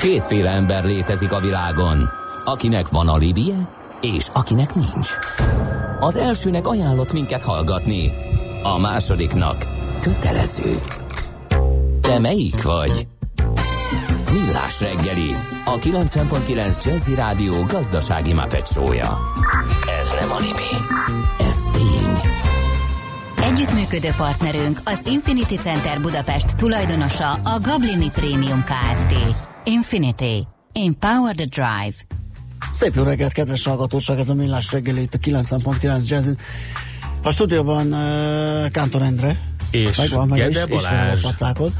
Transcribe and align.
Kétféle 0.00 0.50
ember 0.50 0.84
létezik 0.84 1.32
a 1.32 1.40
világon, 1.40 2.10
akinek 2.44 2.88
van 2.88 3.08
alibije, 3.08 3.68
és 4.00 4.26
akinek 4.32 4.74
nincs. 4.74 5.08
Az 6.00 6.16
elsőnek 6.16 6.66
ajánlott 6.66 7.12
minket 7.12 7.42
hallgatni, 7.42 8.10
a 8.62 8.78
másodiknak 8.78 9.56
kötelező. 10.00 10.78
Te 12.00 12.18
melyik 12.18 12.62
vagy? 12.62 13.06
Millás 14.32 14.80
reggeli, 14.80 15.34
a 15.64 15.78
90.9 15.78 16.84
Jazzy 16.84 17.14
Rádió 17.14 17.64
gazdasági 17.64 18.32
mapetsója. 18.32 19.18
Ez 20.00 20.08
nem 20.20 20.30
animi, 20.30 20.70
ez 21.38 21.62
tény. 21.72 22.32
Együttműködő 23.44 24.10
partnerünk 24.16 24.80
az 24.84 25.00
Infinity 25.04 25.54
Center 25.54 26.00
Budapest 26.00 26.56
tulajdonosa 26.56 27.32
a 27.32 27.60
Gablini 27.62 28.10
Premium 28.10 28.64
Kft. 28.64 29.14
Infinity. 29.68 30.46
Empower 30.72 31.34
the 31.34 31.44
Drive. 31.44 31.96
Szép 32.72 32.94
jó 32.94 33.02
reggelt, 33.02 33.32
kedves 33.32 33.64
hallgatóság, 33.64 34.18
ez 34.18 34.28
a 34.28 34.34
Millás 34.34 34.72
reggeli 34.72 35.00
itt 35.00 35.14
a 35.14 35.18
90.9 35.18 36.08
Jazz. 36.08 36.28
A 37.22 37.30
stúdióban 37.30 37.92
uh, 37.92 38.70
Kántor 38.70 39.02
Endre. 39.02 39.55
És 39.76 39.96
Megvan, 39.96 40.28
meg 40.28 40.38
Gede 40.38 40.64
is, 40.68 40.82
Balázs. 40.82 41.20
pacákot. 41.20 41.72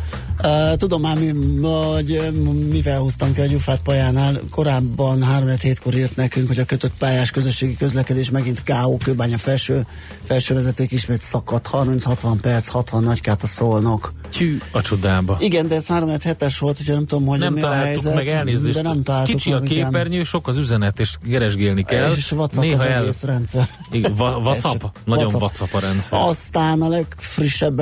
Uh, 0.43 0.77
tudom 0.77 1.01
már, 1.01 1.19
mi, 1.19 1.33
hogy 1.63 2.33
mivel 2.71 2.99
húztam 2.99 3.33
ki 3.33 3.41
a 3.41 3.47
Gyufát 3.47 3.81
pajánál. 3.83 4.41
Korábban 4.51 5.23
3 5.23 5.49
hétkor 5.63 5.95
írt 5.95 6.17
nekünk, 6.17 6.49
hogy 6.49 6.59
a 6.59 6.65
kötött 6.65 6.93
pályás 6.99 7.31
közösségi 7.31 7.77
közlekedés 7.77 8.31
megint 8.31 8.63
K.O. 8.63 8.97
Kőbánya 8.97 9.37
felső, 9.39 9.87
felső 10.25 10.55
vezeték 10.55 10.93
ismét 10.93 11.23
szakadt. 11.23 11.69
30-60 11.73 12.37
perc, 12.41 12.69
60 12.69 13.03
nagykát 13.03 13.43
a 13.43 13.47
szólnok. 13.47 14.13
Tyű 14.31 14.59
a 14.71 14.81
csodába. 14.83 15.37
Igen, 15.41 15.69
de 15.69 15.75
ez 15.75 15.87
3 15.87 16.09
hetes 16.23 16.59
volt, 16.59 16.81
úgyhogy 16.81 16.95
nem 16.95 17.07
tudom, 17.07 17.27
hogy 17.27 17.39
nem 17.39 17.53
mi 17.53 17.61
a 17.63 17.73
helyzet. 17.73 18.15
meg 18.15 18.29
elnézést. 18.29 18.75
De 18.77 18.83
nem 18.83 19.03
találtuk 19.03 19.35
Kicsi 19.37 19.53
a 19.53 19.59
meg, 19.59 19.71
igen. 19.71 19.85
képernyő, 19.85 20.23
sok 20.25 20.49
az 20.49 20.59
üzenet, 20.59 21.01
és 21.01 21.15
keresgélni 21.31 21.83
kell. 21.83 22.13
És 22.13 22.33
WhatsApp 22.33 22.65
az 22.73 22.81
egész 22.81 23.23
rendszer. 23.23 23.69
Igen, 23.91 24.15
va- 24.15 24.37
WhatsApp? 24.47 24.83
Nagyon 25.05 25.25
WhatsApp. 25.25 25.41
WhatsApp 25.41 25.73
a 25.73 25.81
rendszer. 25.81 26.19
Aztán 26.21 26.83
a 26.83 26.89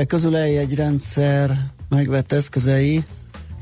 legfrissebbek 0.05 0.07
közül 0.07 0.37
egy 0.37 0.75
rendszer 0.75 1.71
megvett 1.89 2.33
eszközei 2.33 3.05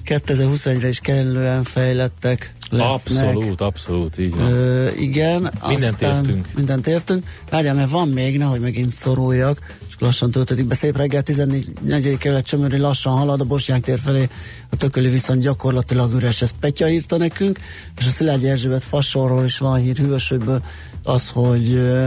2021-re 0.05 0.89
is 0.89 0.99
kellően 0.99 1.63
fejlettek 1.63 2.53
lesznek. 2.71 3.25
Abszolút, 3.25 3.61
abszolút, 3.61 4.19
így 4.19 4.37
van. 4.37 4.53
Ö, 4.53 4.91
igen, 4.91 5.53
Mindent 5.67 5.93
aztán 5.93 6.25
értünk. 6.25 6.49
Mindent 6.55 6.87
értünk. 6.87 7.27
Várjál, 7.51 7.75
mert 7.75 7.91
van 7.91 8.09
még, 8.09 8.39
nehogy 8.39 8.61
megint 8.61 8.91
szoruljak, 8.91 9.77
és 9.89 9.95
lassan 9.99 10.31
töltődik 10.31 10.67
be. 10.67 10.75
Szép 10.75 10.97
reggel, 10.97 11.23
14. 11.23 12.19
kerület 12.19 12.47
Csömöri 12.47 12.79
lassan 12.79 13.13
halad 13.13 13.41
a 13.41 13.45
Bosnyák 13.45 13.81
tér 13.81 13.99
felé, 13.99 14.29
a 14.71 14.77
tököli 14.77 15.09
viszont 15.09 15.41
gyakorlatilag 15.41 16.15
üres, 16.15 16.43
ezt 16.43 16.55
Petya 16.61 16.89
írta 16.89 17.17
nekünk, 17.17 17.59
és 17.99 18.07
a 18.07 18.11
Szilágyi 18.11 18.49
Erzsébet 18.49 18.85
fasorról 18.85 19.45
is 19.45 19.59
van 19.59 19.81
hír 19.81 19.97
hűvösökből, 19.97 20.63
az, 21.03 21.29
hogy 21.29 21.73
ö, 21.73 22.07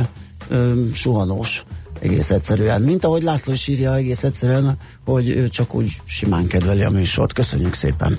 ö, 0.49 0.83
suhanós 0.93 1.65
egész 2.05 2.29
egyszerűen. 2.29 2.81
Mint 2.81 3.05
ahogy 3.05 3.23
László 3.23 3.53
is 3.53 3.67
írja 3.67 3.95
egész 3.95 4.23
egyszerűen, 4.23 4.77
hogy 5.05 5.29
ő 5.29 5.47
csak 5.47 5.73
úgy 5.73 6.01
simán 6.05 6.47
kedveli 6.47 6.83
a 6.83 6.89
műsort. 6.89 7.33
Köszönjük 7.33 7.73
szépen! 7.73 8.17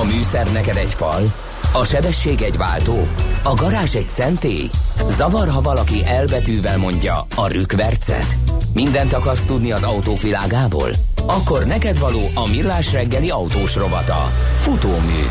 A 0.00 0.04
műszer 0.04 0.52
neked 0.52 0.76
egy 0.76 0.94
fal, 0.94 1.34
a 1.72 1.84
sebesség 1.84 2.40
egy 2.40 2.56
váltó, 2.56 3.06
a 3.42 3.54
garázs 3.54 3.94
egy 3.94 4.08
szentély. 4.08 4.70
Zavar, 5.08 5.48
ha 5.48 5.60
valaki 5.60 6.04
elbetűvel 6.04 6.78
mondja 6.78 7.26
a 7.34 7.48
rükvercet. 7.48 8.36
Mindent 8.74 9.12
akarsz 9.12 9.44
tudni 9.44 9.72
az 9.72 9.82
autóvilágából? 9.82 10.90
Akkor 11.26 11.64
neked 11.64 11.98
való 11.98 12.20
a 12.34 12.48
millás 12.48 12.92
reggeli 12.92 13.30
autós 13.30 13.76
rovata. 13.76 14.32
Futómű. 14.56 15.22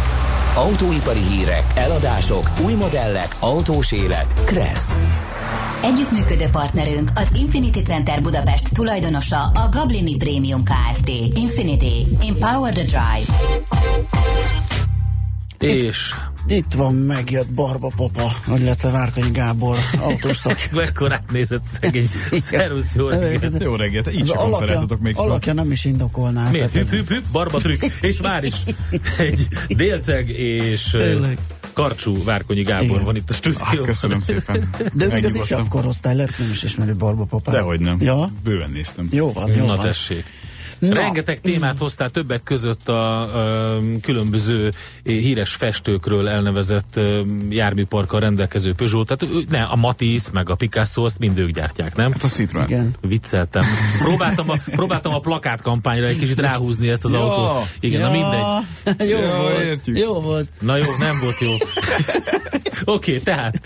Autóipari 0.56 1.22
hírek, 1.22 1.64
eladások, 1.76 2.52
új 2.66 2.74
modellek, 2.74 3.36
autós 3.40 3.92
élet. 3.92 4.42
Kressz. 4.46 5.08
Együttműködő 5.84 6.46
partnerünk 6.52 7.12
az 7.16 7.28
Infinity 7.36 7.80
Center 7.80 8.22
Budapest 8.22 8.74
tulajdonosa 8.74 9.44
a 9.44 9.70
Gablini 9.72 10.18
Premium 10.18 10.64
Kft. 10.64 11.10
Infinity. 11.34 12.08
Empower 12.28 12.74
the 12.74 12.84
Drive. 12.84 13.34
És 15.60 16.14
Itt 16.50 16.74
van, 16.74 16.94
megjött 16.96 17.50
Barba 17.50 17.92
Papa, 17.96 18.32
illetve 18.58 18.90
Várkonyi 18.92 19.32
Gábor, 19.32 19.78
autós 20.00 20.36
szak. 20.38 20.58
mekkorát 20.72 21.32
nézett 21.32 21.64
szegény. 21.82 22.06
Szervusz, 22.32 22.96
jó 22.96 23.08
reggelt. 23.08 23.64
Jó 23.64 23.76
reggelt, 23.76 24.14
így 24.14 24.28
sem 24.28 24.38
konferáltatok 24.38 25.00
még 25.00 25.16
alakja 25.18 25.54
nem 25.54 25.72
is 25.72 25.86
indokolná. 25.86 26.50
Miért? 26.50 26.72
tehát 26.72 26.88
Hüp, 26.88 26.98
hüp, 27.00 27.08
hüp, 27.08 27.24
barba 27.32 27.60
trükk. 27.60 27.84
És 28.02 28.22
már 28.22 28.44
is 28.44 28.54
egy 29.18 29.48
délceg 29.68 30.30
és 30.30 30.84
Tényleg. 30.92 31.38
karcsú 31.74 32.24
Várkonyi 32.24 32.62
Gábor 32.62 32.86
Igen. 32.90 33.04
van 33.04 33.16
itt 33.16 33.30
a 33.30 33.34
Ah, 33.34 33.38
stúdióban. 33.38 33.86
köszönöm 33.86 34.20
szépen. 34.20 34.56
De 34.78 34.84
még 34.94 34.94
az 34.94 35.08
Megnyugodtam. 35.08 35.42
ifjabb 35.42 35.68
korosztály 35.68 36.16
hogy 36.18 36.30
nem 36.38 36.50
is 36.52 36.64
ismeri 36.64 36.92
Barba 36.94 37.24
Papát. 37.24 37.56
Dehogy 37.56 37.80
nem. 37.80 37.98
Ja? 38.02 38.32
Bőven 38.44 38.70
néztem. 38.70 39.08
Jó 39.12 39.32
van, 39.34 39.52
jó 39.52 39.66
Na 39.66 39.76
van. 39.76 39.86
tessék. 39.86 40.24
Na. 40.80 40.94
Rengeteg 40.94 41.42
témát 41.42 41.78
hoztál 41.78 42.10
többek 42.10 42.44
között 42.44 42.90
a 42.90 43.30
ö, 43.34 43.78
különböző 44.02 44.74
híres 45.04 45.54
festőkről 45.56 46.28
elnevezett 46.28 47.00
járműparkkal 47.50 48.20
rendelkező 48.20 48.74
Peugeot. 48.74 49.08
Tehát 49.08 49.50
ne, 49.50 49.64
a 49.64 49.76
Matisse 49.76 50.30
meg 50.34 50.50
a 50.50 50.56
Picasso, 50.56 51.04
azt 51.04 51.20
mind 51.20 51.38
ők 51.38 51.50
gyártják, 51.50 51.96
nem? 51.96 52.12
Hát 52.12 52.24
a 52.24 52.28
Citroen. 52.28 52.68
Igen. 52.68 52.94
Vicceltem. 53.02 53.64
Próbáltam 54.04 54.50
a, 54.50 54.56
próbáltam 54.66 55.14
a 55.14 55.20
plakátkampányra 55.20 56.06
egy 56.06 56.18
kicsit 56.20 56.40
ráhúzni 56.40 56.90
ezt 56.90 57.06
az 57.06 57.12
Ja. 57.12 57.20
autót. 57.34 57.68
Igen, 57.80 58.02
na 58.02 58.10
mindegy. 58.12 59.10
jó 59.12 59.20
Ja, 59.20 59.38
volt. 59.38 59.60
értjük. 59.60 59.98
Jó 60.00 60.14
volt. 60.22 60.50
Na 60.60 60.76
jó, 60.76 60.86
nem 61.00 61.20
volt 61.22 61.40
jó. 61.40 61.52
Oké, 62.86 63.12
okay, 63.12 63.20
tehát 63.22 63.62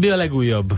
mi 0.00 0.08
a 0.08 0.16
legújabb 0.16 0.72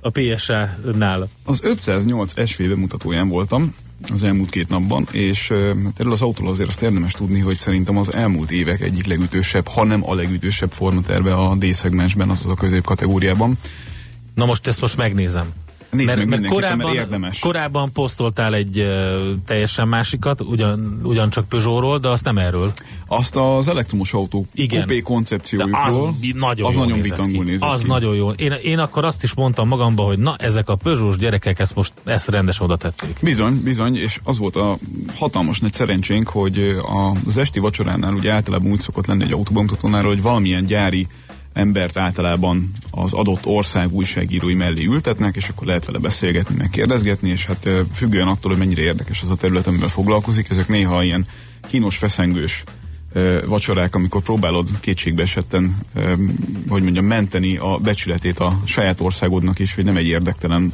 a 0.00 0.10
PSA-nál? 0.10 1.28
Az 1.44 1.60
508 1.64 2.48
SV 2.50 2.62
bemutatóján 2.62 3.28
voltam 3.28 3.74
az 4.08 4.24
elmúlt 4.24 4.50
két 4.50 4.68
napban, 4.68 5.08
és 5.10 5.48
hát 5.84 5.98
erről 6.00 6.12
az 6.12 6.22
autóról 6.22 6.50
azért 6.50 6.68
azt 6.68 6.82
érdemes 6.82 7.12
tudni, 7.12 7.40
hogy 7.40 7.58
szerintem 7.58 7.96
az 7.96 8.12
elmúlt 8.12 8.50
évek 8.50 8.80
egyik 8.80 9.06
legütősebb, 9.06 9.68
ha 9.68 9.84
nem 9.84 10.10
a 10.10 10.14
legütősebb 10.14 10.72
formaterve 10.72 11.34
a 11.34 11.54
D-szegmensben, 11.54 12.30
azaz 12.30 12.52
a 12.52 12.54
középkategóriában. 12.54 13.58
Na 14.34 14.44
most 14.44 14.66
ezt 14.66 14.80
most 14.80 14.96
megnézem. 14.96 15.52
Nézd 15.90 16.06
meg 16.16 16.28
mindenképpen, 16.28 16.76
mert 16.76 16.94
érdemes. 16.94 17.38
korábban 17.38 17.92
posztoltál 17.92 18.54
egy 18.54 18.78
uh, 18.80 19.20
teljesen 19.46 19.88
másikat, 19.88 20.40
ugyan, 20.40 21.00
ugyancsak 21.02 21.48
Peugeotról, 21.48 21.98
de 21.98 22.08
azt 22.08 22.24
nem 22.24 22.38
erről. 22.38 22.72
Azt 23.06 23.36
az 23.36 23.68
elektromos 23.68 24.12
autó 24.12 24.46
Igen. 24.54 24.80
kupé 24.80 24.96
az 24.96 25.02
koncepciójukról, 25.04 26.14
bi- 26.20 26.34
nagyon 26.36 26.66
az 26.66 26.76
nagyon 26.76 27.00
bitangul 27.00 27.44
nézett 27.44 27.68
Az 27.68 27.80
ki. 27.82 27.86
nagyon 27.86 28.14
jó. 28.14 28.30
Én, 28.30 28.52
én 28.62 28.78
akkor 28.78 29.04
azt 29.04 29.22
is 29.22 29.34
mondtam 29.34 29.68
magamba, 29.68 30.02
hogy 30.02 30.18
na, 30.18 30.36
ezek 30.36 30.68
a 30.68 30.74
Peugeot 30.76 31.18
gyerekek 31.18 31.58
ezt 31.58 31.74
most 31.74 31.92
ezt 32.04 32.28
rendesen 32.28 32.64
oda 32.64 32.76
tették. 32.76 33.16
Bizony, 33.22 33.60
bizony, 33.64 33.96
és 33.96 34.20
az 34.24 34.38
volt 34.38 34.56
a 34.56 34.76
hatalmas 35.16 35.60
nagy 35.60 35.72
szerencsénk, 35.72 36.28
hogy 36.28 36.76
az 37.26 37.36
esti 37.38 37.60
vacsoránál 37.60 38.14
ugye 38.14 38.32
általában 38.32 38.70
úgy 38.70 38.80
szokott 38.80 39.06
lenni 39.06 39.22
egy 39.24 39.32
autóbemutatónál, 39.32 40.04
hogy 40.04 40.22
valamilyen 40.22 40.66
gyári 40.66 41.06
embert 41.52 41.96
általában 41.96 42.72
az 42.90 43.12
adott 43.12 43.46
ország 43.46 43.92
újságírói 43.92 44.54
mellé 44.54 44.84
ültetnek, 44.84 45.36
és 45.36 45.48
akkor 45.48 45.66
lehet 45.66 45.84
vele 45.84 45.98
beszélgetni, 45.98 46.54
meg 46.58 46.70
kérdezgetni, 46.70 47.28
és 47.28 47.44
hát 47.44 47.68
függően 47.92 48.28
attól, 48.28 48.50
hogy 48.50 48.60
mennyire 48.60 48.82
érdekes 48.82 49.22
az 49.22 49.28
a 49.28 49.36
terület, 49.36 49.66
amivel 49.66 49.88
foglalkozik, 49.88 50.50
ezek 50.50 50.68
néha 50.68 51.02
ilyen 51.02 51.26
kínos, 51.68 51.96
feszengős 51.96 52.64
vacsorák, 53.46 53.94
amikor 53.94 54.22
próbálod 54.22 54.68
kétségbe 54.80 55.22
esetten, 55.22 55.78
hogy 56.68 56.82
mondjam, 56.82 57.04
menteni 57.04 57.56
a 57.56 57.78
becsületét 57.82 58.38
a 58.38 58.60
saját 58.64 59.00
országodnak 59.00 59.58
is, 59.58 59.74
hogy 59.74 59.84
nem 59.84 59.96
egy 59.96 60.06
érdektelen 60.06 60.72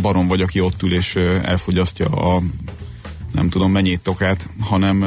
barom 0.00 0.26
vagy, 0.26 0.40
aki 0.40 0.60
ott 0.60 0.82
ül 0.82 0.94
és 0.94 1.16
elfogyasztja 1.42 2.06
a 2.06 2.42
nem 3.32 3.48
tudom 3.48 3.72
mennyit 3.72 4.00
tokát, 4.00 4.48
hanem, 4.60 5.04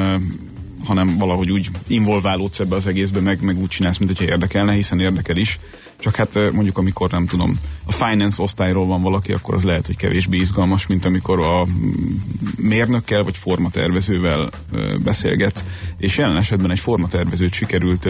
hanem 0.85 1.17
valahogy 1.17 1.51
úgy 1.51 1.69
involválódsz 1.87 2.59
ebbe 2.59 2.75
az 2.75 2.87
egészbe, 2.87 3.19
meg, 3.19 3.41
meg 3.41 3.57
úgy 3.57 3.67
csinálsz, 3.67 3.97
mint 3.97 4.17
hogyha 4.17 4.31
érdekelne, 4.31 4.73
hiszen 4.73 4.99
érdekel 4.99 5.37
is. 5.37 5.59
Csak 5.99 6.15
hát 6.15 6.33
mondjuk, 6.51 6.77
amikor 6.77 7.11
nem 7.11 7.25
tudom, 7.25 7.59
a 7.85 7.91
finance 7.91 8.41
osztályról 8.41 8.85
van 8.85 9.01
valaki, 9.01 9.31
akkor 9.31 9.53
az 9.53 9.63
lehet, 9.63 9.85
hogy 9.85 9.95
kevésbé 9.95 10.37
izgalmas, 10.37 10.87
mint 10.87 11.05
amikor 11.05 11.39
a 11.39 11.65
mérnökkel 12.55 13.23
vagy 13.23 13.37
formatervezővel 13.37 14.49
beszélgetsz. 15.03 15.63
És 15.97 16.17
jelen 16.17 16.37
esetben 16.37 16.71
egy 16.71 16.79
formatervezőt 16.79 17.53
sikerült 17.53 18.07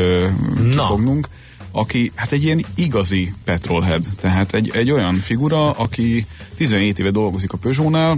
kifognunk, 0.70 1.30
aki 1.72 2.12
hát 2.16 2.32
egy 2.32 2.44
ilyen 2.44 2.66
igazi 2.76 3.34
petrolhead, 3.44 4.04
tehát 4.20 4.54
egy, 4.54 4.70
egy 4.74 4.92
olyan 4.92 5.16
figura, 5.16 5.72
aki 5.72 6.26
17 6.56 7.00
éve 7.00 7.12
dolgozik 7.12 7.54
a 7.54 7.58
Peugeotnál, 7.58 8.18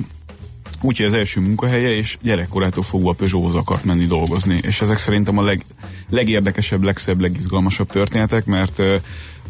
úgyhogy 0.81 1.05
az 1.05 1.13
első 1.13 1.39
munkahelye, 1.39 1.95
és 1.95 2.17
gyerekkorától 2.21 2.83
fogva 2.83 3.13
Peugeothoz 3.13 3.55
akart 3.55 3.83
menni 3.83 4.05
dolgozni. 4.05 4.59
És 4.61 4.81
ezek 4.81 4.97
szerintem 4.97 5.37
a 5.37 5.43
leg, 5.43 5.65
legérdekesebb, 6.09 6.83
legszebb, 6.83 7.19
legizgalmasabb 7.19 7.89
történetek, 7.89 8.45
mert 8.45 8.79
uh, 8.79 8.95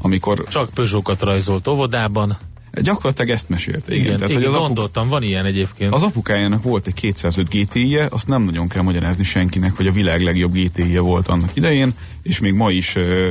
amikor 0.02 0.44
Csak 0.48 0.70
Peugeotot 0.70 1.22
rajzolt 1.22 1.68
óvodában. 1.68 2.38
Gyakorlatilag 2.74 3.32
ezt 3.32 3.50
mesélte. 3.50 3.94
Igen, 3.94 4.06
igen. 4.06 4.18
Tehát, 4.18 4.34
hogy 4.34 4.42
igen 4.42 4.56
az 4.56 4.62
gondoltam, 4.62 5.08
van 5.08 5.24
ilyen 5.24 5.46
egyébként. 5.46 5.94
Az 5.94 6.04
apukájának 6.04 6.64
volt 6.64 6.88
egy 6.88 6.94
205 6.94 7.50
GTI-je, 7.50 8.08
azt 8.10 8.28
nem 8.28 8.42
nagyon 8.42 8.68
kell 8.68 8.82
magyarázni 8.82 9.24
senkinek, 9.24 9.74
hogy 9.76 9.88
a 9.88 9.92
világ 9.92 10.22
legjobb 10.22 10.54
GTI-je 10.54 11.00
volt 11.00 11.28
annak 11.28 11.50
idején, 11.54 11.94
és 12.22 12.40
még 12.40 12.54
ma 12.54 12.72
is 12.72 12.96
uh, 12.96 13.28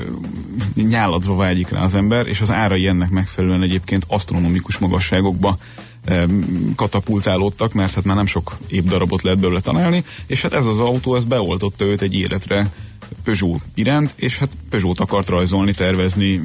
nyáladva 0.75 1.37
vágyik 1.37 1.69
rá 1.69 1.83
az 1.83 1.95
ember, 1.95 2.27
és 2.27 2.41
az 2.41 2.53
árai 2.53 2.87
ennek 2.87 3.11
megfelelően 3.11 3.63
egyébként 3.63 4.05
asztronomikus 4.09 4.79
magasságokba 4.79 5.59
katapultálódtak, 6.77 7.73
mert 7.73 7.95
hát 7.95 8.05
már 8.05 8.17
nem 8.17 8.27
sok 8.27 8.57
épp 8.69 8.87
darabot 8.87 9.23
lehet 9.23 9.39
belőle 9.39 9.61
találni, 9.61 10.05
és 10.27 10.43
hát 10.43 10.53
ez 10.53 10.67
az 10.67 10.79
autó, 10.79 11.17
ez 11.17 11.25
beoltotta 11.25 11.85
őt 11.85 12.01
egy 12.01 12.15
életre 12.15 12.71
Peugeot 13.25 13.61
iránt, 13.75 14.13
és 14.17 14.39
hát 14.39 14.49
Peugeot 14.71 15.01
akart 15.01 15.29
rajzolni, 15.29 15.73
tervezni, 15.73 16.41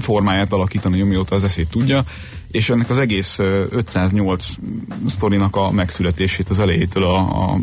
formáját 0.00 0.52
alakítani, 0.52 1.00
amióta 1.00 1.34
az 1.34 1.44
eszét 1.44 1.68
tudja, 1.68 2.04
és 2.50 2.70
ennek 2.70 2.90
az 2.90 2.98
egész 2.98 3.38
508 3.38 4.48
sztorinak 5.06 5.56
a 5.56 5.70
megszületését 5.70 6.48
az 6.48 6.60
elejétől 6.60 7.04
a, 7.04 7.18
a 7.18 7.58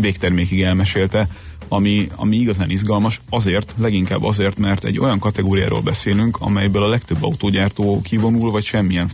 végtermékig 0.00 0.62
elmesélte, 0.62 1.28
ami, 1.68 2.08
ami 2.14 2.36
igazán 2.36 2.70
izgalmas, 2.70 3.20
azért, 3.30 3.74
leginkább 3.76 4.24
azért, 4.24 4.58
mert 4.58 4.84
egy 4.84 4.98
olyan 4.98 5.18
kategóriáról 5.18 5.80
beszélünk, 5.80 6.36
amelyből 6.40 6.82
a 6.82 6.88
legtöbb 6.88 7.22
autógyártó 7.22 8.00
kivonul, 8.02 8.50
vagy 8.50 8.64
semmilyen 8.64 9.10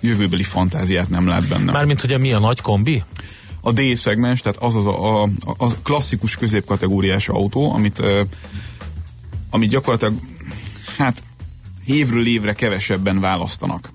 jövőbeli 0.00 0.42
fantáziát 0.42 1.08
nem 1.08 1.26
lát 1.26 1.48
benne. 1.48 1.72
Mármint, 1.72 2.00
hogy 2.00 2.12
a 2.12 2.18
mi 2.18 2.32
a 2.32 2.38
nagy 2.38 2.60
kombi? 2.60 3.02
A 3.60 3.72
D 3.72 3.80
szegmens, 3.94 4.40
tehát 4.40 4.62
az 4.62 4.74
az 4.74 4.86
a, 4.86 5.22
a, 5.22 5.28
a 5.56 5.68
klasszikus 5.82 6.36
középkategóriás 6.36 7.28
autó, 7.28 7.72
amit, 7.72 8.02
amit 9.50 9.70
gyakorlatilag 9.70 10.14
hát 10.96 11.22
évről 11.86 12.26
évre 12.26 12.52
kevesebben 12.52 13.20
választanak. 13.20 13.92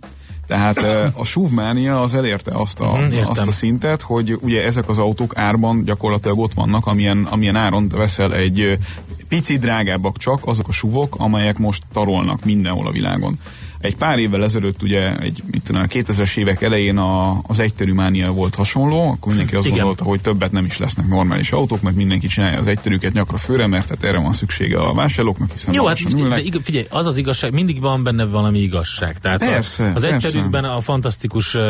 Tehát 0.50 0.78
a 1.16 1.24
SUV-mánia 1.24 2.02
az 2.02 2.14
elérte 2.14 2.52
azt 2.54 2.80
a, 2.80 2.92
uh-huh, 2.92 3.30
azt 3.30 3.48
a 3.48 3.52
szintet, 3.52 4.02
hogy 4.02 4.38
ugye 4.42 4.64
ezek 4.64 4.90
az 4.90 4.98
autók 4.98 5.38
árban 5.38 5.84
gyakorlatilag 5.84 6.40
ott 6.40 6.54
vannak, 6.54 6.86
amilyen, 6.86 7.24
amilyen 7.24 7.56
áron 7.56 7.88
veszel 7.88 8.34
egy 8.34 8.78
pici 9.28 9.58
drágábbak 9.58 10.18
csak 10.18 10.48
azok 10.48 10.68
a 10.68 10.72
SUV-ok, 10.72 11.16
amelyek 11.18 11.58
most 11.58 11.84
tarolnak 11.94 12.46
mindenhol 12.46 12.88
a 12.88 12.92
világon. 12.92 13.40
Egy 13.82 13.96
pár 13.96 14.18
évvel 14.18 14.44
ezelőtt 14.44 14.82
ugye 14.82 15.18
egy, 15.18 15.44
mit 15.52 15.64
tudom, 15.64 15.82
a 15.82 15.86
2000-es 15.86 16.38
évek 16.38 16.62
elején 16.62 16.98
a, 16.98 17.40
az 17.48 17.60
egyterű 17.60 17.94
mánia 17.94 18.32
volt 18.32 18.56
hasonló, 18.56 19.10
akkor 19.10 19.28
mindenki 19.28 19.56
azt 19.56 19.66
Igen. 19.66 19.78
gondolta, 19.78 20.04
hogy 20.04 20.22
többet 20.22 20.52
nem 20.52 20.66
is 20.66 20.78
lesznek 20.78 21.08
normális 21.08 21.52
autók, 21.52 21.82
mert 21.82 21.96
mindenki 21.96 22.28
csinálja 22.28 22.58
az 22.58 22.68
egyterűket 22.68 23.14
nyakra 23.14 23.38
főre, 23.38 23.68
mert 23.68 23.90
hát 23.90 24.04
erre 24.04 24.18
van 24.18 24.34
szüksége 24.34 24.80
a 24.80 24.94
vásárlóknak, 24.94 25.52
hiszen 25.52 25.74
Jó, 25.74 25.86
hát 25.86 25.98
de 26.30 26.40
ig- 26.40 26.60
figyelj, 26.64 26.86
az 26.90 27.06
az 27.06 27.18
igazság, 27.18 27.54
mindig 27.54 27.82
van 27.82 28.04
benne 28.04 28.26
valami 28.26 28.60
igazság. 28.60 29.20
Tehát 29.20 29.40
persze, 29.40 29.84
a, 29.84 29.94
az 29.94 30.04
egyterűkben 30.04 30.64
a 30.64 30.82
fantasztikus 30.82 31.54
uh, 31.54 31.64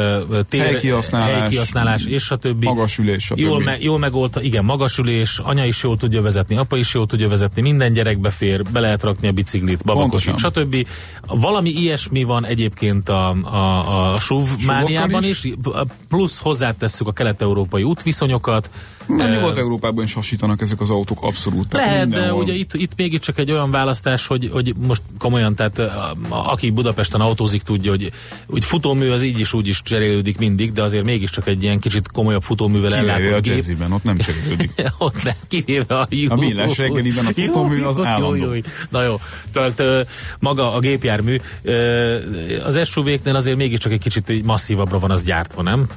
tér, 0.50 0.62
helykihasználás, 0.62 1.30
helykihasználás 1.30 2.06
és 2.06 2.32
a 2.32 2.38
többi. 2.38 2.66
Magasülés, 2.66 3.24
stb. 3.24 3.40
Jól, 3.40 3.64
me, 3.64 3.78
jól 3.80 4.00
megolta, 4.00 4.42
igen, 4.42 4.66
magasülés, 4.66 5.40
anya 5.44 5.66
is 5.66 5.84
jól 5.84 5.98
tudja 5.98 6.22
vezetni, 6.22 6.58
apa 6.58 6.78
is 6.78 6.94
jól 6.94 7.08
tudja 7.08 7.28
vezetni, 7.28 7.62
minden 7.62 7.94
gyerekbe 7.94 8.30
fér, 8.30 8.64
be 8.72 8.80
lehet 8.80 9.04
rakni 9.04 9.28
a 9.28 9.32
biciklit, 9.32 9.84
babakosit, 9.84 10.38
stb. 10.38 10.88
Valami 11.28 11.70
ilyesmi 12.00 12.24
van 12.24 12.46
egyébként 12.46 13.10
a, 13.10 13.30
a, 13.30 14.14
a 14.14 14.20
SUV 14.20 14.48
mániában 14.68 15.24
is. 15.24 15.44
is, 15.44 15.54
plusz 16.08 16.40
hozzátesszük 16.40 17.08
a 17.08 17.12
kelet-európai 17.12 17.84
útviszonyokat. 17.84 18.70
Mert 19.08 19.40
Nyugat-Európában 19.40 20.04
is 20.04 20.14
hasítanak 20.14 20.62
ezek 20.62 20.82
az 20.82 20.90
autók 20.90 21.18
abszolút. 21.22 21.74
Lehet, 21.74 22.10
de 22.10 22.34
ugye 22.34 22.54
itt, 22.54 22.74
itt 22.74 22.92
mégiscsak 22.96 23.38
egy 23.38 23.52
olyan 23.52 23.72
választás, 23.72 24.28
hogy, 24.28 24.50
hogy 24.52 24.74
most 24.88 25.02
komolyan, 25.18 25.56
tehát 25.56 25.82
aki 26.30 26.70
Budapesten 26.70 27.22
autózik 27.22 27.62
tudja, 27.62 27.92
hogy, 27.92 28.12
hogy 28.48 28.66
futómű 28.66 29.10
az 29.10 29.24
így 29.24 29.40
is 29.40 29.54
úgy 29.54 29.68
is 29.68 29.82
cserélődik 29.82 30.38
mindig, 30.38 30.72
de 30.72 30.84
azért 30.84 31.04
mégiscsak 31.04 31.48
egy 31.48 31.64
ilyen 31.64 31.80
kicsit 31.80 32.12
komolyabb 32.12 32.44
futóművel 32.44 32.94
ellátott 32.94 33.48
a 33.48 33.52
jazziben, 33.52 33.92
ott 33.92 34.04
nem 34.04 34.18
cserélődik. 34.26 34.72
ott 34.98 35.24
nem, 35.24 35.34
kivéve 35.48 36.00
a 36.00 36.08
jó. 36.10 36.32
A 36.32 36.36
millás 36.36 36.78
reggeliben 36.78 37.26
a 37.26 37.32
futómű 37.32 37.82
az 37.82 37.98
állandó. 37.98 38.36
Jó, 38.36 38.54
jó, 38.54 38.62
Na 38.90 39.04
jó, 39.04 39.20
tehát 39.52 40.08
maga 40.40 40.74
a 40.74 40.80
gépjármű, 40.80 41.38
az 42.64 42.88
SUV-knél 42.88 43.36
azért 43.36 43.58
mégiscsak 43.58 43.92
egy 43.92 44.00
kicsit 44.00 44.44
masszívabbra 44.44 45.00
van 45.00 45.12
az 45.12 45.24
gyártva, 45.24 45.62
nem? 45.62 45.88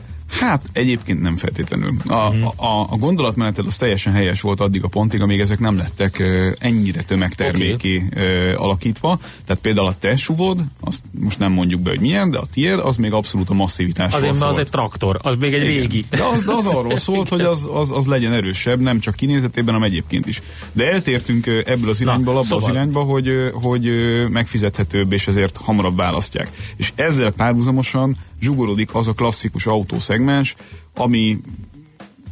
Hát 0.41 0.63
egyébként 0.73 1.21
nem 1.21 1.37
feltétlenül. 1.37 1.95
A, 2.07 2.29
uh-huh. 2.29 2.65
a, 2.65 2.87
a 2.91 2.97
gondolatmeneted 2.97 3.67
az 3.67 3.77
teljesen 3.77 4.13
helyes 4.13 4.41
volt 4.41 4.61
addig 4.61 4.85
a 4.85 4.89
pontig, 4.89 5.21
amíg 5.21 5.41
ezek 5.41 5.59
nem 5.59 5.77
lettek 5.77 6.23
ennyire 6.59 7.03
tömegterméki 7.03 8.05
okay. 8.11 8.53
alakítva. 8.53 9.19
Tehát 9.47 9.63
például 9.63 9.87
a 9.87 9.95
te 9.99 10.17
suvod, 10.17 10.65
azt 10.81 11.05
most 11.21 11.39
nem 11.39 11.53
mondjuk 11.53 11.81
be, 11.81 11.91
hogy 11.91 12.01
milyen, 12.01 12.31
de 12.31 12.39
a 12.39 12.47
tiéd 12.53 12.79
az 12.79 12.97
még 12.97 13.13
abszolút 13.13 13.51
a 13.51 13.55
masszivitásról 13.55 14.21
Azért, 14.21 14.39
mert 14.39 14.53
az 14.53 14.59
egy 14.59 14.69
traktor, 14.69 15.19
az 15.23 15.35
még 15.41 15.55
egy 15.55 15.63
Igen. 15.63 15.75
régi. 15.75 16.05
De 16.11 16.25
az, 16.25 16.45
de 16.45 16.53
az 16.53 16.67
arról 16.67 16.99
szólt, 17.07 17.29
hogy 17.29 17.41
az, 17.41 17.69
az, 17.73 17.91
az 17.91 18.07
legyen 18.07 18.33
erősebb, 18.33 18.81
nem 18.81 18.99
csak 18.99 19.15
kinézetében, 19.15 19.75
hanem 19.75 19.89
egyébként 19.89 20.27
is. 20.27 20.43
De 20.73 20.91
eltértünk 20.93 21.47
ebből 21.47 21.89
az 21.89 22.01
irányból, 22.01 22.35
abba 22.35 22.45
szóval. 22.45 22.65
az 22.65 22.75
irányba, 22.75 23.03
hogy, 23.03 23.31
hogy 23.53 23.91
megfizethetőbb, 24.29 25.13
és 25.13 25.27
ezért 25.27 25.57
hamarabb 25.57 25.97
választják. 25.97 26.51
És 26.77 26.93
ezzel 26.95 27.33
párhuzamosan 27.33 28.17
zsugorodik 28.43 28.95
az 28.95 29.09
a 29.09 29.13
klasszikus 29.13 29.67
autószegmens, 29.67 30.55
ami 30.95 31.39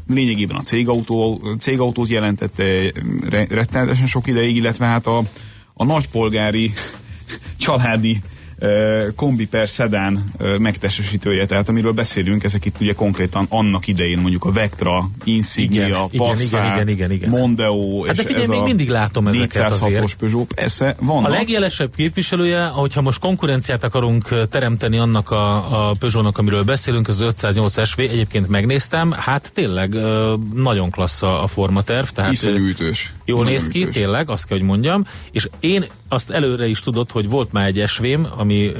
lényegében 0.06 0.56
a 0.56 0.62
cégautó, 0.62 1.40
cégautót 1.58 2.08
jelentette 2.08 2.92
rettenetesen 3.48 4.06
sok 4.06 4.26
ideig, 4.26 4.56
illetve 4.56 4.86
hát 4.86 5.06
a, 5.06 5.22
a 5.74 5.84
nagypolgári 5.84 6.72
családi 7.56 8.22
kombi 9.16 9.46
per 9.46 9.68
szedán 9.68 10.32
megtestesítője, 10.58 11.46
tehát 11.46 11.68
amiről 11.68 11.92
beszélünk, 11.92 12.44
ezek 12.44 12.64
itt 12.64 12.80
ugye 12.80 12.92
konkrétan 12.92 13.46
annak 13.48 13.86
idején 13.86 14.18
mondjuk 14.18 14.44
a 14.44 14.52
Vectra, 14.52 15.08
Insignia, 15.24 16.08
igen, 16.12 16.26
Passat, 16.26 16.50
igen, 16.50 16.72
igen, 16.72 16.88
igen, 16.88 17.10
igen. 17.10 17.30
Mondeo, 17.30 18.02
hát 18.02 18.10
és 18.12 18.16
de 18.16 18.24
figyelj, 18.24 18.42
ez 18.42 18.48
még 18.48 18.58
a 18.58 18.62
mindig 18.62 18.88
látom 18.88 19.26
ezeket 19.26 19.70
azért. 19.70 20.14
Peugeot, 20.14 20.52
persze, 20.54 20.96
vannak. 21.00 21.30
A 21.30 21.32
legjelesebb 21.32 21.94
képviselője, 21.94 22.66
hogyha 22.66 23.00
most 23.00 23.18
konkurenciát 23.18 23.84
akarunk 23.84 24.48
teremteni 24.48 24.98
annak 24.98 25.30
a, 25.30 25.54
a 25.88 25.94
Peugeotnak, 25.98 26.38
amiről 26.38 26.64
beszélünk, 26.64 27.08
az 27.08 27.20
508 27.20 27.86
SV, 27.88 28.00
egyébként 28.00 28.48
megnéztem, 28.48 29.10
hát 29.10 29.50
tényleg 29.54 29.96
nagyon 30.54 30.90
klassz 30.90 31.22
a 31.22 31.46
formaterv. 31.46 32.06
Tehát 32.06 32.32
Iszonyú 32.32 32.66
ütős. 32.66 33.12
Jól 33.24 33.44
néz 33.44 33.68
ki, 33.68 33.80
ütős. 33.82 33.94
tényleg, 33.94 34.30
azt 34.30 34.46
kell, 34.46 34.58
hogy 34.58 34.66
mondjam, 34.66 35.06
és 35.30 35.48
én 35.60 35.84
azt 36.08 36.30
előre 36.30 36.66
is 36.66 36.80
tudod, 36.80 37.10
hogy 37.10 37.28
volt 37.28 37.52
már 37.52 37.66
egy 37.66 37.80
esvém, 37.80 38.26
ami 38.50 38.72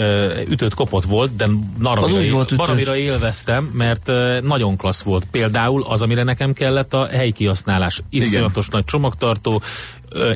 ütött 0.49 0.75
kopott 0.75 1.05
volt, 1.05 1.37
de 1.37 1.47
baromira, 1.83 2.33
volt 2.33 2.57
baromira 2.57 2.97
élveztem, 2.97 3.65
mert 3.65 4.07
nagyon 4.43 4.77
klassz 4.77 5.03
volt. 5.03 5.25
Például 5.31 5.85
az, 5.89 6.03
amire 6.03 6.25
nekem 6.25 6.53
kellett 6.53 6.95
a 6.95 7.07
helykihasználás. 7.07 8.03
Iszonyatos 8.11 8.69
nagy 8.69 8.85
csomagtartó, 8.85 9.63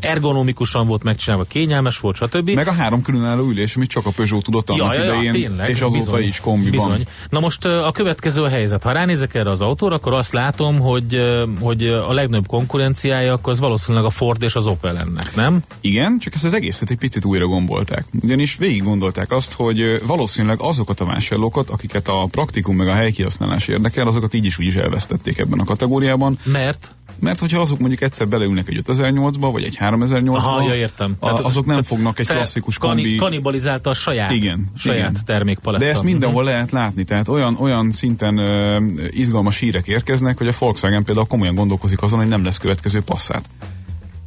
ergonomikusan 0.00 0.86
volt 0.86 1.02
megcsinálva, 1.02 1.44
kényelmes 1.44 1.98
volt, 1.98 2.16
stb. 2.16 2.50
Meg 2.50 2.68
a 2.68 2.72
három 2.72 3.02
különálló 3.02 3.48
ülés, 3.48 3.76
amit 3.76 3.88
csak 3.88 4.06
a 4.06 4.10
Peugeot 4.10 4.44
tudott 4.44 4.70
annak 4.70 4.94
ja, 4.94 5.04
ja, 5.04 5.12
idején, 5.12 5.32
tényleg, 5.32 5.68
és 5.68 5.80
azóta 5.80 5.98
bizony, 5.98 6.22
is 6.22 6.40
kombiban. 6.40 6.70
Bizony. 6.70 7.06
Na 7.28 7.40
most 7.40 7.64
a 7.64 7.90
következő 7.92 8.42
a 8.42 8.48
helyzet. 8.48 8.82
Ha 8.82 8.92
ránézek 8.92 9.34
erre 9.34 9.50
az 9.50 9.60
autóra, 9.60 9.94
akkor 9.94 10.12
azt 10.12 10.32
látom, 10.32 10.78
hogy, 10.78 11.18
hogy 11.60 11.86
a 11.86 12.12
legnagyobb 12.12 12.46
konkurenciája 12.46 13.32
akkor 13.32 13.52
az 13.52 13.60
valószínűleg 13.60 14.06
a 14.06 14.10
Ford 14.10 14.42
és 14.42 14.54
az 14.54 14.66
Opel 14.66 14.98
ennek, 14.98 15.34
nem? 15.34 15.62
Igen, 15.80 16.18
csak 16.18 16.34
ezt 16.34 16.44
az 16.44 16.54
egészet 16.54 16.90
egy 16.90 16.98
picit 16.98 17.24
újra 17.24 17.46
gombolták. 17.46 18.04
Ugyanis 18.22 18.56
végig 18.56 18.82
gondolták 18.82 19.30
azt, 19.30 19.52
hogy 19.52 20.02
valószínűleg 20.06 20.60
azokat 20.60 21.00
a 21.00 21.04
vásárlókat, 21.04 21.70
akiket 21.70 22.08
a 22.08 22.26
praktikum 22.30 22.76
meg 22.76 22.88
a 22.88 22.94
helykihasználás 22.94 23.68
érdekel, 23.68 24.06
azokat 24.06 24.34
így 24.34 24.44
is 24.44 24.58
úgy 24.58 24.66
is 24.66 24.74
elvesztették 24.74 25.38
ebben 25.38 25.58
a 25.58 25.64
kategóriában. 25.64 26.38
Mert? 26.44 26.94
Mert 27.18 27.40
hogyha 27.40 27.60
azok 27.60 27.78
mondjuk 27.78 28.00
egyszer 28.00 28.28
beleülnek 28.28 28.68
egy 28.68 28.82
5008-ba, 28.86 29.48
vagy 29.52 29.64
egy 29.64 29.78
3008-ba, 29.80 30.34
Aha, 30.34 30.68
ja, 30.68 30.74
értem. 30.74 31.16
A, 31.18 31.26
tehát, 31.26 31.40
azok 31.40 31.64
nem 31.64 31.74
tehát 31.74 31.88
fognak 31.88 32.18
egy 32.18 32.26
klasszikus 32.26 32.78
kombi... 32.78 33.16
Kanibalizálta 33.16 33.90
a 33.90 33.94
saját, 33.94 34.30
igen, 34.30 34.70
saját 34.76 35.10
igen. 35.10 35.22
termékpalettát. 35.24 35.88
De 35.88 35.94
ezt 35.94 36.02
mindenhol 36.02 36.42
uh-huh. 36.42 36.52
lehet 36.52 36.70
látni, 36.70 37.04
tehát 37.04 37.28
olyan, 37.28 37.56
olyan 37.60 37.90
szinten 37.90 38.38
uh, 38.38 38.82
izgalmas 39.10 39.58
hírek 39.58 39.86
érkeznek, 39.86 40.38
hogy 40.38 40.48
a 40.48 40.52
Volkswagen 40.58 41.04
például 41.04 41.26
komolyan 41.26 41.54
gondolkozik 41.54 42.02
azon, 42.02 42.18
hogy 42.18 42.28
nem 42.28 42.44
lesz 42.44 42.58
következő 42.58 43.00
passzát 43.00 43.44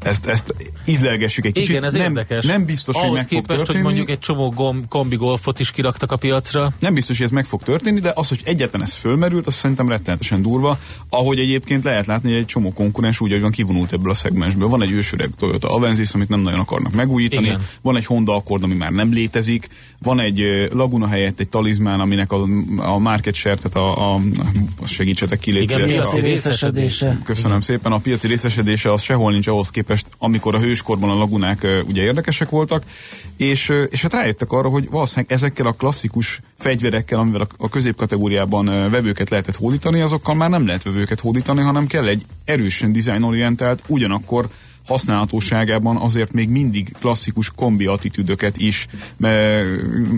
ezt, 0.08 0.26
ezt 0.26 0.54
ízlelgessük 0.86 1.46
egy 1.46 1.54
kicsit. 1.54 1.70
Igen, 1.70 1.84
ez 1.84 1.94
nem, 1.94 2.02
érdekes. 2.02 2.46
Nem 2.46 2.66
biztos, 2.66 2.96
Ahhoz 2.96 3.08
hogy 3.10 3.18
meg 3.18 3.26
képest, 3.26 3.48
fog 3.48 3.58
történni. 3.58 3.78
hogy 3.78 3.86
mondjuk 3.86 4.10
egy 4.10 4.20
csomó 4.20 4.50
gom, 4.50 4.88
kombi 4.88 5.16
golfot 5.16 5.60
is 5.60 5.72
kiraktak 5.72 6.12
a 6.12 6.18
piacra. 6.18 6.72
Nem 6.80 6.94
biztos, 6.94 7.18
hogy 7.18 7.26
ez 7.26 7.32
meg 7.32 7.46
fog 7.46 7.64
történni, 7.64 8.00
de 8.00 8.12
az, 8.16 8.28
hogy 8.28 8.42
egyetlen 8.44 8.82
ez 8.82 8.94
fölmerült, 8.94 9.48
az 9.48 9.54
szerintem 9.54 9.90
rettenetesen 9.90 10.42
durva. 10.42 10.80
Ahogy 11.10 11.40
egyébként 11.40 11.84
lehet 11.84 12.06
látni, 12.06 12.30
hogy 12.30 12.40
egy 12.40 12.46
csomó 12.46 12.74
konkurens 12.74 13.20
úgy, 13.20 13.32
hogy 13.32 13.42
van 13.42 13.52
kivonult 13.52 13.94
ebből 13.94 14.12
a 14.12 14.14
szegmensből. 14.14 14.68
Van 14.68 14.82
egy 14.82 14.92
ősöreg 14.92 15.30
Toyota 15.38 15.74
Avensis, 15.74 16.14
amit 16.14 16.30
nem 16.30 16.40
nagyon 16.40 16.60
akarnak 16.60 16.94
megújítani. 16.94 17.46
Igen. 17.46 17.66
Van 17.82 17.98
egy 17.98 18.06
Honda 18.06 18.36
Accord, 18.36 18.64
ami 18.64 18.74
már 18.74 18.92
nem 18.92 19.14
létezik. 19.14 19.70
Van 20.04 20.20
egy 20.20 20.40
Laguna 20.72 21.08
helyett 21.08 21.40
egy 21.40 21.50
talizmán, 21.50 22.00
aminek 22.00 22.32
a, 22.32 22.46
a 22.78 22.98
market 22.98 23.34
share, 23.34 23.56
tehát 23.56 23.76
a, 23.76 24.14
a, 24.14 24.20
a 24.82 24.88
segítsetek 24.88 25.40
ki, 25.40 25.62
Igen, 25.62 25.88
piaci 25.88 26.20
részesedése. 26.20 27.20
Köszönöm 27.24 27.50
Igen. 27.50 27.62
szépen. 27.62 27.92
A 27.92 27.98
piaci 27.98 28.28
részesedése 28.28 28.92
az 28.92 29.02
sehol 29.02 29.32
nincs 29.32 29.48
ahhoz 29.48 29.70
képest, 29.70 29.97
képest, 29.98 30.16
amikor 30.18 30.56
a 30.56 30.60
hőskorban 30.60 31.10
a 31.10 31.14
lagunák 31.14 31.68
ugye 31.88 32.02
érdekesek 32.02 32.50
voltak, 32.50 32.84
és, 33.38 33.72
és 33.90 34.02
hát 34.02 34.14
rájöttek 34.14 34.52
arra, 34.52 34.70
hogy 34.70 34.90
valószínűleg 34.90 35.32
ezekkel 35.32 35.66
a 35.66 35.72
klasszikus 35.72 36.40
fegyverekkel, 36.58 37.20
amivel 37.20 37.48
a, 37.58 37.70
középkategóriában 37.70 38.66
vevőket 38.66 39.30
lehetett 39.30 39.56
hódítani, 39.56 40.02
azokkal 40.02 40.36
már 40.36 40.50
nem 40.50 40.66
lehet 40.66 40.84
vevőket 40.84 41.20
hódítani, 41.20 41.62
hanem 41.62 41.88
kell 41.88 42.08
egy 42.08 42.26
erősen 42.46 42.92
dizájnorientált, 42.92 43.84
ugyanakkor 43.88 44.48
használhatóságában 44.88 45.98
azért 45.98 46.32
még 46.32 46.50
mindig 46.50 46.96
klasszikus 47.00 47.52
kombi 47.56 47.86
attitűdöket 47.86 48.58
is 48.58 48.88
me, 49.18 49.62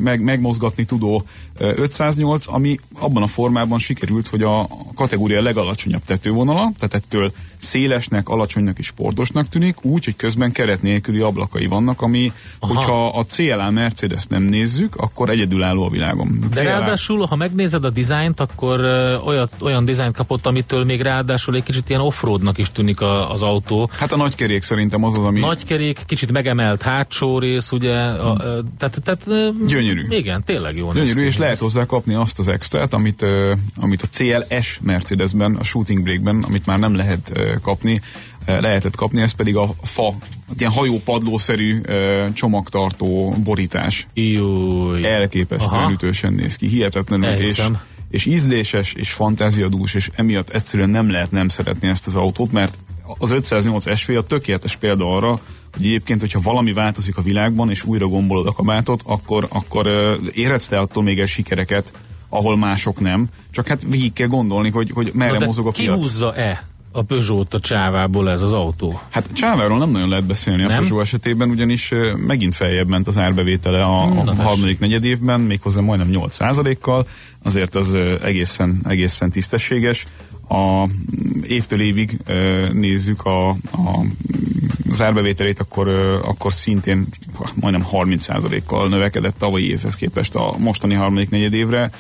meg, 0.04 0.22
megmozgatni 0.22 0.86
tudó 0.86 1.24
508, 1.58 2.48
ami 2.48 2.80
abban 3.00 3.24
a 3.24 3.28
formában 3.28 3.80
sikerült, 3.80 4.28
hogy 4.28 4.42
a 4.42 4.68
kategória 4.96 5.42
legalacsonyabb 5.42 6.04
tetővonala, 6.06 6.72
tehát 6.78 6.94
ettől 6.94 7.32
szélesnek, 7.60 8.30
alacsonynak 8.30 8.80
és 8.80 8.86
sportosnak 8.86 9.50
tűnik, 9.50 9.86
úgy, 9.86 10.06
hogy 10.06 10.16
közben 10.16 10.52
keret 10.52 10.82
nélküli 10.82 11.20
ablakai 11.20 11.66
vannak, 11.66 12.02
ami, 12.02 12.32
Aha. 12.60 12.74
hogyha 12.74 13.08
a 13.08 13.26
CLA 13.26 13.70
Mercedes 13.70 14.26
nem 14.26 14.44
nézzük, 14.44 14.96
akkor 14.96 15.30
egyedülálló 15.30 15.84
a 15.84 15.90
világon. 15.90 16.40
A 16.42 16.48
De 16.48 16.56
CLA... 16.56 16.64
ráadásul, 16.64 17.26
ha 17.26 17.36
megnézed 17.36 17.86
a 17.86 17.90
dizájnt, 17.90 18.40
akkor 18.40 18.80
olyat, 19.26 19.52
olyan 19.62 19.86
dizájnt 19.86 20.16
kapott, 20.16 20.46
amitől 20.46 20.84
még 20.84 21.02
ráadásul 21.02 21.56
egy 21.56 21.64
kicsit 21.64 21.90
ilyen 21.90 22.02
offroadnak 22.02 22.58
is 22.58 22.72
tűnik 22.72 23.02
a, 23.02 23.32
az 23.32 23.42
autó. 23.42 23.90
Hát 23.98 24.12
a 24.12 24.18
nagykerék 24.18 24.62
szerintem 24.62 25.04
az 25.04 25.18
az, 25.18 25.28
ami 25.28 25.40
Nagy 25.40 25.66
kerék, 25.66 26.04
kicsit 26.06 26.32
megemelt 26.32 26.82
hátsó 26.82 27.40
rész, 27.40 27.72
ugye, 27.72 27.96
a, 27.96 28.38
ö, 28.44 28.60
tehát, 28.78 29.02
tehát 29.04 29.54
Gyönyörű. 29.68 30.06
Igen, 30.10 30.44
tényleg 30.44 30.78
jó. 30.78 30.92
gyönyörű, 30.92 31.26
és 31.26 31.38
lehet 31.38 31.58
hozzá 31.58 31.86
kapni 31.86 32.14
azt 32.14 32.40
az 32.40 32.48
extrát, 32.48 32.94
amit, 32.94 33.26
amit 33.80 34.02
a 34.02 34.08
CLS 34.08 34.80
Mercedesben, 34.82 35.56
a 35.56 35.64
Shooting 35.64 36.04
Brake-ben, 36.04 36.44
amit 36.48 36.66
már 36.66 36.80
nem 36.80 36.96
lehet 36.96 37.32
kapni, 37.62 38.02
ö, 38.46 38.62
lehetett 38.62 38.96
kapni, 38.96 39.22
ez 39.22 39.32
pedig 39.32 39.56
a 39.56 39.74
fa, 39.84 40.14
ilyen 40.58 40.72
hajópadlószerű 40.72 41.82
ö, 41.84 42.28
csomagtartó 42.34 43.36
borítás. 43.44 44.08
Júj. 44.14 45.06
Elképesztően 45.06 45.82
Aha. 45.82 45.92
ütősen 45.92 46.34
néz 46.34 46.56
ki, 46.56 46.68
hihetetlenül, 46.68 47.26
és, 47.26 47.32
Elhiszem. 47.34 47.80
és 48.10 48.26
ízléses, 48.26 48.94
és 48.94 49.12
fantáziadús, 49.12 49.94
és 49.94 50.10
emiatt 50.16 50.50
egyszerűen 50.50 50.90
nem 50.90 51.12
lehet 51.12 51.32
nem 51.32 51.48
szeretni 51.48 51.88
ezt 51.88 52.08
az 52.08 52.16
autót, 52.16 52.52
mert 52.52 52.78
az 53.18 53.32
508 53.32 53.98
SV 53.98 54.12
a 54.12 54.24
tökéletes 54.28 54.76
példa 54.76 55.16
arra, 55.16 55.40
hogy 55.74 55.86
egyébként, 55.86 56.20
hogyha 56.20 56.40
valami 56.44 56.74
változik 56.74 57.18
a 57.18 57.22
világban, 57.22 57.70
és 57.70 57.84
újra 57.84 58.08
gombolod 58.08 58.48
a 58.48 58.52
kabátot, 58.52 59.02
akkor, 59.06 59.48
akkor 59.50 59.88
érhetsz 60.34 60.68
te 60.68 60.80
attól 60.80 61.04
még 61.04 61.20
el 61.20 61.26
sikereket, 61.26 61.92
ahol 62.30 62.58
mások 62.58 63.00
nem. 63.00 63.28
Csak 63.52 63.68
hát 63.68 63.82
végig 63.90 64.14
kell 64.14 64.28
gondolni, 64.28 64.70
hogy, 64.70 64.92
hogy 64.94 65.12
merre 65.14 65.38
Na 65.38 65.46
mozog 65.46 65.68
a 65.68 65.72
piac. 65.72 66.00
kihúzza-e 66.00 66.68
a 66.92 67.02
Peugeot 67.02 67.54
a 67.54 67.60
csávából 67.60 68.30
ez 68.30 68.42
az 68.42 68.54
autó? 68.54 69.02
Hát 69.10 69.34
Csáváról 69.34 69.78
nem 69.78 69.90
nagyon 69.90 70.10
lehet 70.10 70.26
beszélni 70.26 70.62
Nem? 70.62 70.72
a 70.72 70.80
Peugeot 70.80 71.02
esetében, 71.02 71.50
ugyanis 71.50 71.94
megint 72.16 72.56
feljebb 72.56 72.88
ment 72.88 73.08
az 73.08 73.18
árbevétele 73.18 73.84
a, 73.84 74.04
a 74.04 74.36
harmadik 74.36 74.80
negyed 74.80 75.06
évben, 75.06 75.40
méghozzá 75.40 75.82
majdnem 75.82 76.10
8%-kal, 76.12 77.08
azért 77.44 77.76
az 77.76 77.94
egészen, 78.24 78.82
egészen 78.88 79.30
tisztességes. 79.30 80.06
A 80.48 80.86
mm, 80.86 80.92
évtől 81.48 81.82
évig 81.82 82.18
nézzük 82.72 83.26
a, 83.26 83.50
a, 83.50 84.06
az 84.90 85.02
árbevételét, 85.02 85.60
akkor, 85.60 85.88
akkor 86.24 86.54
szintén 86.54 87.08
majdnem 87.60 87.86
30%-kal 87.92 88.88
növekedett 88.88 89.36
tavalyi 89.38 89.70
évhez 89.70 89.96
képest 89.96 90.36
a 90.36 90.56
mostani 90.58 90.94
harmadik 90.94 91.30
negyed 91.30 91.54
évre. 91.54 91.92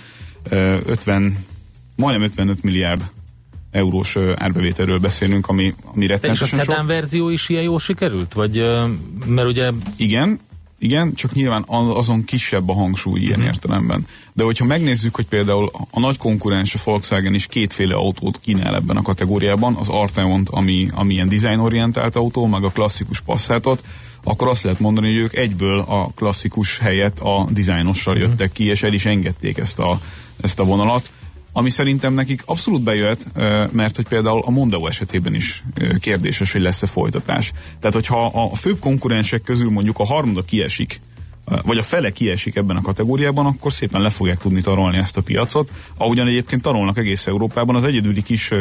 Ö, 0.49 0.75
50, 0.85 1.45
majdnem 1.95 2.23
55 2.23 2.63
milliárd 2.63 3.11
eurós 3.71 4.17
árbevételről 4.35 4.99
beszélünk, 4.99 5.47
ami, 5.47 5.73
ami 5.93 6.05
De 6.05 6.05
és 6.05 6.09
a 6.09 6.13
rettenetesen 6.13 6.59
sok. 6.59 6.67
szedán 6.67 6.87
verzió 6.87 7.29
is 7.29 7.49
ilyen 7.49 7.63
jól 7.63 7.79
sikerült? 7.79 8.33
Vagy, 8.33 8.61
mert 9.25 9.47
ugye 9.47 9.71
Igen, 9.95 10.39
igen, 10.79 11.13
csak 11.13 11.33
nyilván 11.33 11.63
azon 11.67 12.23
kisebb 12.23 12.69
a 12.69 12.73
hangsúly 12.73 13.19
ilyen 13.19 13.41
értelemben. 13.41 14.07
De 14.33 14.43
hogyha 14.43 14.65
megnézzük, 14.65 15.15
hogy 15.15 15.25
például 15.25 15.71
a 15.91 15.99
nagy 15.99 16.17
konkurens 16.17 16.75
a 16.75 16.79
Volkswagen 16.83 17.33
is 17.33 17.47
kétféle 17.47 17.95
autót 17.95 18.39
kínál 18.39 18.75
ebben 18.75 18.97
a 18.97 19.01
kategóriában, 19.01 19.75
az 19.75 19.89
Arteont, 19.89 20.49
ami, 20.49 20.87
ami 20.93 21.13
ilyen 21.13 21.29
designorientált 21.29 22.15
autó, 22.15 22.45
meg 22.45 22.63
a 22.63 22.69
klasszikus 22.69 23.21
Passatot, 23.21 23.83
akkor 24.23 24.47
azt 24.47 24.63
lehet 24.63 24.79
mondani, 24.79 25.07
hogy 25.07 25.17
ők 25.17 25.35
egyből 25.35 25.79
a 25.79 26.11
klasszikus 26.15 26.77
helyett 26.77 27.19
a 27.19 27.47
dizájnossal 27.51 28.17
jöttek 28.17 28.51
ki, 28.51 28.65
és 28.65 28.83
el 28.83 28.93
is 28.93 29.05
engedték 29.05 29.57
ezt 29.57 29.79
a, 29.79 29.99
ezt 30.41 30.59
a 30.59 30.63
vonalat. 30.63 31.09
Ami 31.59 31.69
szerintem 31.69 32.13
nekik 32.13 32.41
abszolút 32.45 32.81
bejött, 32.81 33.25
mert 33.71 33.95
hogy 33.95 34.07
például 34.07 34.41
a 34.45 34.49
Mondeo 34.49 34.87
esetében 34.87 35.33
is 35.33 35.63
kérdéses, 35.99 36.51
hogy 36.51 36.61
lesz-e 36.61 36.87
folytatás. 36.87 37.51
Tehát, 37.79 37.95
hogyha 37.95 38.25
a 38.51 38.55
főbb 38.55 38.79
konkurensek 38.79 39.41
közül 39.41 39.69
mondjuk 39.69 39.99
a 39.99 40.05
harmada 40.05 40.41
kiesik, 40.41 40.99
vagy 41.63 41.77
a 41.77 41.83
fele 41.83 42.11
kiesik 42.11 42.55
ebben 42.55 42.75
a 42.75 42.81
kategóriában, 42.81 43.45
akkor 43.45 43.73
szépen 43.73 44.01
le 44.01 44.09
fogják 44.09 44.37
tudni 44.37 44.61
tarolni 44.61 44.97
ezt 44.97 45.17
a 45.17 45.21
piacot. 45.21 45.71
Ahogyan 45.97 46.27
egyébként 46.27 46.61
tarolnak 46.61 46.97
egész 46.97 47.27
Európában, 47.27 47.75
az 47.75 47.83
egyedüli 47.83 48.23
kis 48.23 48.51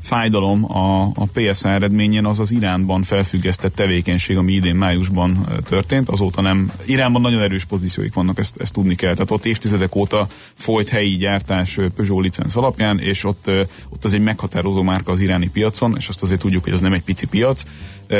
fájdalom 0.00 0.72
a, 0.72 1.02
a 1.02 1.26
PSA 1.32 1.68
eredményen 1.68 2.26
az 2.26 2.40
az 2.40 2.50
Iránban 2.50 3.02
felfüggesztett 3.02 3.74
tevékenység, 3.74 4.36
ami 4.36 4.52
idén 4.52 4.74
májusban 4.74 5.46
történt. 5.64 6.08
Azóta 6.08 6.40
nem. 6.40 6.72
Iránban 6.84 7.22
nagyon 7.22 7.42
erős 7.42 7.64
pozícióik 7.64 8.14
vannak, 8.14 8.38
ezt, 8.38 8.56
ezt 8.60 8.72
tudni 8.72 8.94
kell. 8.94 9.12
Tehát 9.12 9.30
ott 9.30 9.44
évtizedek 9.44 9.94
óta 9.94 10.26
folyt 10.54 10.88
helyi 10.88 11.16
gyártás 11.16 11.78
Peugeot 11.96 12.22
licenc 12.22 12.56
alapján, 12.56 12.98
és 12.98 13.24
ott, 13.24 13.50
ott 13.88 14.04
az 14.04 14.12
egy 14.12 14.20
meghatározó 14.20 14.82
márka 14.82 15.12
az 15.12 15.20
iráni 15.20 15.48
piacon, 15.48 15.94
és 15.98 16.08
azt 16.08 16.22
azért 16.22 16.40
tudjuk, 16.40 16.64
hogy 16.64 16.72
az 16.72 16.80
nem 16.80 16.92
egy 16.92 17.02
pici 17.02 17.26
piac. 17.26 17.62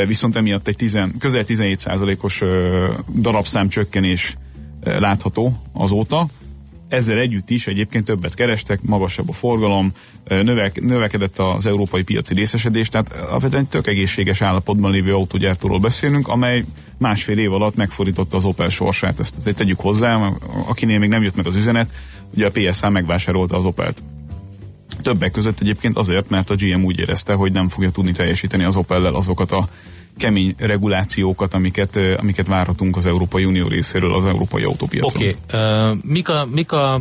Viszont 0.07 0.37
emiatt 0.37 0.69
egy 0.69 0.77
tizen, 0.77 1.15
közel 1.19 1.45
17%-os 1.47 2.41
ö, 2.41 2.89
darabszám 3.21 3.69
csökkenés 3.69 4.10
ö, 4.81 5.01
látható 5.01 5.63
azóta. 5.73 6.27
Ezzel 6.89 7.19
együtt 7.19 7.51
is 7.51 7.67
egyébként 7.67 8.05
többet 8.05 8.35
kerestek, 8.35 8.83
magasabb 8.83 9.29
a 9.29 9.33
forgalom, 9.33 9.93
ö, 10.25 10.43
növek, 10.43 10.81
növekedett 10.81 11.39
az 11.39 11.67
európai 11.67 12.03
piaci 12.03 12.35
részesedés, 12.35 12.89
tehát 12.89 13.13
alapvetően 13.13 13.67
tök 13.67 13.87
egészséges 13.87 14.43
állapotban 14.43 14.91
lévő 14.91 15.15
autógyártóról 15.15 15.79
beszélünk, 15.79 16.29
amely 16.29 16.65
másfél 16.99 17.39
év 17.39 17.53
alatt 17.53 17.77
megfordította 17.77 18.37
az 18.37 18.45
Opel 18.45 18.69
sorsát. 18.69 19.21
Ezt 19.21 19.37
azért 19.37 19.57
tegyük 19.57 19.81
hozzá, 19.81 20.33
akinél 20.67 20.99
még 20.99 21.09
nem 21.09 21.23
jött 21.23 21.37
meg 21.37 21.47
az 21.47 21.57
üzenet, 21.57 21.91
ugye 22.35 22.47
a 22.47 22.51
PSA 22.51 22.91
megvásárolta 22.91 23.57
az 23.57 23.65
Opelt. 23.65 24.03
Többek 25.03 25.31
között 25.31 25.61
egyébként 25.61 25.97
azért, 25.97 26.31
mert 26.31 26.51
a 26.51 26.55
GM 26.55 26.85
úgy 26.85 26.99
érezte, 26.99 27.35
hogy 27.35 27.53
nem 27.53 27.69
fogja 27.69 27.91
tudni 27.91 28.13
teljesíteni 28.13 28.65
az 28.65 28.77
Opel-lel 28.77 29.15
azokat 29.15 29.53
a 29.53 29.69
kemény 30.21 30.55
regulációkat, 30.59 31.55
amiket, 31.55 31.97
ö, 31.97 32.17
amiket 32.19 32.47
várhatunk 32.47 32.97
az 32.97 33.07
Európai 33.07 33.45
Unió 33.45 33.69
részéről 33.69 34.15
az 34.15 34.25
európai 34.25 34.63
autópiacon. 34.63 35.23
Oké, 35.23 35.37
okay. 35.45 35.99
mik, 36.03 36.29
a, 36.29 36.47
mik 36.51 36.73
a 36.73 37.01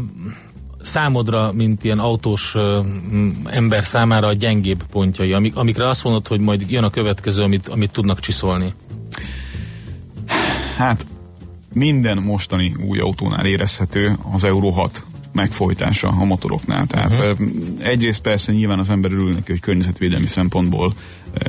számodra, 0.82 1.52
mint 1.54 1.84
ilyen 1.84 2.00
autós 2.00 2.56
uh, 2.56 2.86
ember 3.46 3.84
számára 3.84 4.28
a 4.28 4.34
gyengébb 4.34 4.84
pontjai, 4.92 5.34
amik, 5.34 5.56
amikre 5.56 5.90
azt 5.90 6.04
mondod, 6.04 6.28
hogy 6.28 6.40
majd 6.40 6.70
jön 6.70 6.84
a 6.84 6.90
következő, 6.90 7.44
amit, 7.44 7.68
amit 7.68 7.92
tudnak 7.92 8.20
csiszolni? 8.20 8.74
Hát 10.78 11.06
minden 11.74 12.18
mostani 12.18 12.76
új 12.88 13.00
autónál 13.00 13.46
érezhető 13.46 14.18
az 14.34 14.44
Euro 14.44 14.70
6 14.70 15.04
megfojtása 15.32 16.08
a 16.08 16.26
motoroknál. 16.26 16.88
Tehát 16.88 17.18
uh-huh. 17.18 17.48
egyrészt 17.82 18.22
persze 18.22 18.52
nyilván 18.52 18.80
az 18.80 18.90
ember 18.90 19.12
örül 19.12 19.34
neki, 19.34 19.52
hogy 19.52 19.60
környezetvédelmi 19.60 20.28
szempontból 20.28 20.94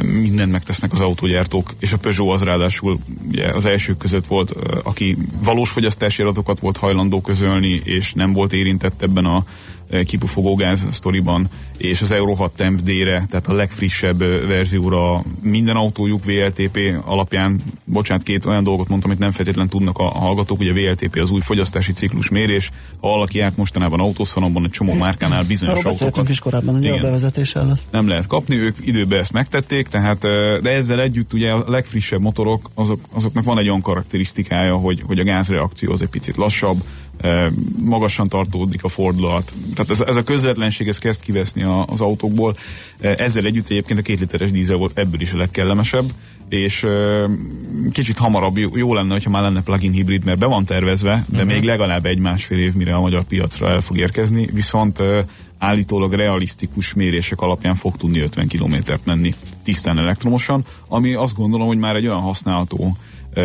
mindent 0.02 0.52
megtesznek 0.52 0.92
az 0.92 1.00
autógyártók, 1.00 1.75
és 1.78 1.92
a 1.92 1.96
Peugeot 1.96 2.34
az 2.34 2.42
ráadásul 2.42 2.99
ugye 3.28 3.46
az 3.46 3.64
elsők 3.64 3.99
között 3.99 4.26
volt, 4.26 4.50
aki 4.82 5.16
valós 5.42 5.70
fogyasztási 5.70 6.22
adatokat 6.22 6.60
volt 6.60 6.76
hajlandó 6.76 7.20
közölni, 7.20 7.80
és 7.84 8.12
nem 8.12 8.32
volt 8.32 8.52
érintett 8.52 9.02
ebben 9.02 9.25
a 9.25 9.44
kipufogógáz 10.04 10.87
sztoriban, 10.90 11.49
és 11.76 12.02
az 12.02 12.11
Euro 12.11 12.35
6 12.35 12.52
Temp 12.52 12.80
D-re, 12.80 13.26
tehát 13.30 13.49
a 13.49 13.52
legfrissebb 13.52 14.18
verzióra 14.47 15.23
minden 15.42 15.76
autójuk 15.76 16.25
VLTP 16.25 16.78
alapján, 17.04 17.61
bocsánat, 17.85 18.23
két 18.23 18.47
olyan 18.47 18.64
dolgot 18.64 18.88
mondtam, 18.88 19.11
amit 19.11 19.23
nem 19.23 19.30
feltétlen 19.30 19.68
tudnak 19.68 19.99
a 19.99 20.02
hallgatók, 20.02 20.61
ugye 20.61 20.73
VLTP 20.73 21.16
az 21.16 21.30
új 21.30 21.40
fogyasztási 21.40 21.92
ciklus 21.92 22.28
mérés, 22.28 22.70
ha 23.00 23.09
valaki 23.09 23.38
járt 23.38 23.56
mostanában 23.56 24.00
autószalomban 24.00 24.64
egy 24.64 24.70
csomó 24.70 24.92
márkánál 24.92 25.44
bizonyos 25.44 25.78
Arról 25.78 25.92
autókat 25.92 26.28
is 26.28 26.38
korábban, 26.38 26.75
ugye 26.75 26.90
a 26.90 26.92
Igen. 26.92 27.04
bevezetés 27.04 27.54
előtt. 27.54 27.82
nem 27.90 28.09
lehet 28.09 28.26
kapni, 28.26 28.56
ők 28.56 28.76
időben 28.87 29.20
ezt 29.20 29.32
megtették, 29.32 29.88
tehát, 29.88 30.20
de 30.62 30.70
ezzel 30.70 31.00
együtt 31.00 31.32
ugye 31.32 31.50
a 31.50 31.64
legfrissebb 31.66 32.20
motorok, 32.20 32.70
azok, 32.75 33.00
azoknak 33.12 33.44
van 33.44 33.59
egy 33.59 33.68
olyan 33.68 33.82
karakterisztikája, 33.82 34.76
hogy, 34.76 35.02
hogy 35.06 35.18
a 35.18 35.25
gázreakció 35.25 35.92
az 35.92 36.02
egy 36.02 36.09
picit 36.09 36.37
lassabb, 36.37 36.82
magasan 37.84 38.28
tartódik 38.28 38.84
a 38.84 38.88
fordulat. 38.88 39.54
Tehát 39.74 39.90
ez, 39.90 40.00
ez 40.00 40.16
a 40.16 40.22
közvetlenség, 40.22 40.88
ez 40.88 40.98
kezd 40.98 41.22
kiveszni 41.22 41.62
a, 41.62 41.84
az 41.86 42.00
autókból. 42.00 42.56
Ezzel 43.00 43.44
együtt 43.44 43.68
egyébként 43.70 43.98
a 43.98 44.02
két 44.02 44.20
literes 44.20 44.50
dízel 44.50 44.76
volt 44.76 44.98
ebből 44.98 45.20
is 45.20 45.32
a 45.32 45.36
legkellemesebb, 45.36 46.12
és 46.48 46.86
kicsit 47.92 48.18
hamarabb 48.18 48.58
jó, 48.58 48.94
lenne, 48.94 49.12
hogyha 49.12 49.30
már 49.30 49.42
lenne 49.42 49.62
plug-in 49.62 49.92
hibrid, 49.92 50.24
mert 50.24 50.38
be 50.38 50.46
van 50.46 50.64
tervezve, 50.64 51.24
de 51.28 51.38
Mhm. 51.44 51.46
még 51.52 51.62
legalább 51.62 52.06
egy-másfél 52.06 52.58
év, 52.58 52.74
mire 52.74 52.94
a 52.94 53.00
magyar 53.00 53.22
piacra 53.24 53.70
el 53.70 53.80
fog 53.80 53.98
érkezni, 53.98 54.48
viszont 54.52 54.98
állítólag 55.58 56.12
realisztikus 56.12 56.94
mérések 56.94 57.40
alapján 57.40 57.74
fog 57.74 57.96
tudni 57.96 58.20
50 58.20 58.46
kilométert 58.48 59.04
menni 59.04 59.34
tisztán 59.64 59.98
elektromosan, 59.98 60.64
ami 60.88 61.14
azt 61.14 61.34
gondolom, 61.36 61.66
hogy 61.66 61.78
már 61.78 61.96
egy 61.96 62.06
olyan 62.06 62.20
használható 62.20 62.96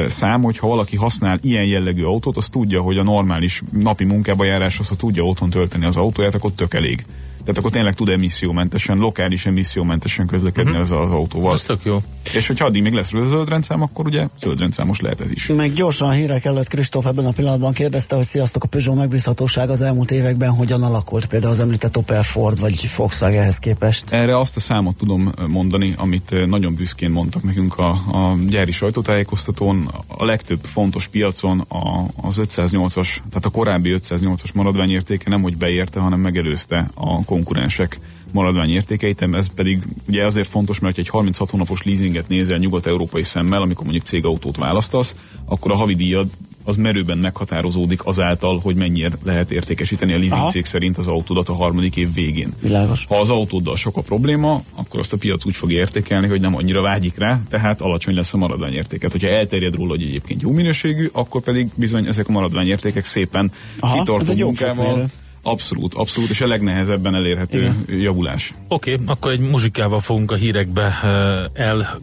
szám, 0.07 0.41
hogy 0.41 0.57
ha 0.57 0.67
valaki 0.67 0.95
használ 0.95 1.39
ilyen 1.41 1.65
jellegű 1.65 2.03
autót, 2.03 2.37
az 2.37 2.49
tudja, 2.49 2.81
hogy 2.81 2.97
a 2.97 3.03
normális 3.03 3.61
napi 3.71 4.03
munkába 4.03 4.45
járáshoz, 4.45 4.87
ha 4.87 4.95
tudja 4.95 5.23
otthon 5.23 5.49
tölteni 5.49 5.85
az 5.85 5.95
autóját, 5.95 6.35
akkor 6.35 6.51
tök 6.51 6.73
elég. 6.73 7.05
Tehát 7.45 7.57
akkor 7.57 7.71
tényleg 7.71 7.93
tud 7.93 8.09
emissziómentesen, 8.09 8.97
lokális 8.97 9.45
emissziómentesen 9.45 10.27
közlekedni 10.27 10.71
uh-huh. 10.71 10.83
az, 10.83 10.91
az 10.91 11.11
autóval. 11.11 11.53
Ez 11.53 11.63
tök 11.63 11.79
jó. 11.83 12.01
És 12.33 12.47
hogyha 12.47 12.65
addig 12.65 12.81
még 12.81 12.93
lesz 12.93 13.09
zöldrendszám, 13.09 13.81
akkor 13.81 14.05
ugye 14.05 14.27
zöldrendszámos 14.39 14.99
lehet 14.99 15.19
ez 15.21 15.31
is. 15.31 15.47
Meg 15.47 15.73
gyorsan 15.73 16.07
a 16.07 16.11
hírek 16.11 16.45
előtt 16.45 16.67
Kristóf 16.67 17.05
ebben 17.05 17.25
a 17.25 17.31
pillanatban 17.31 17.73
kérdezte, 17.73 18.15
hogy 18.15 18.25
sziasztok 18.25 18.63
a 18.63 18.67
Peugeot 18.67 18.97
megbízhatóság 18.97 19.69
az 19.69 19.81
elmúlt 19.81 20.11
években 20.11 20.49
hogyan 20.49 20.83
alakult, 20.83 21.25
például 21.25 21.51
az 21.51 21.59
említett 21.59 21.97
Opel 21.97 22.23
Ford 22.23 22.59
vagy 22.59 22.89
Volkswagen 22.95 23.41
ehhez 23.41 23.57
képest. 23.57 24.05
Erre 24.09 24.39
azt 24.39 24.55
a 24.55 24.59
számot 24.59 24.97
tudom 24.97 25.31
mondani, 25.47 25.93
amit 25.97 26.47
nagyon 26.47 26.75
büszkén 26.75 27.09
mondtak 27.09 27.43
nekünk 27.43 27.77
a, 27.77 27.89
a 27.89 28.35
gyári 28.49 28.71
sajtótájékoztatón. 28.71 29.89
A 30.07 30.25
legtöbb 30.25 30.59
fontos 30.63 31.07
piacon 31.07 31.59
a, 31.59 32.05
az 32.21 32.39
508-as, 32.43 33.07
tehát 33.29 33.45
a 33.45 33.49
korábbi 33.49 33.95
508-as 33.99 34.53
maradványértéke 34.53 35.29
nem 35.29 35.41
hogy 35.41 35.57
beérte, 35.57 35.99
hanem 35.99 36.19
megelőzte 36.19 36.89
a 36.93 37.25
konkurensek 37.35 37.99
maradványértékeit, 38.31 39.21
ez 39.21 39.47
pedig 39.55 39.83
ugye 40.07 40.25
azért 40.25 40.47
fontos, 40.47 40.79
mert 40.79 40.97
egy 40.97 41.09
36 41.09 41.49
hónapos 41.49 41.83
leasinget 41.83 42.27
nézel 42.27 42.57
nyugat-európai 42.57 43.23
szemmel, 43.23 43.61
amikor 43.61 43.83
mondjuk 43.83 44.05
cégautót 44.05 44.57
választasz, 44.57 45.15
akkor 45.45 45.71
a 45.71 45.75
havidíjad 45.75 46.27
az 46.63 46.75
merőben 46.75 47.17
meghatározódik 47.17 48.05
azáltal, 48.05 48.59
hogy 48.59 48.75
mennyire 48.75 49.11
lehet 49.23 49.51
értékesíteni 49.51 50.13
a 50.13 50.17
leasing 50.17 50.49
cég 50.49 50.65
szerint 50.65 50.97
az 50.97 51.07
autódat 51.07 51.49
a 51.49 51.53
harmadik 51.53 51.95
év 51.95 52.13
végén. 52.13 52.53
Világos. 52.61 53.05
Ha 53.05 53.19
az 53.19 53.29
autóddal 53.29 53.75
sok 53.75 53.97
a 53.97 54.01
probléma, 54.01 54.61
akkor 54.75 54.99
azt 54.99 55.13
a 55.13 55.17
piac 55.17 55.45
úgy 55.45 55.55
fog 55.55 55.71
értékelni, 55.71 56.27
hogy 56.27 56.41
nem 56.41 56.55
annyira 56.55 56.81
vágyik 56.81 57.17
rá, 57.17 57.39
tehát 57.49 57.81
alacsony 57.81 58.15
lesz 58.15 58.33
a 58.33 58.37
maradványértéket. 58.37 59.11
Hogyha 59.11 59.27
elterjed 59.27 59.75
róla, 59.75 59.89
hogy 59.89 60.01
egyébként 60.01 60.41
jó 60.41 60.51
minőségű, 60.51 61.09
akkor 61.11 61.41
pedig 61.41 61.69
bizony 61.75 62.07
ezek 62.07 62.27
a 62.27 62.31
maradványértékek 62.31 63.05
szépen 63.05 63.51
Aha, 63.79 63.97
kitartó 63.97 64.33
munkával 64.33 65.09
Abszolút, 65.47 65.93
abszolút, 65.93 66.29
és 66.29 66.41
a 66.41 66.47
legnehezebben 66.47 67.15
elérhető 67.15 67.59
Igen. 67.59 67.85
javulás. 67.87 68.53
Oké, 68.67 68.93
okay, 68.93 69.05
akkor 69.07 69.31
egy 69.31 69.39
muzsikával 69.39 69.99
fogunk 69.99 70.31
a 70.31 70.35
hírekbe 70.35 70.99
uh, 71.03 71.09
el 71.53 71.99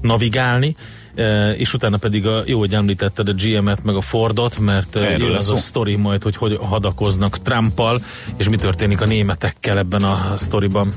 navigálni. 0.00 0.76
Uh, 1.16 1.58
és 1.58 1.74
utána 1.74 1.96
pedig 1.96 2.26
a, 2.26 2.42
jó, 2.46 2.58
hogy 2.58 2.74
említetted 2.74 3.28
a 3.28 3.32
GM-et 3.32 3.84
meg 3.84 3.94
a 3.94 4.00
Fordot, 4.00 4.58
mert 4.58 4.94
uh, 4.94 5.18
jön 5.18 5.34
az 5.34 5.50
a 5.50 5.56
sztori 5.56 5.96
majd, 5.96 6.22
hogy 6.22 6.36
hogy 6.36 6.58
hadakoznak 6.60 7.38
Trumpal, 7.42 8.02
és 8.36 8.48
mi 8.48 8.56
történik 8.56 9.00
a 9.00 9.06
németekkel 9.06 9.78
ebben 9.78 10.02
a 10.02 10.36
sztoriban. 10.36 10.92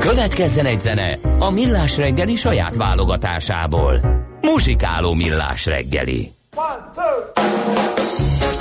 Következzen 0.00 0.66
egy 0.66 0.80
zene 0.80 1.18
a 1.38 1.50
Millás 1.50 1.96
reggeli 1.96 2.34
saját 2.34 2.76
válogatásából. 2.76 4.00
Muzsikáló 4.40 5.14
Millás 5.14 5.66
reggeli. 5.66 6.32
One, 6.54 6.90
two. 6.94 8.55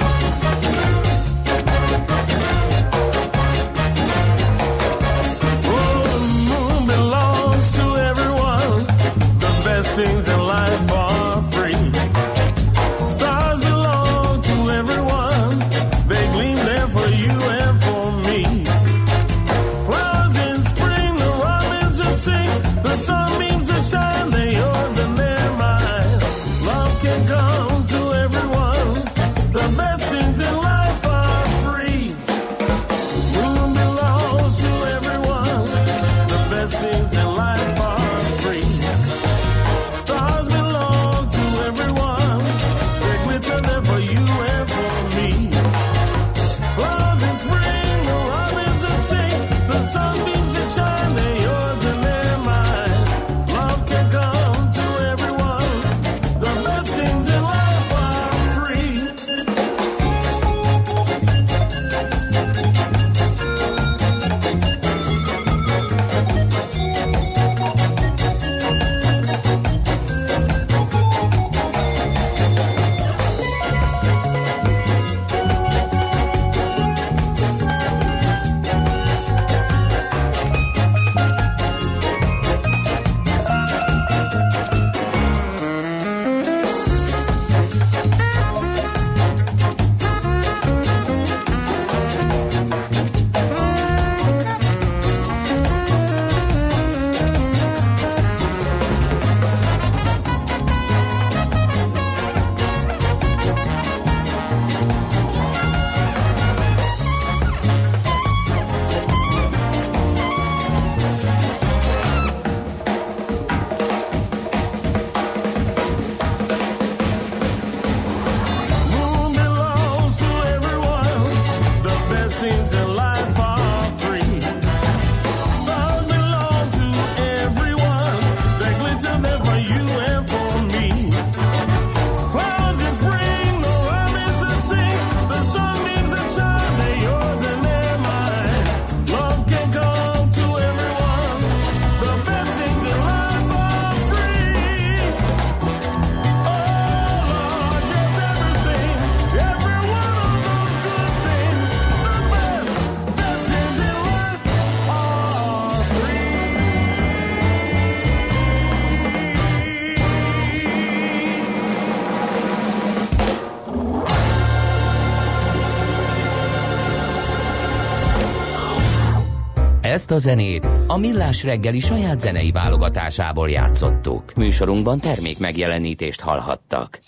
Ezt 170.06 170.14
a 170.14 170.30
zenét 170.30 170.68
a 170.88 170.98
Millás 170.98 171.44
reggeli 171.44 171.80
saját 171.80 172.20
zenei 172.20 172.52
válogatásából 172.52 173.50
játszottuk. 173.50 174.34
Műsorunkban 174.36 175.00
termék 175.00 175.40
megjelenítést 175.40 176.22
hallhattak. 176.22 177.00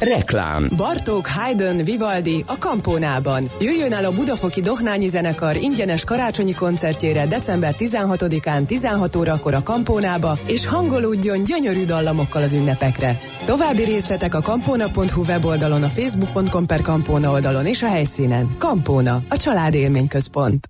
Reklám 0.00 0.70
Bartók, 0.76 1.26
Haydn, 1.26 1.84
Vivaldi 1.84 2.44
a 2.46 2.58
Kampónában. 2.58 3.50
Jöjjön 3.60 3.92
el 3.92 4.04
a 4.04 4.12
Budafoki 4.12 4.60
Dohnányi 4.60 5.06
Zenekar 5.06 5.56
ingyenes 5.56 6.04
karácsonyi 6.04 6.54
koncertjére 6.54 7.26
december 7.26 7.74
16-án 7.78 8.66
16 8.66 9.16
órakor 9.16 9.54
a 9.54 9.62
Kampónába, 9.62 10.38
és 10.46 10.66
hangolódjon 10.66 11.44
gyönyörű 11.44 11.84
dallamokkal 11.84 12.42
az 12.42 12.52
ünnepekre. 12.52 13.20
További 13.44 13.84
részletek 13.84 14.34
a 14.34 14.40
kampóna.hu 14.40 15.22
weboldalon, 15.22 15.82
a 15.82 15.88
facebook.com 15.88 16.66
per 16.66 16.80
Kampóna 16.80 17.30
oldalon 17.30 17.66
és 17.66 17.82
a 17.82 17.88
helyszínen. 17.88 18.56
Kampóna, 18.58 19.22
a 19.28 19.36
család 19.36 19.74
élményközpont. 19.74 20.68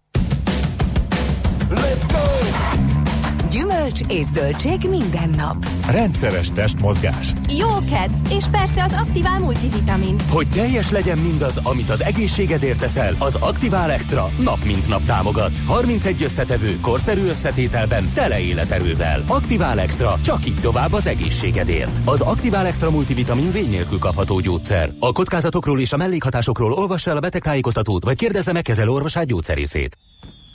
Gyümölcs 3.51 4.01
és 4.09 4.25
zöldség 4.35 4.89
minden 4.89 5.31
nap. 5.37 5.67
Rendszeres 5.91 6.53
testmozgás. 6.53 7.33
Jó 7.59 7.69
kedv, 7.91 8.33
és 8.33 8.45
persze 8.51 8.85
az 8.85 8.93
Aktivál 8.93 9.39
multivitamin. 9.39 10.17
Hogy 10.31 10.47
teljes 10.47 10.91
legyen 10.91 11.19
mindaz, 11.19 11.57
amit 11.63 11.91
az 11.91 12.03
egészségedért 12.03 12.79
teszel, 12.79 13.15
az 13.19 13.35
Aktivál 13.35 13.91
Extra 13.91 14.31
nap 14.41 14.65
mint 14.65 14.89
nap 14.89 15.05
támogat. 15.05 15.51
31 15.67 16.23
összetevő, 16.23 16.79
korszerű 16.81 17.27
összetételben, 17.27 18.11
tele 18.15 18.41
életerővel. 18.41 19.23
Aktivál 19.27 19.81
Extra, 19.81 20.19
csak 20.25 20.47
így 20.47 20.61
tovább 20.61 20.93
az 20.93 21.07
egészségedért. 21.07 22.01
Az 22.05 22.21
Aktivál 22.21 22.67
Extra 22.67 22.91
multivitamin 22.91 23.53
vény 23.53 23.71
nélkül 23.71 23.99
kapható 23.99 24.41
gyógyszer. 24.41 24.93
A 24.99 25.13
kockázatokról 25.13 25.81
és 25.81 25.93
a 25.93 25.97
mellékhatásokról 25.97 26.73
olvassa 26.73 27.11
el 27.11 27.17
a 27.17 27.21
betegtájékoztatót, 27.21 28.05
vagy 28.05 28.17
kérdezze 28.17 28.53
meg 28.53 28.63
kezelő 28.63 28.91
orvosát 28.91 29.27
gyógyszerészét. 29.27 29.97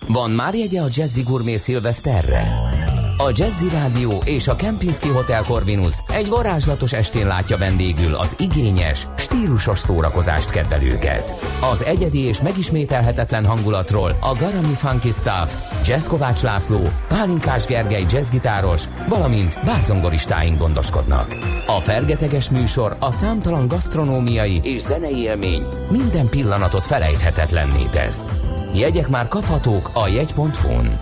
Van 0.07 0.31
már 0.31 0.55
jegye 0.55 0.81
a 0.81 0.87
Jazzy 0.89 1.21
Gourmet 1.21 1.57
Szilveszterre? 1.57 2.71
A 3.17 3.31
Jazzy 3.33 3.69
Rádió 3.69 4.21
és 4.25 4.47
a 4.47 4.55
Kempinski 4.55 5.07
Hotel 5.07 5.43
Corvinus 5.43 5.95
egy 6.13 6.29
varázslatos 6.29 6.93
estén 6.93 7.27
látja 7.27 7.57
vendégül 7.57 8.13
az 8.15 8.35
igényes, 8.39 9.07
stílusos 9.15 9.79
szórakozást 9.79 10.49
kedvelőket. 10.49 11.33
Az 11.71 11.83
egyedi 11.83 12.19
és 12.19 12.41
megismételhetetlen 12.41 13.45
hangulatról 13.45 14.17
a 14.21 14.35
Garami 14.39 14.73
Funky 14.73 15.11
Staff, 15.11 15.53
Jazz 15.85 16.07
Kovács 16.07 16.41
László, 16.41 16.81
Pálinkás 17.07 17.65
Gergely 17.65 18.05
jazzgitáros, 18.09 18.83
valamint 19.09 19.59
bárzongoristáink 19.65 20.59
gondoskodnak. 20.59 21.37
A 21.67 21.81
fergeteges 21.81 22.49
műsor 22.49 22.95
a 22.99 23.11
számtalan 23.11 23.67
gasztronómiai 23.67 24.59
és 24.63 24.81
zenei 24.81 25.17
élmény 25.17 25.63
minden 25.89 26.29
pillanatot 26.29 26.85
felejthetetlenné 26.85 27.83
tesz. 27.91 28.29
Jegyek 28.73 29.07
már 29.07 29.27
kaphatók 29.27 29.89
a 29.93 30.07
jegy.hu-n. 30.07 30.99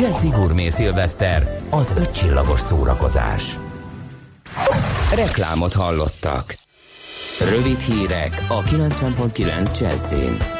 Jazzy 0.00 0.28
Gourmet 0.28 0.70
Szilveszter, 0.70 1.60
az 1.70 1.94
ötcsillagos 1.96 2.60
szórakozás. 2.60 3.58
Reklámot 5.14 5.72
hallottak. 5.72 6.58
Rövid 7.50 7.78
hírek 7.78 8.44
a 8.48 8.62
90.9 8.62 9.80
Jazzin. 9.80 10.57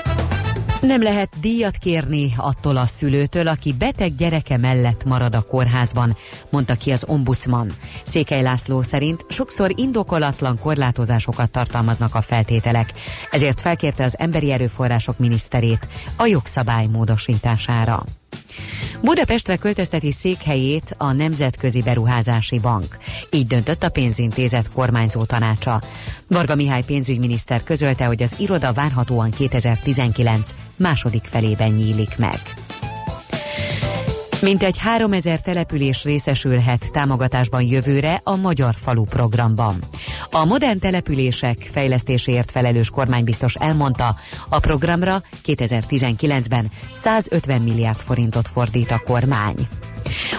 Nem 0.80 1.02
lehet 1.02 1.40
díjat 1.40 1.76
kérni 1.76 2.34
attól 2.36 2.76
a 2.76 2.86
szülőtől, 2.86 3.48
aki 3.48 3.72
beteg 3.72 4.14
gyereke 4.16 4.56
mellett 4.56 5.04
marad 5.04 5.34
a 5.34 5.40
kórházban, 5.40 6.16
mondta 6.50 6.74
ki 6.74 6.90
az 6.90 7.04
ombudsman. 7.06 7.72
Székely 8.02 8.42
László 8.42 8.82
szerint 8.82 9.24
sokszor 9.28 9.72
indokolatlan 9.74 10.58
korlátozásokat 10.58 11.50
tartalmaznak 11.50 12.14
a 12.14 12.20
feltételek, 12.20 12.92
ezért 13.30 13.60
felkérte 13.60 14.04
az 14.04 14.18
emberi 14.18 14.52
erőforrások 14.52 15.18
miniszterét 15.18 15.88
a 16.16 16.26
jogszabály 16.26 16.86
módosítására. 16.86 18.04
Budapestre 19.00 19.56
költözteti 19.56 20.12
székhelyét 20.12 20.94
a 20.96 21.12
Nemzetközi 21.12 21.82
Beruházási 21.82 22.58
Bank. 22.58 22.98
Így 23.30 23.46
döntött 23.46 23.82
a 23.82 23.88
pénzintézet 23.88 24.70
kormányzó 24.72 25.24
tanácsa. 25.24 25.82
Varga 26.26 26.54
Mihály 26.54 26.82
pénzügyminiszter 26.82 27.62
közölte, 27.62 28.04
hogy 28.04 28.22
az 28.22 28.34
iroda 28.38 28.72
várhatóan 28.72 29.30
2019 29.30 30.50
második 30.76 31.24
felében 31.24 31.70
nyílik 31.70 32.18
meg. 32.18 32.40
Mintegy 34.42 34.79
3000 34.79 35.40
település 35.40 36.05
részesülhet 36.05 36.92
támogatásban 36.92 37.62
jövőre 37.62 38.20
a 38.24 38.37
Magyar 38.37 38.74
Falu 38.74 39.05
programban. 39.05 39.74
A 40.31 40.44
modern 40.44 40.79
települések 40.79 41.68
fejlesztéséért 41.72 42.51
felelős 42.51 42.90
kormánybiztos 42.90 43.55
elmondta, 43.55 44.16
a 44.48 44.59
programra 44.59 45.22
2019-ben 45.46 46.70
150 46.92 47.61
milliárd 47.61 47.98
forintot 47.98 48.48
fordít 48.48 48.90
a 48.90 49.03
kormány. 49.05 49.68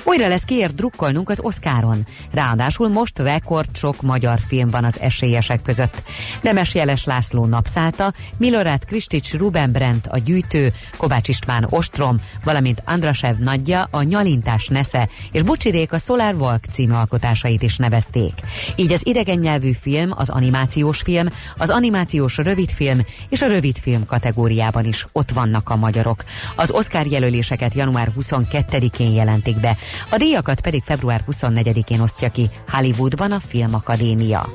Újra 0.03 0.27
lesz 0.27 0.43
kiért 0.43 0.75
drukkolnunk 0.75 1.29
az 1.29 1.39
Oszkáron. 1.41 2.07
Ráadásul 2.31 2.87
most 2.87 3.19
rekord 3.19 3.75
sok 3.75 4.01
magyar 4.01 4.39
film 4.47 4.69
van 4.69 4.83
az 4.83 4.99
esélyesek 4.99 5.61
között. 5.61 6.03
Nemes 6.41 6.75
Jeles 6.75 7.03
László 7.03 7.45
napszálta, 7.45 8.13
Milorát 8.37 8.85
Kristics 8.85 9.33
Ruben 9.33 9.71
Brent 9.71 10.07
a 10.07 10.17
gyűjtő, 10.17 10.73
Kovács 10.97 11.27
István 11.27 11.67
Ostrom, 11.69 12.21
valamint 12.43 12.81
Andrasev 12.85 13.35
Nagyja 13.37 13.87
a 13.91 14.01
Nyalintás 14.01 14.67
Nesze 14.67 15.09
és 15.31 15.41
Bucsirék 15.41 15.93
a 15.93 15.97
Solar 15.97 16.35
Walk 16.35 16.63
című 16.71 16.93
alkotásait 16.93 17.61
is 17.61 17.77
nevezték. 17.77 18.33
Így 18.75 18.91
az 18.91 19.05
idegen 19.07 19.37
nyelvű 19.37 19.71
film, 19.71 20.11
az 20.15 20.29
animációs 20.29 21.01
film, 21.01 21.27
az 21.57 21.69
animációs 21.69 22.37
rövidfilm 22.37 23.05
és 23.29 23.41
a 23.41 23.47
rövidfilm 23.47 24.05
kategóriában 24.05 24.85
is 24.85 25.05
ott 25.11 25.31
vannak 25.31 25.69
a 25.69 25.75
magyarok. 25.75 26.23
Az 26.55 26.71
Oscar 26.71 27.05
jelöléseket 27.05 27.73
január 27.73 28.11
22-én 28.19 29.11
jelentik 29.11 29.55
be, 29.59 29.77
a 30.09 30.17
díjakat 30.17 30.61
pedig 30.61 30.83
február 30.83 31.23
24-én 31.31 31.99
osztja 31.99 32.29
ki 32.29 32.49
Hollywoodban 32.67 33.31
a 33.31 33.39
Filmakadémia. 33.47 34.45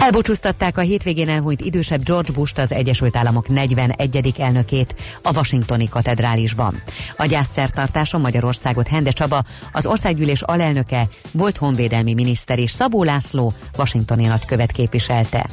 Elbúcsúztatták 0.00 0.78
a 0.78 0.80
hétvégén 0.80 1.28
elhunyt 1.28 1.60
idősebb 1.60 2.02
George 2.02 2.32
Bush-t 2.32 2.58
az 2.58 2.72
Egyesült 2.72 3.16
Államok 3.16 3.48
41. 3.48 4.34
elnökét 4.38 4.94
a 5.22 5.36
Washingtoni 5.36 5.88
katedrálisban. 5.88 6.82
A 7.16 7.26
gyászszertartáson 7.26 8.20
Magyarországot 8.20 8.88
Hende 8.88 9.10
Csaba, 9.10 9.44
az 9.72 9.86
országgyűlés 9.86 10.42
alelnöke, 10.42 11.08
volt 11.32 11.56
honvédelmi 11.56 12.14
miniszter 12.14 12.58
és 12.58 12.70
Szabó 12.70 13.02
László 13.02 13.52
Washingtoni 13.76 14.26
nagykövet 14.26 14.72
képviselte. 14.72 15.46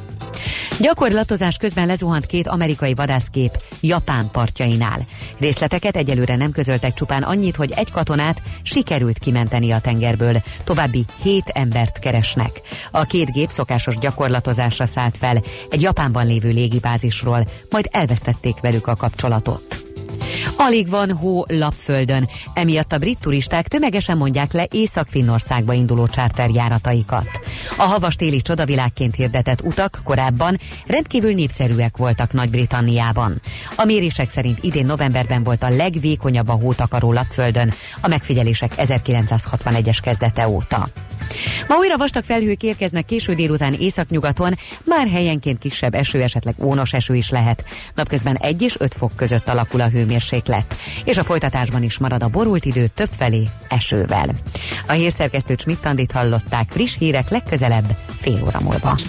Gyakorlatozás 0.79 1.57
közben 1.57 1.87
lezuhant 1.87 2.25
két 2.25 2.47
amerikai 2.47 2.93
vadászkép 2.93 3.51
Japán 3.81 4.29
partjainál. 4.31 5.05
Részleteket 5.39 5.95
egyelőre 5.95 6.35
nem 6.35 6.51
közöltek 6.51 6.93
csupán 6.93 7.23
annyit, 7.23 7.55
hogy 7.55 7.71
egy 7.71 7.91
katonát 7.91 8.41
sikerült 8.63 9.19
kimenteni 9.19 9.71
a 9.71 9.79
tengerből, 9.79 10.41
további 10.63 11.05
hét 11.21 11.49
embert 11.49 11.99
keresnek. 11.99 12.61
A 12.91 13.03
két 13.03 13.31
gép 13.31 13.49
szokásos 13.49 13.97
gyakorlatozásra 13.97 14.85
szállt 14.85 15.17
fel 15.17 15.43
egy 15.69 15.81
Japánban 15.81 16.27
lévő 16.27 16.49
légibázisról, 16.49 17.47
majd 17.69 17.87
elvesztették 17.91 18.59
velük 18.61 18.87
a 18.87 18.95
kapcsolatot. 18.95 19.86
Alig 20.57 20.89
van 20.89 21.11
hó 21.11 21.45
lapföldön, 21.47 22.29
emiatt 22.53 22.93
a 22.93 22.97
brit 22.97 23.19
turisták 23.19 23.67
tömegesen 23.67 24.17
mondják 24.17 24.53
le 24.53 24.67
Észak-Finnországba 24.71 25.73
induló 25.73 26.07
csárterjárataikat. 26.07 27.29
A 27.77 27.81
havas 27.83 28.15
téli 28.15 28.41
csodavilágként 28.41 29.15
hirdetett 29.15 29.61
utak 29.61 29.99
korábban 30.03 30.59
rendkívül 30.85 31.33
népszerűek 31.33 31.97
voltak 31.97 32.33
Nagy-Britanniában. 32.33 33.41
A 33.75 33.85
mérések 33.85 34.29
szerint 34.29 34.57
idén 34.61 34.85
novemberben 34.85 35.43
volt 35.43 35.63
a 35.63 35.69
legvékonyabb 35.69 36.47
a 36.47 36.53
hótakaró 36.53 37.13
lapföldön, 37.13 37.73
a 38.01 38.07
megfigyelések 38.07 38.73
1961-es 38.77 39.97
kezdete 40.01 40.47
óta. 40.47 40.87
Ma 41.67 41.75
újra 41.77 41.97
vastag 41.97 42.23
felhők 42.23 42.63
érkeznek 42.63 43.05
késő 43.05 43.33
délután 43.33 43.73
északnyugaton, 43.73 44.57
már 44.83 45.07
helyenként 45.07 45.59
kisebb 45.59 45.93
eső, 45.93 46.21
esetleg 46.21 46.55
ónos 46.59 46.93
eső 46.93 47.15
is 47.15 47.29
lehet. 47.29 47.63
Napközben 47.95 48.35
1 48.35 48.61
és 48.61 48.75
5 48.79 48.93
fok 48.93 49.11
között 49.15 49.49
alakul 49.49 49.81
a 49.81 49.89
hőmérséklet, 49.89 50.75
és 51.03 51.17
a 51.17 51.23
folytatásban 51.23 51.83
is 51.83 51.97
marad 51.97 52.23
a 52.23 52.27
borult 52.27 52.65
idő 52.65 52.87
többfelé 52.87 53.49
esővel. 53.69 54.29
A 54.87 54.91
hírszerkesztő 54.91 55.55
Csmittandit 55.55 56.11
hallották 56.11 56.69
friss 56.69 56.97
hírek 56.97 57.29
legközelebb 57.29 57.97
fél 58.19 58.41
óra 58.43 58.59
múlva. 58.59 58.99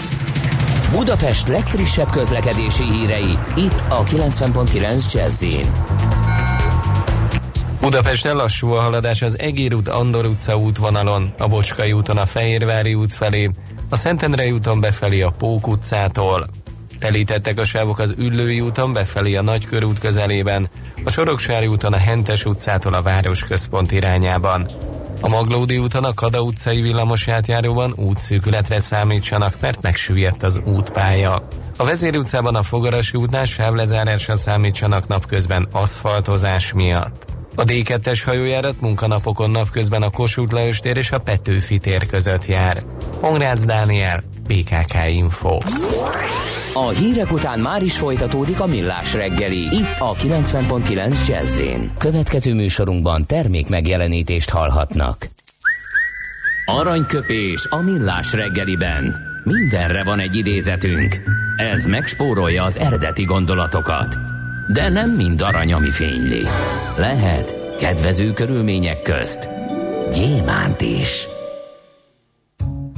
Budapest 0.90 1.48
legfrissebb 1.48 2.10
közlekedési 2.10 2.84
hírei, 2.84 3.38
itt 3.56 3.82
a 3.88 4.04
90.9 4.04 5.12
jazz 5.12 5.44
Budapesten 7.80 8.36
lassú 8.36 8.72
a 8.72 8.80
haladás 8.80 9.22
az 9.22 9.38
Egér 9.38 9.74
út 9.74 9.88
Andor 9.88 10.26
utca 10.26 10.56
útvonalon, 10.56 11.32
a 11.38 11.48
Bocskai 11.48 11.92
úton 11.92 12.16
a 12.16 12.26
Fehérvári 12.26 12.94
út 12.94 13.12
felé, 13.12 13.50
a 13.88 13.96
Szentendrei 13.96 14.50
úton 14.50 14.80
befelé 14.80 15.20
a 15.20 15.30
Pók 15.30 15.66
utcától. 15.66 16.46
Telítettek 16.98 17.58
a 17.58 17.64
sávok 17.64 17.98
az 17.98 18.14
Üllői 18.18 18.60
úton 18.60 18.92
befelé 18.92 19.34
a 19.34 19.42
Nagykörút 19.42 19.98
közelében, 19.98 20.68
a 21.04 21.10
Soroksári 21.10 21.66
úton 21.66 21.92
a 21.92 21.96
Hentes 21.96 22.44
utcától 22.44 22.94
a 22.94 23.02
városközpont 23.02 23.92
irányában. 23.92 24.70
A 25.20 25.28
Maglódi 25.28 25.78
úton 25.78 26.04
a 26.04 26.14
Kada 26.14 26.42
utcai 26.42 26.80
villamos 26.80 27.28
átjáróban 27.28 27.92
útszűkületre 27.96 28.80
számítsanak, 28.80 29.60
mert 29.60 29.82
megsüllyedt 29.82 30.42
az 30.42 30.60
útpálya. 30.64 31.48
A 31.76 31.84
Vezéri 31.84 32.18
utcában 32.18 32.54
a 32.54 32.62
Fogarasi 32.62 33.16
útnál 33.16 33.44
sávlezárásra 33.44 34.36
számítsanak 34.36 35.06
napközben 35.06 35.68
aszfaltozás 35.72 36.72
miatt. 36.72 37.27
A 37.58 37.64
D2-es 37.64 38.22
hajójárat 38.24 38.80
munkanapokon 38.80 39.50
napközben 39.50 40.02
a 40.02 40.10
Kossuth 40.10 40.54
Lajos 40.54 40.78
tér 40.78 40.96
és 40.96 41.10
a 41.10 41.18
Petőfi 41.18 41.78
tér 41.78 42.06
között 42.06 42.46
jár. 42.46 42.82
Pongrácz 43.20 43.64
Dániel, 43.64 44.22
BKK 44.46 44.94
Info. 45.08 45.58
A 46.74 46.88
hírek 46.88 47.32
után 47.32 47.60
már 47.60 47.82
is 47.82 47.98
folytatódik 47.98 48.60
a 48.60 48.66
millás 48.66 49.14
reggeli, 49.14 49.58
itt 49.58 49.98
a 49.98 50.14
90.9 50.14 51.26
jazz 51.28 51.62
Következő 51.98 52.54
műsorunkban 52.54 53.26
termék 53.26 53.68
megjelenítést 53.68 54.50
hallhatnak. 54.50 55.28
Aranyköpés 56.64 57.66
a 57.70 57.76
millás 57.76 58.32
reggeliben. 58.32 59.16
Mindenre 59.44 60.04
van 60.04 60.18
egy 60.18 60.36
idézetünk. 60.36 61.22
Ez 61.56 61.84
megspórolja 61.84 62.64
az 62.64 62.78
eredeti 62.78 63.24
gondolatokat. 63.24 64.37
De 64.72 64.88
nem 64.88 65.10
mind 65.10 65.42
arany, 65.42 65.72
ami 65.72 65.90
fényli. 65.90 66.42
Lehet 66.98 67.76
Kedvező 67.78 68.32
körülmények 68.32 69.02
közt 69.02 69.48
gyémánt 70.12 70.80
is. 70.80 71.28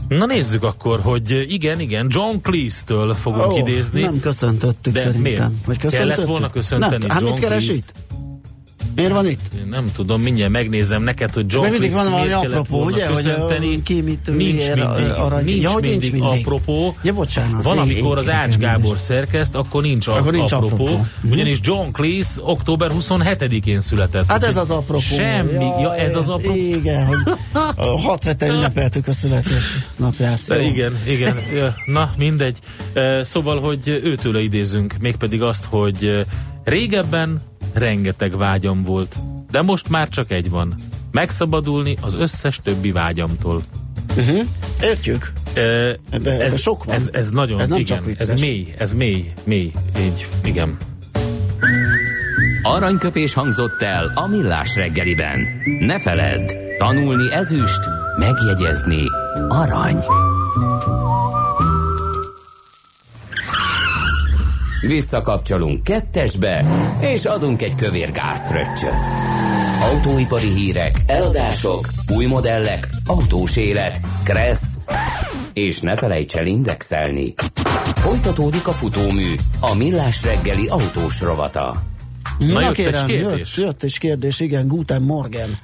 Na 0.09 0.27
nézzük 0.27 0.63
akkor, 0.63 1.01
hogy 1.01 1.45
igen, 1.53 1.81
igen, 1.81 2.07
John 2.11 2.37
Cleese-től 2.43 3.15
fogunk 3.15 3.53
Ó, 3.53 3.57
idézni. 3.57 4.01
Nem 4.01 4.21
köszöntöttük 4.21 4.93
De 4.93 4.99
szerintem. 5.01 5.23
miért? 5.23 5.41
Vagy 5.67 5.79
Kellett 5.79 5.81
köszöntöttük? 5.93 6.27
volna 6.27 6.51
köszönteni 6.51 6.97
Nem, 7.07 7.11
hát 7.11 7.21
John 7.21 7.33
mit 7.33 7.43
keres 7.43 7.65
Cleese-t? 7.65 7.85
itt? 7.97 8.10
Miért 9.01 9.13
van 9.15 9.29
itt? 9.29 9.41
Én 9.59 9.67
nem 9.71 9.91
tudom, 9.95 10.21
mindjárt 10.21 10.53
megnézem 10.53 11.03
neked, 11.03 11.35
hogy 11.35 11.45
John 11.49 11.71
mindig 11.71 11.93
van 11.93 12.11
valami 12.11 12.33
apropó, 12.33 12.85
ugye, 12.85 13.07
hogy, 13.07 13.83
ki 13.83 14.01
mit 14.01 14.37
nincs 14.37 14.67
mindig, 14.67 15.11
arany- 15.17 15.45
nincs, 15.45 15.63
Ja, 15.63 15.71
hogy 15.71 15.83
nincs 15.83 16.03
mindig, 16.11 16.21
mindig. 16.21 16.41
apropó. 16.47 16.97
Ja, 17.03 17.13
bocsánat, 17.13 17.63
Van, 17.63 17.79
amikor 17.79 18.19
az 18.19 18.29
Ács 18.29 18.57
Gábor 18.57 18.99
szerkeszt, 18.99 19.55
akkor 19.55 19.83
nincs, 19.83 20.07
Akkor 20.07 20.33
nincs 20.33 20.53
apropó. 20.53 20.85
apropó. 20.85 21.07
Mhm. 21.21 21.33
Ugyanis 21.33 21.59
John 21.63 21.91
Cleese 21.93 22.41
október 22.43 22.91
27-én 22.93 23.81
született. 23.81 24.27
Hát 24.27 24.45
ez 24.45 24.57
az 24.57 24.71
apropó. 24.71 25.01
Semmi, 25.01 25.65
ja, 25.81 25.97
ez 25.97 26.17
az 26.17 26.29
apropó. 26.29 26.55
Igen, 26.57 27.07
hogy 27.07 27.19
hat 28.07 28.25
hete 28.25 28.47
ünnepeltük 28.47 29.07
a 29.07 29.13
születésnapját. 29.13 30.41
De 30.47 30.61
igen, 30.63 30.93
igen. 31.07 31.37
Ja, 31.55 31.75
Na, 31.87 32.11
mindegy. 32.17 32.59
Szóval, 33.23 33.61
hogy 33.61 33.89
őtőle 33.89 34.41
idézünk, 34.41 34.95
mégpedig 35.01 35.43
azt, 35.43 35.65
hogy 35.69 36.25
régebben 36.65 37.41
rengeteg 37.73 38.37
vágyam 38.37 38.83
volt, 38.83 39.17
de 39.51 39.63
most 39.63 39.89
már 39.89 40.09
csak 40.09 40.31
egy 40.31 40.51
van. 40.51 40.75
Megszabadulni 41.11 41.97
az 42.01 42.15
összes 42.15 42.61
többi 42.63 42.93
vágyamtól. 42.93 43.63
Uh-huh. 44.17 44.41
Értjük. 44.83 45.33
Ö, 45.55 45.93
Ebbe- 46.11 46.41
ebbe 46.41 46.57
sok 46.57 46.85
van. 46.85 46.95
Ez, 46.95 47.09
ez 47.13 47.31
nagyon, 47.31 47.61
Ez 47.61 47.69
nem 47.69 47.79
igen, 47.79 47.97
csak 47.97 48.07
vicces. 48.07 48.29
ez 48.29 48.41
mély, 48.41 48.75
ez 48.79 48.95
mély, 48.95 49.33
mély, 49.45 49.73
így, 50.01 50.27
igen. 50.45 50.77
Aranyköpés 52.63 53.35
hangzott 53.35 53.83
el 53.83 54.13
a 54.15 54.27
millás 54.27 54.77
reggeliben. 54.77 55.47
Ne 55.81 56.01
feledd, 56.01 56.51
tanulni 56.79 57.33
ezüst, 57.33 57.81
megjegyezni 58.19 59.03
arany. 59.49 60.05
Visszakapcsolunk 64.81 65.83
kettesbe, 65.83 66.65
és 67.01 67.25
adunk 67.25 67.63
egy 67.63 67.75
kövér 67.75 68.13
gázfröccsöt. 68.13 69.01
Autóipari 69.93 70.49
hírek, 70.49 70.99
eladások, 71.07 71.89
új 72.15 72.27
modellek, 72.27 72.89
autós 73.07 73.57
élet, 73.57 74.01
kressz, 74.25 74.77
és 75.53 75.81
ne 75.81 75.97
felejts 75.97 76.37
el 76.37 76.47
indexelni. 76.47 77.35
Folytatódik 77.95 78.69
a 78.69 78.73
futómű, 78.73 79.35
a 79.61 79.75
millás 79.75 80.25
reggeli 80.25 80.67
autós 80.67 81.21
rovata. 81.21 81.83
Na, 82.39 82.53
Na, 82.53 82.61
jött 82.61 82.75
kérem, 82.75 83.07
kérdés? 83.07 83.57
Jött, 83.57 83.67
jött 83.67 83.83
egy 83.83 83.99
kérdés, 83.99 84.41
igen, 84.41 84.67
Guten 84.69 85.03
Morgen. 85.03 85.59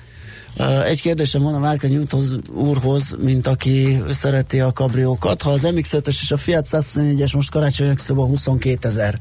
Egy 0.84 1.00
kérdésem 1.00 1.42
van 1.42 1.54
a 1.54 1.58
Márka 1.58 1.88
Newtonhoz 1.88 2.38
úrhoz, 2.54 3.16
mint 3.22 3.46
aki 3.46 4.02
szereti 4.08 4.60
a 4.60 4.72
kabriókat. 4.72 5.42
Ha 5.42 5.50
az 5.50 5.66
MX-5-ös 5.74 6.16
és 6.22 6.30
a 6.30 6.36
Fiat 6.36 6.66
124-es 6.70 7.34
most 7.34 7.50
karácsony 7.50 7.94
szóban 7.96 8.26
22 8.26 8.88
ezer 8.88 9.18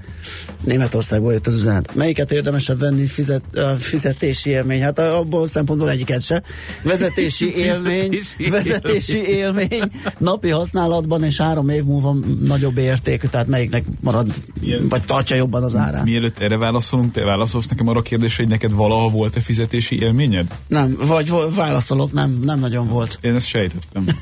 Németországból 0.63 1.33
jött 1.33 1.47
az 1.47 1.55
üzenet. 1.55 1.95
Melyiket 1.95 2.31
érdemesebb 2.31 2.79
venni 2.79 3.05
fizet, 3.05 3.41
fizetési 3.77 4.49
élmény? 4.49 4.81
Hát 4.81 4.99
abból 4.99 5.41
a 5.41 5.47
szempontból 5.47 5.89
egyiket 5.89 6.21
se. 6.21 6.43
Vezetési 6.83 7.55
élmény, 7.65 8.11
Fizetési 8.11 8.49
vezetési 8.49 9.27
élmény, 9.27 9.91
napi 10.17 10.49
használatban 10.49 11.23
és 11.23 11.37
három 11.37 11.69
év 11.69 11.83
múlva 11.83 12.15
nagyobb 12.43 12.77
értékű, 12.77 13.27
tehát 13.27 13.47
melyiknek 13.47 13.83
marad, 14.01 14.33
Ilyen- 14.61 14.87
vagy 14.89 15.01
tartja 15.01 15.35
jobban 15.35 15.63
az 15.63 15.75
árát? 15.75 16.03
Mielőtt 16.03 16.39
erre 16.39 16.57
válaszolunk, 16.57 17.11
te 17.11 17.23
válaszolsz 17.23 17.67
nekem 17.67 17.87
arra 17.87 17.99
a 17.99 18.01
kérdésre, 18.01 18.43
hogy 18.43 18.51
neked 18.51 18.71
valaha 18.71 19.09
volt-e 19.09 19.41
fizetési 19.41 19.99
élményed? 20.01 20.45
Nem, 20.67 20.97
vagy 20.99 21.24
vo- 21.29 21.55
válaszolok, 21.55 22.11
nem, 22.11 22.39
nem 22.43 22.59
nagyon 22.59 22.87
volt. 22.87 23.17
Én 23.21 23.35
ezt 23.35 23.47
sejtettem. 23.47 24.05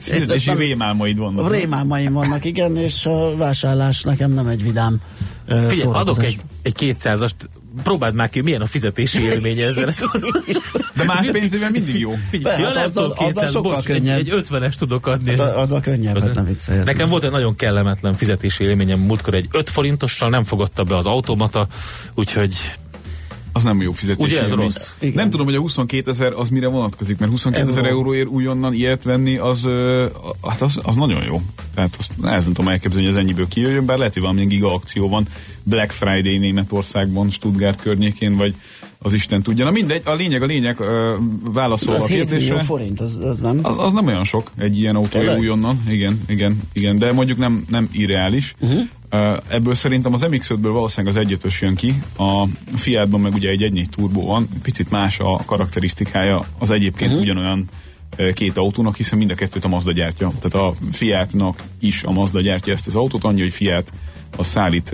Fizetési 0.00 0.32
Ezt 0.32 0.46
nem- 0.46 0.56
rémálmaid 0.56 1.18
vannak. 1.18 1.52
Rémálmaim 1.52 2.12
vannak, 2.12 2.44
igen, 2.44 2.76
és 2.76 3.06
a 3.06 3.36
vásárlás 3.36 4.02
nekem 4.02 4.32
nem 4.32 4.46
egy 4.46 4.62
vidám 4.62 5.00
uh, 5.48 5.66
Figyelj, 5.66 5.90
adok 5.92 6.22
egy, 6.24 6.38
egy 6.62 6.74
200-ast, 6.78 7.30
próbáld 7.82 8.14
már 8.14 8.28
ki, 8.30 8.40
milyen 8.40 8.60
a 8.60 8.66
fizetési 8.66 9.22
élménye 9.22 9.66
ezzel. 9.66 9.92
De 10.96 11.04
más 11.04 11.30
pénzével 11.30 11.70
mindig 11.70 11.98
jó. 11.98 12.10
Be, 12.10 12.38
ja, 12.40 12.48
hát 12.64 12.74
nem 12.74 12.84
azzal- 12.84 13.12
azzal 13.12 13.26
200, 13.26 13.50
sokkal 13.50 13.72
bocs, 13.74 13.84
könnyebb. 13.84 14.18
Egy, 14.18 14.28
egy 14.28 14.46
50-es 14.50 14.74
tudok 14.74 15.06
adni. 15.06 15.30
Hát 15.30 15.38
a- 15.40 15.58
azzal 15.60 15.80
könnyebb, 15.80 16.16
Az- 16.16 16.22
hát 16.22 16.34
nem 16.34 16.44
viccelj. 16.44 16.82
Nekem 16.84 17.08
volt 17.08 17.24
egy 17.24 17.30
nagyon 17.30 17.56
kellemetlen 17.56 18.14
fizetési 18.14 18.64
élményem 18.64 18.98
múltkor, 19.00 19.34
egy 19.34 19.48
5 19.52 19.70
forintossal 19.70 20.28
nem 20.28 20.44
fogadta 20.44 20.82
be 20.84 20.96
az 20.96 21.06
automata, 21.06 21.66
úgyhogy 22.14 22.54
Az 23.52 23.62
nem 23.62 23.80
jó 23.80 23.92
fizetési 23.92 24.30
Ugye 24.30 24.42
ez 24.42 24.52
rossz? 24.52 24.90
Igen. 24.98 25.14
Nem 25.14 25.30
tudom, 25.30 25.46
hogy 25.46 25.54
a 25.54 25.60
22 25.60 26.10
ezer 26.10 26.32
az 26.32 26.48
mire 26.48 26.68
vonatkozik, 26.68 27.18
mert 27.18 27.30
22 27.30 27.68
ezer 27.68 27.84
Euró. 27.84 27.98
euróért 27.98 28.28
újonnan 28.28 28.74
ilyet 28.74 29.02
venni, 29.02 29.36
az, 29.36 29.68
hát 30.42 30.60
az, 30.60 30.78
az 30.82 30.96
nagyon 30.96 31.24
jó. 31.24 31.42
Tehát 31.74 31.96
azt 31.98 32.12
nehezen 32.20 32.52
tudom 32.52 32.72
elképzelni, 32.72 33.06
hogy 33.06 33.16
ez 33.16 33.22
ennyiből 33.22 33.48
kijöjjön, 33.48 33.86
bár 33.86 33.98
lehet, 33.98 34.12
hogy 34.12 34.22
valamilyen 34.22 34.48
giga 34.48 34.74
akció 34.74 35.08
van 35.08 35.26
Black 35.62 35.90
Friday 35.90 36.38
Németországban, 36.38 37.30
Stuttgart 37.30 37.80
környékén, 37.80 38.36
vagy 38.36 38.54
az 38.98 39.12
Isten 39.12 39.42
tudja. 39.42 39.64
Na 39.64 39.70
mindegy, 39.70 40.02
a 40.04 40.14
lényeg, 40.14 40.42
a 40.42 40.46
lényeg 40.46 40.80
ö, 40.80 41.16
válaszolva 41.42 41.96
az 41.96 42.02
a 42.02 42.06
7 42.06 42.16
millió 42.16 42.36
kérdésre. 42.36 42.62
forint, 42.62 43.00
az, 43.00 43.18
az 43.24 43.40
nem? 43.40 43.58
Az, 43.62 43.78
az 43.78 43.92
nem 43.92 44.06
olyan 44.06 44.24
sok, 44.24 44.50
egy 44.58 44.78
ilyen 44.78 44.96
autó 44.96 45.18
újonnan, 45.38 45.82
igen, 45.88 46.20
igen, 46.28 46.60
igen, 46.72 46.98
de 46.98 47.12
mondjuk 47.12 47.38
nem, 47.38 47.64
nem 47.68 47.88
irreális. 47.92 48.54
Uh-huh. 48.60 48.88
Ebből 49.48 49.74
szerintem 49.74 50.12
az 50.12 50.26
MX-5-ből 50.30 50.70
valószínűleg 50.72 51.16
az 51.16 51.20
egyötös 51.20 51.60
jön 51.60 51.74
ki, 51.74 52.02
a 52.18 52.44
Fiatban 52.74 53.20
meg 53.20 53.34
ugye 53.34 53.48
egy 53.48 53.60
1.4 53.60 53.86
turbó 53.86 54.26
van, 54.26 54.48
picit 54.62 54.90
más 54.90 55.18
a 55.18 55.36
karakterisztikája 55.46 56.44
az 56.58 56.70
egyébként 56.70 57.10
uh-huh. 57.10 57.24
ugyanolyan 57.24 57.64
két 58.34 58.56
autónak, 58.56 58.96
hiszen 58.96 59.18
mind 59.18 59.30
a 59.30 59.34
kettőt 59.34 59.64
a 59.64 59.68
Mazda 59.68 59.92
gyártja. 59.92 60.32
Tehát 60.40 60.68
a 60.68 60.74
Fiatnak 60.92 61.62
is 61.80 62.02
a 62.02 62.10
Mazda 62.10 62.40
gyártja 62.40 62.72
ezt 62.72 62.86
az 62.86 62.94
autót, 62.94 63.24
annyi, 63.24 63.40
hogy 63.40 63.52
Fiat 63.52 63.92
az 64.36 64.46
szállít 64.46 64.92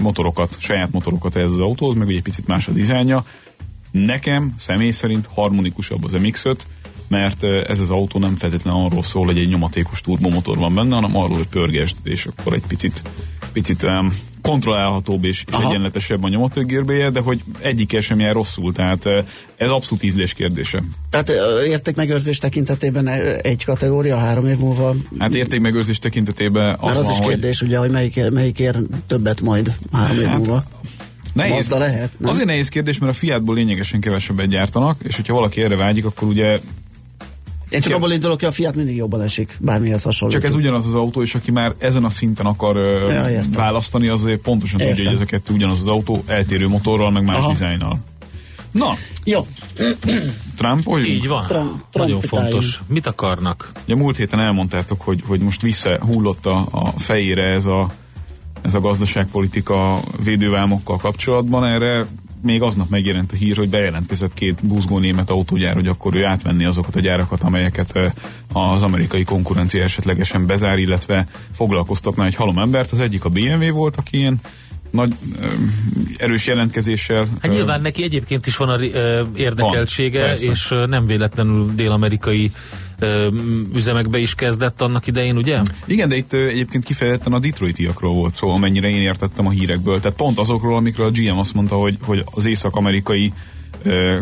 motorokat, 0.00 0.56
saját 0.58 0.92
motorokat 0.92 1.36
ehhez 1.36 1.50
az 1.50 1.58
autóhoz, 1.58 1.96
meg 1.96 2.06
ugye 2.06 2.16
egy 2.16 2.22
picit 2.22 2.46
más 2.46 2.68
a 2.68 2.72
dizájnja. 2.72 3.24
Nekem 3.90 4.54
személy 4.56 4.90
szerint 4.90 5.28
harmonikusabb 5.34 6.04
az 6.04 6.12
MX-5, 6.16 6.56
mert 7.08 7.42
ez 7.42 7.80
az 7.80 7.90
autó 7.90 8.18
nem 8.18 8.34
feltétlenül 8.34 8.84
arról 8.84 9.02
szól, 9.02 9.24
hogy 9.24 9.38
egy 9.38 9.48
nyomatékos 9.48 10.00
turbomotor 10.00 10.58
van 10.58 10.74
benne, 10.74 10.94
hanem 10.94 11.16
arról, 11.16 11.36
hogy 11.36 11.48
pörgesd, 11.48 11.96
és 12.02 12.26
akkor 12.26 12.52
egy 12.52 12.66
picit, 12.66 13.02
picit 13.52 13.82
um, 13.82 14.18
kontrollálhatóbb 14.46 15.24
és, 15.24 15.44
és 15.46 15.52
Aha. 15.54 15.68
egyenletesebb 15.68 16.24
a 16.24 16.28
nyomatógérbéje, 16.28 17.10
de 17.10 17.20
hogy 17.20 17.40
egyik 17.58 18.00
sem 18.00 18.20
jár 18.20 18.34
rosszul, 18.34 18.72
tehát 18.72 19.04
ez 19.56 19.70
abszolút 19.70 20.02
ízlés 20.02 20.32
kérdése. 20.34 20.82
Tehát 21.10 21.32
értékmegőrzés 21.66 22.38
tekintetében 22.38 23.08
egy 23.42 23.64
kategória 23.64 24.16
három 24.16 24.46
év 24.46 24.58
múlva, 24.58 24.94
Hát 25.18 25.34
értékmegőrzés 25.34 25.98
tekintetében 25.98 26.76
az, 26.80 26.80
mert 26.80 26.96
az 26.96 27.04
van, 27.04 27.12
is 27.12 27.18
hogy 27.18 27.28
kérdés, 27.28 27.62
ugye, 27.62 27.78
hogy 27.78 27.90
melyik, 27.90 28.30
melyik 28.30 28.58
ér 28.58 28.76
többet 29.06 29.40
majd 29.40 29.76
három 29.92 30.18
év 30.18 30.26
Hát, 30.26 30.36
múlva. 30.36 30.62
Nehéz. 31.32 31.54
Mazda 31.54 31.78
lehet, 31.78 32.10
nem? 32.18 32.30
Azért 32.30 32.46
nehéz 32.46 32.68
kérdés, 32.68 32.98
mert 32.98 33.12
a 33.12 33.14
Fiatból 33.14 33.54
lényegesen 33.54 34.00
kevesebbet 34.00 34.48
gyártanak, 34.48 35.00
és 35.02 35.16
hogyha 35.16 35.34
valaki 35.34 35.62
erre 35.62 35.76
vágyik, 35.76 36.04
akkor 36.04 36.28
ugye 36.28 36.60
Én 37.76 37.82
csak 37.82 37.94
abból 37.94 38.12
indulok, 38.12 38.40
hogy 38.40 38.48
a 38.48 38.52
Fiat 38.52 38.74
mindig 38.74 38.96
jobban 38.96 39.22
esik, 39.22 39.56
bármihez 39.60 40.02
hasonló. 40.02 40.34
csak 40.34 40.44
ez 40.44 40.54
ugyanaz 40.54 40.86
az 40.86 40.94
autó, 40.94 41.22
és 41.22 41.34
aki 41.34 41.50
már 41.50 41.74
ezen 41.78 42.04
a 42.04 42.10
szinten 42.10 42.46
akar 42.46 42.76
ö, 42.76 43.12
Ja, 43.12 43.28
értem. 43.30 43.50
választani, 43.52 44.08
azért 44.08 44.40
pontosan 44.40 44.78
tudja, 44.78 44.94
Értem. 44.94 45.04
hogy 45.04 45.14
ez 45.14 45.20
a 45.20 45.24
kettő 45.24 45.52
ugyanaz 45.54 45.80
az 45.80 45.86
autó, 45.86 46.22
eltérő 46.26 46.68
motorral, 46.68 47.10
meg 47.10 47.24
más 47.24 47.36
Aha. 47.36 47.52
dizájnnal. 47.52 47.98
Na, 48.70 48.96
Jó, 49.24 49.46
Trumpoljunk? 50.56 51.10
így 51.12 51.26
van. 51.28 51.46
Trump- 51.46 51.84
Nagyon 51.92 52.08
trumpitáljunk. 52.20 52.50
fontos. 52.50 52.80
Mit 52.86 53.06
akarnak? 53.06 53.72
Ugye 53.84 53.94
múlt 53.96 54.16
héten 54.16 54.40
elmondtátok, 54.40 55.00
hogy, 55.00 55.22
hogy 55.26 55.40
most 55.40 55.62
visszahullott 55.62 56.46
a, 56.46 56.66
a 56.70 56.86
fejére 56.96 57.44
ez 57.44 57.64
a, 57.66 57.90
ez 58.62 58.74
a 58.74 58.80
gazdaságpolitika 58.80 60.00
védővámokkal 60.24 60.96
kapcsolatban. 60.96 61.64
Erre 61.64 62.06
még 62.46 62.62
aznap 62.62 62.88
megjelent 62.88 63.32
a 63.32 63.36
hír, 63.36 63.56
hogy 63.56 63.68
bejelentkezett 63.68 64.34
két 64.34 64.66
buzgó 64.66 64.98
német 64.98 65.30
autógyár, 65.30 65.74
hogy 65.74 65.86
akkor 65.86 66.14
ő 66.14 66.24
átvenni 66.24 66.64
azokat 66.64 66.96
a 66.96 67.00
gyárakat, 67.00 67.42
amelyeket 67.42 67.90
ö, 67.94 68.06
az 68.52 68.82
amerikai 68.82 69.24
konkurencia 69.24 69.82
esetlegesen 69.82 70.46
bezár, 70.46 70.78
illetve 70.78 71.26
foglalkoztatna 71.52 72.24
egy 72.24 72.34
halom 72.34 72.58
embert. 72.58 72.92
Az 72.92 73.00
egyik 73.00 73.24
a 73.24 73.28
BMW 73.28 73.70
volt, 73.70 73.96
aki 73.96 74.16
ilyen 74.16 74.40
nagy 74.90 75.12
ö, 75.40 75.46
erős 76.16 76.46
jelentkezéssel 76.46 77.26
Hát 77.40 77.50
ö, 77.50 77.54
nyilván 77.54 77.80
neki 77.80 78.02
egyébként 78.02 78.46
is 78.46 78.56
van 78.56 78.68
a 78.68 78.80
ö, 78.80 79.24
érdekeltsége, 79.36 80.18
Van, 80.18 80.26
persze. 80.28 80.50
és 80.50 80.70
ö, 80.70 80.86
nem 80.86 81.06
véletlenül 81.06 81.70
dél-amerikai 81.74 82.52
ö, 82.98 83.28
üzemekbe 83.74 84.18
is 84.18 84.34
kezdett 84.34 84.80
annak 84.80 85.06
idején, 85.06 85.36
ugye? 85.36 85.60
Igen, 85.84 86.08
de 86.08 86.16
itt 86.16 86.32
ö, 86.32 86.46
egyébként 86.46 86.84
kifejezetten 86.84 87.32
a 87.32 87.38
Detroitiakról 87.38 88.14
volt 88.14 88.34
szó, 88.34 88.50
amennyire 88.50 88.88
én 88.88 89.02
értettem 89.02 89.46
a 89.46 89.50
hírekből. 89.50 90.00
Tehát 90.00 90.16
pont 90.16 90.38
azokról, 90.38 90.76
amikről 90.76 91.06
a 91.06 91.10
GM 91.10 91.38
azt 91.38 91.54
mondta, 91.54 91.74
hogy, 91.74 91.96
hogy 92.00 92.24
az 92.30 92.44
észak-amerikai 92.44 93.32
ö, 93.82 94.18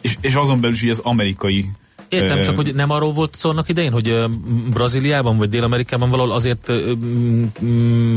és, 0.00 0.16
és 0.20 0.34
azon 0.34 0.60
belül 0.60 0.76
is 0.76 0.82
így 0.82 0.90
az 0.90 1.00
amerikai 1.02 1.68
Értem, 2.08 2.42
csak 2.42 2.56
hogy 2.56 2.74
nem 2.74 2.90
arról 2.90 3.12
volt 3.12 3.34
szó 3.34 3.50
annak 3.50 3.68
idején, 3.68 3.92
hogy 3.92 4.24
Brazíliában 4.72 5.36
vagy 5.36 5.48
Dél-Amerikában 5.48 6.10
valahol 6.10 6.32
azért 6.32 6.72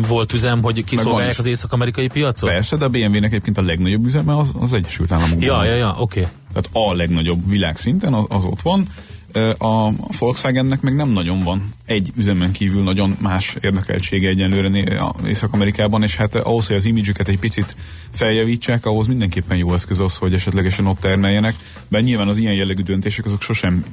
volt 0.07 0.33
üzem, 0.33 0.61
hogy 0.61 0.83
kiszolgálják 0.83 1.31
is. 1.31 1.39
az 1.39 1.45
észak-amerikai 1.45 2.07
piacot? 2.07 2.49
Persze, 2.49 2.77
de 2.77 2.85
a 2.85 2.89
BMW-nek 2.89 3.31
egyébként 3.31 3.57
a 3.57 3.61
legnagyobb 3.61 4.05
üzeme 4.05 4.37
az, 4.37 4.47
az 4.59 4.73
Egyesült 4.73 5.11
Államokban. 5.11 5.47
Ja, 5.47 5.63
ja, 5.63 5.75
ja, 5.75 5.95
oké. 5.99 6.19
Okay. 6.19 6.31
Tehát 6.53 6.69
a 6.71 6.93
legnagyobb 6.93 7.49
világszinten 7.49 8.13
az, 8.13 8.25
az 8.29 8.43
ott 8.43 8.61
van. 8.61 8.87
A, 9.57 9.89
Volkswagennek 10.19 10.81
meg 10.81 10.95
nem 10.95 11.09
nagyon 11.09 11.43
van 11.43 11.73
egy 11.85 12.11
üzemen 12.15 12.51
kívül 12.51 12.83
nagyon 12.83 13.17
más 13.21 13.55
érdekeltsége 13.61 14.29
egyenlőre 14.29 15.01
Észak-Amerikában, 15.27 16.03
és 16.03 16.15
hát 16.15 16.35
ahhoz, 16.35 16.67
hogy 16.67 16.75
az 16.75 16.85
imidzsüket 16.85 17.27
egy 17.27 17.39
picit 17.39 17.75
feljavítsák, 18.11 18.85
ahhoz 18.85 19.07
mindenképpen 19.07 19.57
jó 19.57 19.73
eszköz 19.73 19.99
az, 19.99 20.17
hogy 20.17 20.33
esetlegesen 20.33 20.87
ott 20.87 20.99
termeljenek, 20.99 21.55
de 21.87 22.01
nyilván 22.01 22.27
az 22.27 22.37
ilyen 22.37 22.53
jellegű 22.53 22.81
döntések 22.81 23.25
azok 23.25 23.41
sosem 23.41 23.85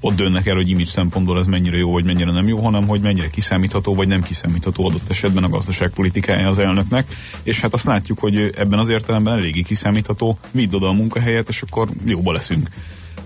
ott 0.00 0.16
dönnek 0.16 0.46
el, 0.46 0.54
hogy 0.54 0.68
image 0.68 0.84
szempontból 0.84 1.38
ez 1.38 1.46
mennyire 1.46 1.76
jó, 1.76 1.92
vagy 1.92 2.04
mennyire 2.04 2.30
nem 2.30 2.48
jó, 2.48 2.58
hanem 2.58 2.86
hogy 2.86 3.00
mennyire 3.00 3.30
kiszámítható, 3.30 3.94
vagy 3.94 4.08
nem 4.08 4.22
kiszámítható 4.22 4.86
adott 4.86 5.10
esetben 5.10 5.44
a 5.44 5.48
gazdaságpolitikája 5.48 6.48
az 6.48 6.58
elnöknek. 6.58 7.06
És 7.42 7.60
hát 7.60 7.72
azt 7.72 7.84
látjuk, 7.84 8.18
hogy 8.18 8.52
ebben 8.56 8.78
az 8.78 8.88
értelemben 8.88 9.38
eléggé 9.38 9.62
kiszámítható, 9.62 10.38
vidd 10.50 10.74
oda 10.74 10.88
a 10.88 10.92
munkahelyet, 10.92 11.48
és 11.48 11.62
akkor 11.62 11.88
jóba 12.04 12.32
leszünk. 12.32 12.68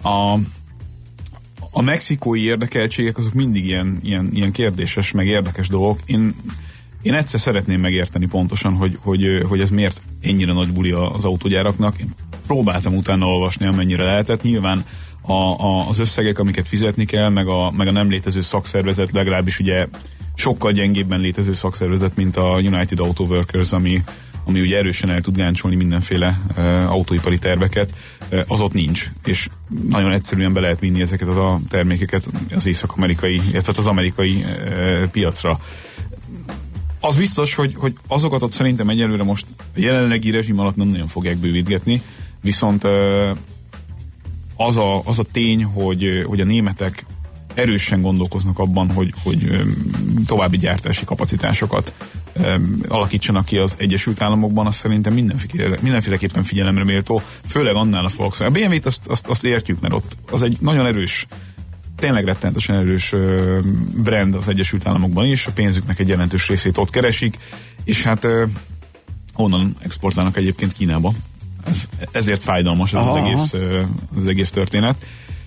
A, 0.03 0.39
a 1.77 1.83
mexikói 1.83 2.45
érdekeltségek 2.45 3.19
azok 3.19 3.33
mindig 3.33 3.67
ilyen, 3.67 3.99
ilyen, 4.03 4.29
ilyen 4.33 4.53
kérdéses, 4.53 5.13
meg 5.13 5.27
érdekes 5.27 5.69
dolgok. 5.69 5.99
Én, 6.07 6.35
én 7.03 7.15
egyszer 7.15 7.41
szeretném 7.41 7.81
megérteni 7.81 8.27
pontosan, 8.27 8.73
hogy, 8.73 8.99
hogy, 9.01 9.45
hogy 9.49 9.61
ez 9.61 9.71
miért 9.71 10.01
ennyire 10.21 10.53
nagy 10.53 10.73
buli 10.73 10.91
az 10.91 11.25
autógyáraknak. 11.25 11.99
Én 11.99 12.09
próbáltam 12.47 12.95
utána 12.95 13.27
olvasni, 13.27 13.67
amennyire 13.67 14.05
lehetett. 14.05 14.43
Nyilván 14.43 14.85
a, 15.21 15.33
a, 15.33 15.89
az 15.89 15.99
összegek, 15.99 16.39
amiket 16.39 16.69
fizetni 16.69 17.05
kell, 17.05 17.29
meg 17.29 17.47
a, 17.47 17.71
meg 17.71 17.87
a 17.87 17.93
nem 17.93 18.11
létező 18.11 18.41
szakszervezet, 18.41 19.13
legalábbis 19.13 19.59
ugye 19.59 19.87
sokkal 20.35 20.73
gyengébben 20.73 21.21
létező 21.21 21.53
szakszervezet, 21.53 22.17
mint 22.17 22.37
a 22.37 22.61
United 22.65 23.01
Auto 23.01 23.25
Workers, 23.25 23.73
ami, 23.73 24.03
ami 24.45 24.61
ugye 24.61 24.77
erősen 24.77 25.11
el 25.11 25.21
tud 25.21 25.37
gáncsolni 25.37 25.77
mindenféle 25.77 26.41
autóipari 26.89 27.39
terveket, 27.39 27.95
az 28.47 28.61
ott 28.61 28.73
nincs. 28.73 29.11
És 29.25 29.49
nagyon 29.89 30.13
egyszerűen 30.13 30.53
be 30.53 30.61
lehet 30.61 30.81
vinni 30.81 31.01
ezeket 31.01 31.29
a 31.29 31.61
termékeket 31.69 32.29
az 32.55 32.67
észak-amerikai, 32.67 33.41
illetve 33.51 33.73
az 33.77 33.87
amerikai 33.87 34.45
piacra. 35.11 35.61
Az 37.01 37.17
biztos, 37.17 37.55
hogy, 37.55 37.75
hogy 37.77 37.95
azokat 38.07 38.43
ott 38.43 38.53
szerintem 38.53 38.89
egyelőre 38.89 39.23
most 39.23 39.47
a 39.59 39.63
jelenlegi 39.75 40.31
rezsim 40.31 40.59
alatt 40.59 40.77
nem 40.77 40.89
nagyon 40.89 41.07
fogják 41.07 41.37
bővítgetni, 41.37 42.03
viszont 42.41 42.85
az 44.57 44.77
a, 44.77 45.03
az 45.05 45.19
a 45.19 45.25
tény, 45.33 45.65
hogy, 45.65 46.25
hogy 46.27 46.41
a 46.41 46.45
németek 46.45 47.05
erősen 47.55 48.03
gondolkoznak 48.03 48.59
abban, 48.59 48.91
hogy, 48.91 49.13
hogy 49.23 49.65
további 50.27 50.59
gyártási 50.59 51.05
kapacitásokat 51.05 51.93
alakítsanak 52.89 53.45
ki 53.45 53.57
az 53.57 53.75
Egyesült 53.79 54.23
Államokban, 54.23 54.67
az 54.67 54.77
szerintem 54.77 55.13
mindenféle, 55.13 55.77
mindenféleképpen 55.81 56.43
figyelemre 56.43 56.85
méltó, 56.85 57.23
főleg 57.47 57.75
annál 57.75 58.05
a 58.05 58.11
Volkswagen. 58.17 58.63
A 58.63 58.67
BMW-t 58.67 58.87
azt, 58.87 59.07
azt, 59.09 59.27
azt 59.27 59.45
értjük, 59.45 59.81
mert 59.81 59.95
ott 59.95 60.17
az 60.31 60.43
egy 60.43 60.57
nagyon 60.61 60.87
erős 60.87 61.27
tényleg 61.97 62.25
rettenetesen 62.25 62.77
erős 62.77 63.15
brand 63.95 64.35
az 64.35 64.49
Egyesült 64.49 64.87
Államokban 64.87 65.27
is, 65.27 65.47
a 65.47 65.53
pénzüknek 65.53 65.99
egy 65.99 66.09
jelentős 66.09 66.49
részét 66.49 66.79
ott 66.79 66.91
keresik, 66.91 67.39
és 67.85 68.03
hát 68.03 68.25
ö, 68.25 68.45
onnan 69.37 69.77
exportálnak 69.79 70.37
egyébként 70.37 70.73
Kínába. 70.73 71.13
Ez, 71.67 71.89
ezért 72.11 72.43
fájdalmas 72.43 72.93
ez 72.93 73.07
az 73.07 73.17
egész, 73.17 73.55
az 74.17 74.27
egész 74.27 74.51
történet. 74.51 75.07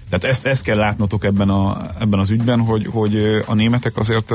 Tehát 0.10 0.24
ezt, 0.24 0.46
ezt 0.46 0.64
kell 0.64 0.78
látnotok 0.78 1.24
ebben, 1.24 1.50
a, 1.50 1.90
ebben 2.00 2.20
az 2.20 2.30
ügyben, 2.30 2.60
hogy, 2.60 2.88
hogy 2.92 3.44
a 3.46 3.54
németek 3.54 3.98
azért, 3.98 4.34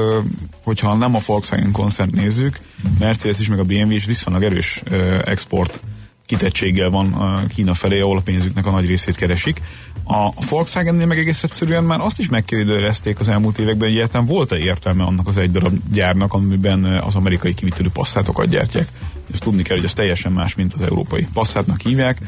hogyha 0.62 0.94
nem 0.94 1.14
a 1.14 1.18
Volkswagen 1.26 1.70
koncert 1.70 2.12
nézzük, 2.12 2.60
Mercedes 2.98 3.38
is, 3.38 3.48
meg 3.48 3.58
a 3.58 3.64
BMW 3.64 3.90
is 3.90 4.04
viszonylag 4.04 4.42
erős 4.42 4.82
export 5.24 5.80
kitettséggel 6.26 6.90
van 6.90 7.40
Kína 7.48 7.74
felé, 7.74 8.00
ahol 8.00 8.16
a 8.16 8.20
pénzüknek 8.20 8.66
a 8.66 8.70
nagy 8.70 8.86
részét 8.86 9.16
keresik. 9.16 9.60
A, 10.04 10.14
a 10.14 10.44
Volkswagennél 10.48 11.06
meg 11.06 11.18
egész 11.18 11.42
egyszerűen 11.42 11.84
már 11.84 12.00
azt 12.00 12.18
is 12.18 12.28
megkérdőjelezték 12.28 13.20
az 13.20 13.28
elmúlt 13.28 13.58
években, 13.58 13.88
hogy 13.88 13.96
egyáltalán 13.96 14.26
volt-e 14.26 14.58
értelme 14.58 15.04
annak 15.04 15.28
az 15.28 15.36
egy 15.36 15.50
darab 15.50 15.74
gyárnak, 15.92 16.32
amiben 16.32 16.84
az 16.84 17.14
amerikai 17.14 17.54
kivitelű 17.54 17.88
passzátokat 17.92 18.48
gyártják. 18.48 18.88
Ezt 19.32 19.42
tudni 19.42 19.62
kell, 19.62 19.76
hogy 19.76 19.84
ez 19.84 19.92
teljesen 19.92 20.32
más, 20.32 20.54
mint 20.54 20.72
az 20.72 20.80
európai 20.80 21.26
passzátnak 21.32 21.80
hívják. 21.80 22.18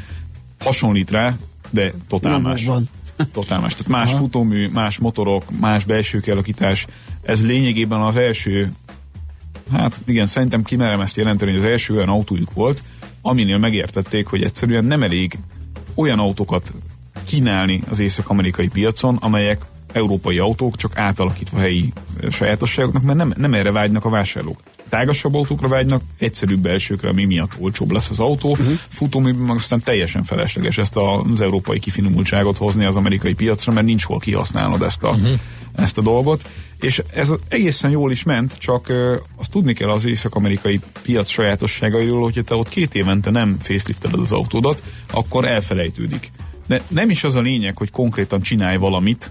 Hasonlít 0.59 1.11
rá, 1.11 1.37
de 1.71 1.93
totál 2.09 2.33
Nem 2.33 2.43
más. 2.43 2.65
van. 2.65 2.89
Totál 3.33 3.61
más. 3.61 3.75
Tehát 3.75 3.89
más 3.89 4.11
Aha. 4.11 4.19
futómű, 4.19 4.69
más 4.69 4.99
motorok, 4.99 5.45
más 5.61 5.85
belső 5.85 6.21
kialakítás. 6.21 6.87
Ez 7.23 7.47
lényegében 7.47 8.01
az 8.01 8.17
első 8.17 8.73
Hát 9.73 9.97
igen, 10.07 10.27
szerintem 10.27 10.63
kimerem 10.63 11.01
ezt 11.01 11.17
jelenteni, 11.17 11.51
hogy 11.51 11.61
az 11.61 11.67
első 11.67 11.95
olyan 11.95 12.09
autójuk 12.09 12.53
volt, 12.53 12.83
aminél 13.23 13.59
megértették, 13.59 14.27
hogy 14.27 14.43
egyszerűen 14.43 14.85
nem 14.85 15.03
elég 15.03 15.39
olyan 15.95 16.19
autókat 16.19 16.73
kínálni 17.25 17.83
az 17.91 17.99
észak-amerikai 17.99 18.69
piacon, 18.69 19.17
amelyek 19.17 19.65
európai 19.93 20.39
autók, 20.39 20.77
csak 20.77 20.99
átalakítva 20.99 21.59
helyi 21.59 21.93
sajátosságoknak, 22.31 23.03
mert 23.03 23.19
nem, 23.19 23.33
nem 23.37 23.55
erre 23.55 23.73
vágynak 23.73 24.05
a 24.05 24.09
vásárlók. 24.09 24.61
Tágasabb 24.89 25.35
autókra 25.35 25.69
vágynak, 25.69 26.03
egyszerűbb 26.19 26.59
belsőkre, 26.59 27.09
ami 27.09 27.25
miatt 27.25 27.53
olcsóbb 27.59 27.91
lesz 27.91 28.11
az 28.11 28.19
autó. 28.19 28.51
Uh-huh. 28.51 28.73
Futóműben 28.89 29.43
meg 29.43 29.57
aztán 29.57 29.81
teljesen 29.83 30.25
felesleges 30.25 30.79
ezt 30.79 30.97
az 30.97 31.41
európai 31.41 31.79
kifinomultságot 31.79 32.57
hozni 32.57 32.85
az 32.85 32.97
amerikai 32.97 33.35
piacra, 33.35 33.73
mert 33.73 33.87
nincs 33.87 34.05
hol 34.05 34.19
kihasználnod 34.19 34.83
ezt 34.83 35.03
a, 35.03 35.11
uh-huh. 35.11 35.39
ezt 35.75 35.99
a 35.99 36.03
dolgot. 36.03 36.49
És 36.81 37.03
ez 37.13 37.33
egészen 37.49 37.91
jól 37.91 38.11
is 38.11 38.23
ment, 38.23 38.55
csak 38.59 38.93
azt 39.37 39.51
tudni 39.51 39.73
kell 39.73 39.91
az 39.91 40.05
észak-amerikai 40.05 40.81
piac 41.03 41.29
sajátosságairól, 41.29 42.23
hogyha 42.23 42.43
te 42.43 42.55
ott 42.55 42.69
két 42.69 42.95
évente 42.95 43.31
nem 43.31 43.57
facelifteled 43.59 44.21
az 44.21 44.33
autódat, 44.33 44.83
akkor 45.11 45.45
elfelejtődik. 45.45 46.31
De 46.67 46.83
nem 46.89 47.11
is 47.11 47.25
az 47.25 47.35
a 47.35 47.41
lényeg, 47.41 47.77
hogy 47.77 47.91
konkrétan 47.91 48.41
csinálj 48.41 48.77
valamit, 48.77 49.31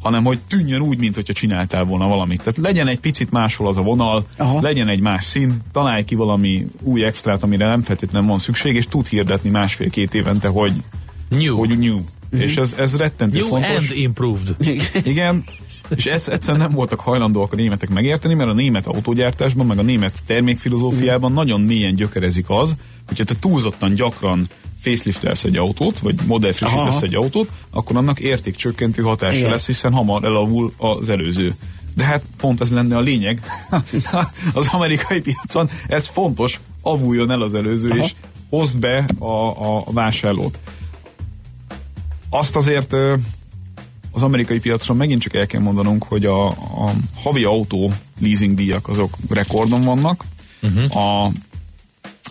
hanem 0.00 0.24
hogy 0.24 0.38
tűnjön 0.48 0.80
úgy, 0.80 0.98
mint 0.98 1.14
hogyha 1.14 1.32
csináltál 1.32 1.84
volna 1.84 2.06
valamit. 2.08 2.38
Tehát 2.38 2.58
legyen 2.58 2.86
egy 2.88 3.00
picit 3.00 3.30
máshol 3.30 3.68
az 3.68 3.76
a 3.76 3.82
vonal, 3.82 4.26
Aha. 4.36 4.60
legyen 4.60 4.88
egy 4.88 5.00
más 5.00 5.24
szín, 5.24 5.56
találj 5.72 6.04
ki 6.04 6.14
valami 6.14 6.66
új 6.82 7.04
extrát, 7.04 7.42
amire 7.42 7.66
nem 7.66 7.82
feltétlenül 7.82 8.28
van 8.28 8.38
szükség, 8.38 8.74
és 8.74 8.86
tud 8.86 9.06
hirdetni 9.06 9.50
másfél-két 9.50 10.14
évente, 10.14 10.48
hogy 10.48 10.72
New. 11.28 11.56
Hogy 11.56 11.78
new. 11.78 11.98
És 12.30 12.56
ez, 12.56 12.74
ez 12.78 12.96
rettentő 12.96 13.38
New 13.38 13.46
fontos. 13.46 13.90
and 13.90 13.98
improved. 13.98 14.56
Igen, 15.04 15.44
és 15.96 16.06
ez 16.06 16.28
egyszerűen 16.28 16.62
nem 16.62 16.72
voltak 16.72 17.00
hajlandóak 17.00 17.52
a 17.52 17.56
németek 17.56 17.88
megérteni, 17.88 18.34
mert 18.34 18.50
a 18.50 18.54
német 18.54 18.86
autógyártásban, 18.86 19.66
meg 19.66 19.78
a 19.78 19.82
német 19.82 20.18
termékfilozófiában 20.26 21.32
nagyon 21.32 21.60
mélyen 21.60 21.94
gyökerezik 21.94 22.44
az, 22.48 22.76
hogyha 23.06 23.24
te 23.24 23.34
túlzottan 23.40 23.94
gyakran 23.94 24.46
faceliftelsz 24.80 25.44
egy 25.44 25.56
autót, 25.56 25.98
vagy 25.98 26.14
Aha. 26.60 27.00
egy 27.00 27.14
autót, 27.14 27.50
akkor 27.70 27.96
annak 27.96 28.20
értékcsökkentő 28.20 29.02
hatása 29.02 29.38
Igen. 29.38 29.50
lesz, 29.50 29.66
hiszen 29.66 29.92
hamar 29.92 30.24
elavul 30.24 30.72
az 30.76 31.08
előző. 31.08 31.54
De 31.94 32.04
hát 32.04 32.22
pont 32.36 32.60
ez 32.60 32.72
lenne 32.72 32.96
a 32.96 33.00
lényeg. 33.00 33.42
az 34.54 34.68
amerikai 34.72 35.20
piacon 35.20 35.68
ez 35.86 36.06
fontos, 36.06 36.60
avuljon 36.82 37.30
el 37.30 37.42
az 37.42 37.54
előző, 37.54 37.88
Aha. 37.88 38.04
és 38.04 38.14
hozd 38.50 38.78
be 38.78 39.08
a, 39.18 39.76
a, 39.76 39.84
vásárlót. 39.92 40.58
Azt 42.30 42.56
azért 42.56 42.94
az 44.10 44.22
amerikai 44.22 44.60
piacra 44.60 44.94
megint 44.94 45.22
csak 45.22 45.34
el 45.34 45.46
kell 45.46 45.60
mondanunk, 45.60 46.04
hogy 46.04 46.24
a, 46.26 46.46
a 46.48 46.92
havi 47.14 47.44
autó 47.44 47.92
leasing 48.20 48.54
díjak 48.54 48.88
azok 48.88 49.16
rekordon 49.28 49.80
vannak, 49.80 50.24
uh-huh. 50.62 50.96
a, 50.96 51.32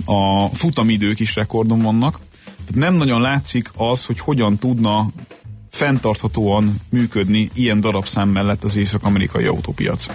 a 0.06 0.50
futamidők 0.54 1.20
is 1.20 1.36
rekordon 1.36 1.82
vannak, 1.82 2.20
tehát 2.44 2.90
nem 2.90 2.94
nagyon 2.94 3.22
látszik 3.22 3.72
az, 3.76 4.06
hogy 4.06 4.20
hogyan 4.20 4.58
tudna 4.58 5.08
fenntarthatóan 5.70 6.76
működni 6.90 7.50
ilyen 7.54 7.80
darabszám 7.80 8.30
mellett 8.30 8.64
az 8.64 8.76
észak-amerikai 8.76 9.46
autópiac. 9.46 10.06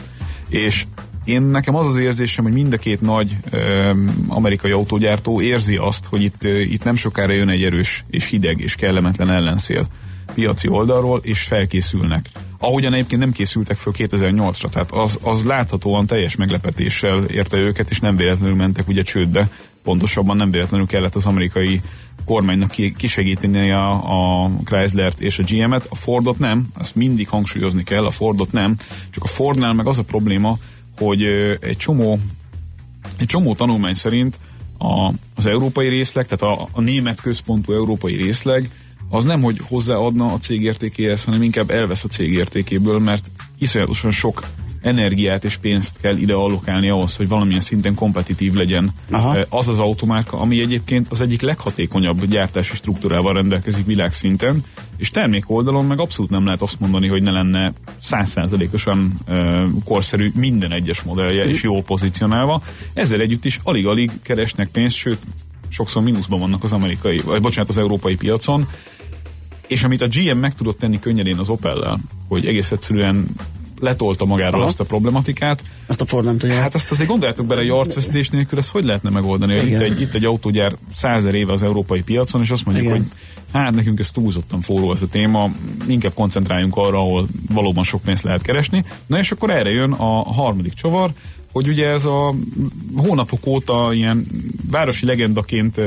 És 0.49 0.87
én 1.25 1.43
nekem 1.43 1.75
az 1.75 1.87
az 1.87 1.97
érzésem, 1.97 2.45
hogy 2.45 2.53
mind 2.53 2.73
a 2.73 2.77
két 2.77 3.01
nagy 3.01 3.37
ö, 3.51 3.93
amerikai 4.29 4.71
autógyártó 4.71 5.41
érzi 5.41 5.77
azt, 5.77 6.07
hogy 6.07 6.23
itt, 6.23 6.45
ö, 6.45 6.61
itt 6.61 6.85
nem 6.85 6.97
sokára 6.97 7.33
jön 7.33 7.49
egy 7.49 7.63
erős 7.63 8.05
és 8.11 8.29
hideg 8.29 8.61
és 8.61 8.75
kellemetlen 8.75 9.31
ellenszél 9.31 9.87
piaci 10.35 10.69
oldalról, 10.69 11.21
és 11.23 11.41
felkészülnek. 11.41 12.31
Ahogyan 12.59 12.95
egyébként 12.95 13.21
nem 13.21 13.33
készültek 13.33 13.77
föl 13.77 13.93
2008-ra, 13.97 14.69
tehát 14.69 14.93
az, 14.93 15.19
az 15.23 15.45
láthatóan 15.45 16.07
teljes 16.07 16.37
meglepetéssel 16.37 17.25
érte 17.25 17.57
őket, 17.57 17.91
és 17.91 18.01
nem 18.01 18.17
véletlenül 18.17 18.57
mentek 18.57 18.89
ugye 18.89 19.03
csődbe, 19.03 19.51
pontosabban 19.83 20.37
nem 20.37 20.51
véletlenül 20.51 20.87
kellett 20.87 21.15
az 21.15 21.27
amerikai 21.27 21.81
kormánynak 22.25 22.71
ki, 22.71 22.95
kisegíteni 22.97 23.71
a, 23.71 23.93
a 24.45 24.51
Chrysler-t 24.65 25.21
és 25.21 25.39
a 25.39 25.43
GM-et, 25.43 25.87
a 25.91 25.95
Fordot 25.95 26.39
nem, 26.39 26.69
azt 26.75 26.95
mindig 26.95 27.29
hangsúlyozni 27.29 27.85
kell, 27.85 28.05
a 28.05 28.11
Fordot 28.11 28.53
nem, 28.53 28.77
csak 29.11 29.23
a 29.23 29.27
Fordnál 29.27 29.73
meg 29.73 29.87
az 29.87 29.99
a 29.99 30.03
probléma, 30.03 30.59
hogy 30.97 31.23
egy 31.61 31.77
csomó 31.77 32.19
egy 33.19 33.27
csomó 33.27 33.55
tanulmány 33.55 33.95
szerint 33.95 34.39
a, 34.79 35.13
az 35.35 35.47
európai 35.47 35.89
részleg, 35.89 36.27
tehát 36.27 36.59
a, 36.59 36.69
a 36.73 36.81
német 36.81 37.21
központú 37.21 37.73
európai 37.73 38.17
részleg 38.17 38.71
az 39.15 39.25
nem, 39.25 39.43
hogy 39.43 39.61
hozzáadna 39.69 40.33
a 40.33 40.39
cég 40.39 40.63
értékéhez, 40.63 41.25
hanem 41.25 41.43
inkább 41.43 41.71
elvesz 41.71 42.05
a 42.05 42.09
cég 42.09 42.33
értékéből, 42.33 42.99
mert 42.99 43.25
iszonyatosan 43.59 44.11
sok 44.11 44.43
energiát 44.83 45.45
és 45.45 45.57
pénzt 45.57 45.97
kell 46.01 46.17
ide 46.17 46.35
allokálni 46.35 46.89
ahhoz, 46.89 47.17
hogy 47.17 47.29
valamilyen 47.29 47.61
szinten 47.61 47.95
kompetitív 47.95 48.53
legyen 48.53 48.91
Aha. 49.11 49.39
az 49.49 49.69
az 49.69 49.79
automárka, 49.79 50.41
ami 50.41 50.61
egyébként 50.61 51.09
az 51.11 51.21
egyik 51.21 51.41
leghatékonyabb 51.41 52.25
gyártási 52.25 52.75
struktúrával 52.75 53.33
rendelkezik 53.33 53.87
világszinten, 53.87 54.65
és 54.97 55.11
termék 55.11 55.51
oldalon 55.51 55.85
meg 55.85 56.01
abszolút 56.01 56.31
nem 56.31 56.45
lehet 56.45 56.63
azt 56.63 56.81
mondani, 56.81 57.09
hogy 57.09 57.23
ne 57.23 57.31
lenne 57.31 57.73
százszázalékosan 57.99 59.13
korszerű 59.85 60.31
minden 60.35 60.73
egyes 60.73 61.03
modellje 61.03 61.45
és 61.45 61.63
jól 61.63 61.83
pozícionálva. 61.83 62.63
Ezzel 62.93 63.21
együtt 63.21 63.45
is 63.45 63.61
alig-alig 63.63 64.11
keresnek 64.23 64.69
pénzt, 64.69 64.97
sőt, 64.97 65.19
sokszor 65.69 66.03
mínuszban 66.03 66.41
vannak 66.41 66.65
az 66.65 66.73
amerikai, 66.73 67.19
vagy 67.19 67.41
bocsánat, 67.41 67.71
az 67.71 67.79
európai 67.79 68.17
piacon, 68.17 68.69
és 69.67 69.85
amit 69.85 70.03
a 70.03 70.07
GM 70.07 70.39
meg 70.39 70.55
tudott 70.55 70.79
tenni 70.79 70.99
könnyedén 71.01 71.39
az 71.39 71.49
Opel-lel, 71.49 71.99
hogy 72.29 72.47
egész 72.47 72.71
egyszerűen 72.71 73.27
letolta 73.81 74.25
magáról 74.25 74.61
Aha. 74.61 74.69
azt 74.69 74.81
a 74.81 74.85
problematikát, 74.85 75.63
Azt 75.87 76.01
a 76.01 76.07
Ford 76.07 76.25
nem 76.25 76.39
tudja. 76.39 76.61
Hát 76.61 76.75
azt 76.75 76.91
azért 76.91 77.09
gondoljátok 77.09 77.47
bele, 77.47 77.61
hogy 77.61 77.71
arcvesztés 77.71 78.31
nélkül 78.31 78.59
ezt 78.59 78.71
hogy 78.71 78.85
lehetne 78.85 79.11
megoldani? 79.11 79.53
Hogy 79.55 79.63
Itt 79.63 79.69
Igen. 79.69 79.83
egy, 79.83 80.01
itt 80.01 80.15
egy 80.15 80.25
autógyár 80.25 80.77
százer 80.93 81.35
éve 81.35 81.53
az 81.53 81.63
európai 81.63 82.03
piacon, 82.03 82.43
és 82.43 82.51
azt 82.51 82.65
mondjuk, 82.65 82.87
Igen. 82.87 82.99
hogy 82.99 83.07
hát 83.53 83.75
nekünk 83.75 83.99
ez 84.01 84.11
túlzottan 84.11 84.61
forró 84.61 84.93
ez 84.93 85.03
a 85.03 85.09
téma, 85.09 85.51
inkább 85.87 86.15
koncentráljunk 86.15 86.77
arra, 86.77 86.99
ahol 86.99 87.27
valóban 87.53 87.85
sok 87.85 88.03
pénzt 88.03 88.23
lehet 88.23 88.43
keresni. 88.43 88.85
Na 89.07 89.19
és 89.19 89.31
akkor 89.31 89.51
erre 89.51 89.71
jön 89.71 89.93
a 89.93 90.33
harmadik 90.33 90.73
csavar, 90.73 91.11
hogy 91.53 91.69
ugye 91.69 91.89
ez 91.89 92.05
a 92.05 92.35
hónapok 92.97 93.47
óta 93.47 93.93
ilyen 93.93 94.27
városi 94.71 95.07
legendaként 95.07 95.81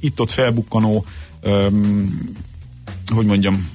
itt-ott 0.00 0.30
felbukkanó 0.30 1.04
um, 1.44 2.18
hogy 3.14 3.26
mondjam, 3.26 3.70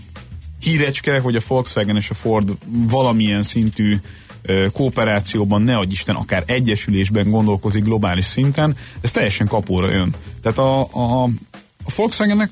hírecske, 0.60 1.20
hogy 1.20 1.36
a 1.36 1.42
Volkswagen 1.48 1.96
és 1.96 2.10
a 2.10 2.14
Ford 2.14 2.52
valamilyen 2.68 3.44
szintű 3.44 3.98
kooperációban, 4.72 5.62
ne 5.62 5.78
adj 5.78 5.92
Isten, 5.92 6.16
akár 6.16 6.44
egyesülésben 6.46 7.30
gondolkozik 7.30 7.84
globális 7.84 8.26
szinten, 8.26 8.76
ez 9.02 9.12
teljesen 9.12 9.48
kapóra 9.48 9.92
jön. 9.92 10.16
Tehát 10.42 10.58
a, 10.58 10.80
a, 10.82 11.24
a 11.84 11.92
Volkswagennek 11.96 12.50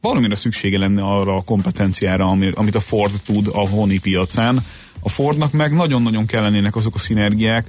valamire 0.00 0.34
szüksége 0.34 0.78
lenne 0.78 1.02
arra 1.02 1.36
a 1.36 1.42
kompetenciára, 1.42 2.28
ami, 2.28 2.50
amit 2.54 2.74
a 2.74 2.80
Ford 2.80 3.22
tud 3.24 3.48
a 3.52 3.68
honi 3.68 3.98
piacán. 3.98 4.64
A 5.00 5.08
Fordnak 5.08 5.52
meg 5.52 5.74
nagyon-nagyon 5.74 6.26
kellenének 6.26 6.76
azok 6.76 6.94
a 6.94 6.98
szinergiák, 6.98 7.66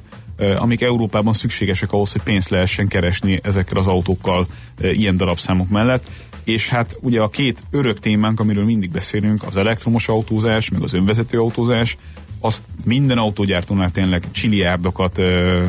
amik 0.57 0.81
Európában 0.81 1.33
szükségesek 1.33 1.91
ahhoz, 1.91 2.11
hogy 2.11 2.21
pénzt 2.21 2.49
lehessen 2.49 2.87
keresni 2.87 3.39
ezekkel 3.43 3.77
az 3.77 3.87
autókkal 3.87 4.47
ilyen 4.81 5.17
darabszámok 5.17 5.69
mellett. 5.69 6.09
És 6.47 6.67
hát 6.67 6.97
ugye 7.01 7.21
a 7.21 7.29
két 7.29 7.63
örök 7.71 7.99
témánk, 7.99 8.39
amiről 8.39 8.65
mindig 8.65 8.91
beszélünk, 8.91 9.43
az 9.43 9.55
elektromos 9.55 10.07
autózás, 10.07 10.69
meg 10.69 10.81
az 10.81 10.93
önvezető 10.93 11.39
autózás, 11.39 11.97
azt 12.39 12.63
minden 12.83 13.17
autógyártónál 13.17 13.91
tényleg 13.91 14.31
csiliárdokat 14.31 15.17
ö, 15.17 15.63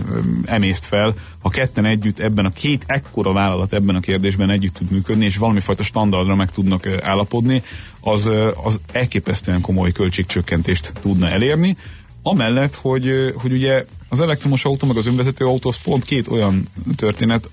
emészt 0.44 0.84
fel, 0.84 1.14
ha 1.42 1.48
ketten 1.48 1.84
együtt 1.84 2.18
ebben 2.18 2.44
a 2.44 2.50
két 2.50 2.84
ekkora 2.86 3.32
vállalat 3.32 3.72
ebben 3.72 3.94
a 3.94 4.00
kérdésben 4.00 4.50
együtt 4.50 4.74
tud 4.74 4.90
működni, 4.90 5.24
és 5.24 5.36
valami 5.36 5.60
fajta 5.60 5.82
standardra 5.82 6.34
meg 6.34 6.50
tudnak 6.50 6.84
ö, 6.84 6.96
állapodni, 7.02 7.62
az, 8.00 8.26
ö, 8.26 8.50
az 8.64 8.80
elképesztően 8.92 9.60
komoly 9.60 9.92
költségcsökkentést 9.92 10.92
tudna 11.00 11.28
elérni. 11.28 11.76
Amellett, 12.22 12.74
hogy, 12.74 13.32
hogy 13.34 13.52
ugye 13.52 13.84
az 14.08 14.20
elektromos 14.20 14.64
autó 14.64 14.86
meg 14.86 14.96
az 14.96 15.06
önvezető 15.06 15.44
autó 15.44 15.68
az 15.68 15.82
pont 15.82 16.04
két 16.04 16.28
olyan 16.28 16.68
történet, 16.96 17.48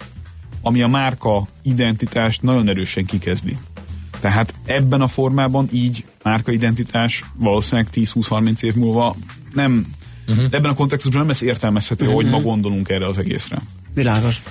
ami 0.66 0.82
a 0.82 0.88
márka 0.88 1.48
identitást 1.62 2.42
nagyon 2.42 2.70
erősen 2.70 3.06
kikezdi. 3.06 3.58
Tehát 4.20 4.54
ebben 4.66 5.02
a 5.02 5.08
formában 5.08 5.68
így 5.72 6.06
márkaidentitás 6.24 7.24
valószínűleg 7.36 7.90
10-20-30 7.94 8.64
év 8.64 8.76
múlva 8.76 9.16
nem, 9.54 9.86
uh-huh. 10.28 10.46
ebben 10.52 10.72
a 10.72 10.74
kontextusban 10.74 11.20
nem 11.20 11.30
lesz 11.30 11.42
értelmezhető, 11.42 12.06
uh-huh. 12.06 12.22
hogy 12.22 12.32
ma 12.32 12.40
gondolunk 12.40 12.90
erre 12.90 13.08
az 13.08 13.18
egészre. 13.18 13.62
Világos. 13.94 14.42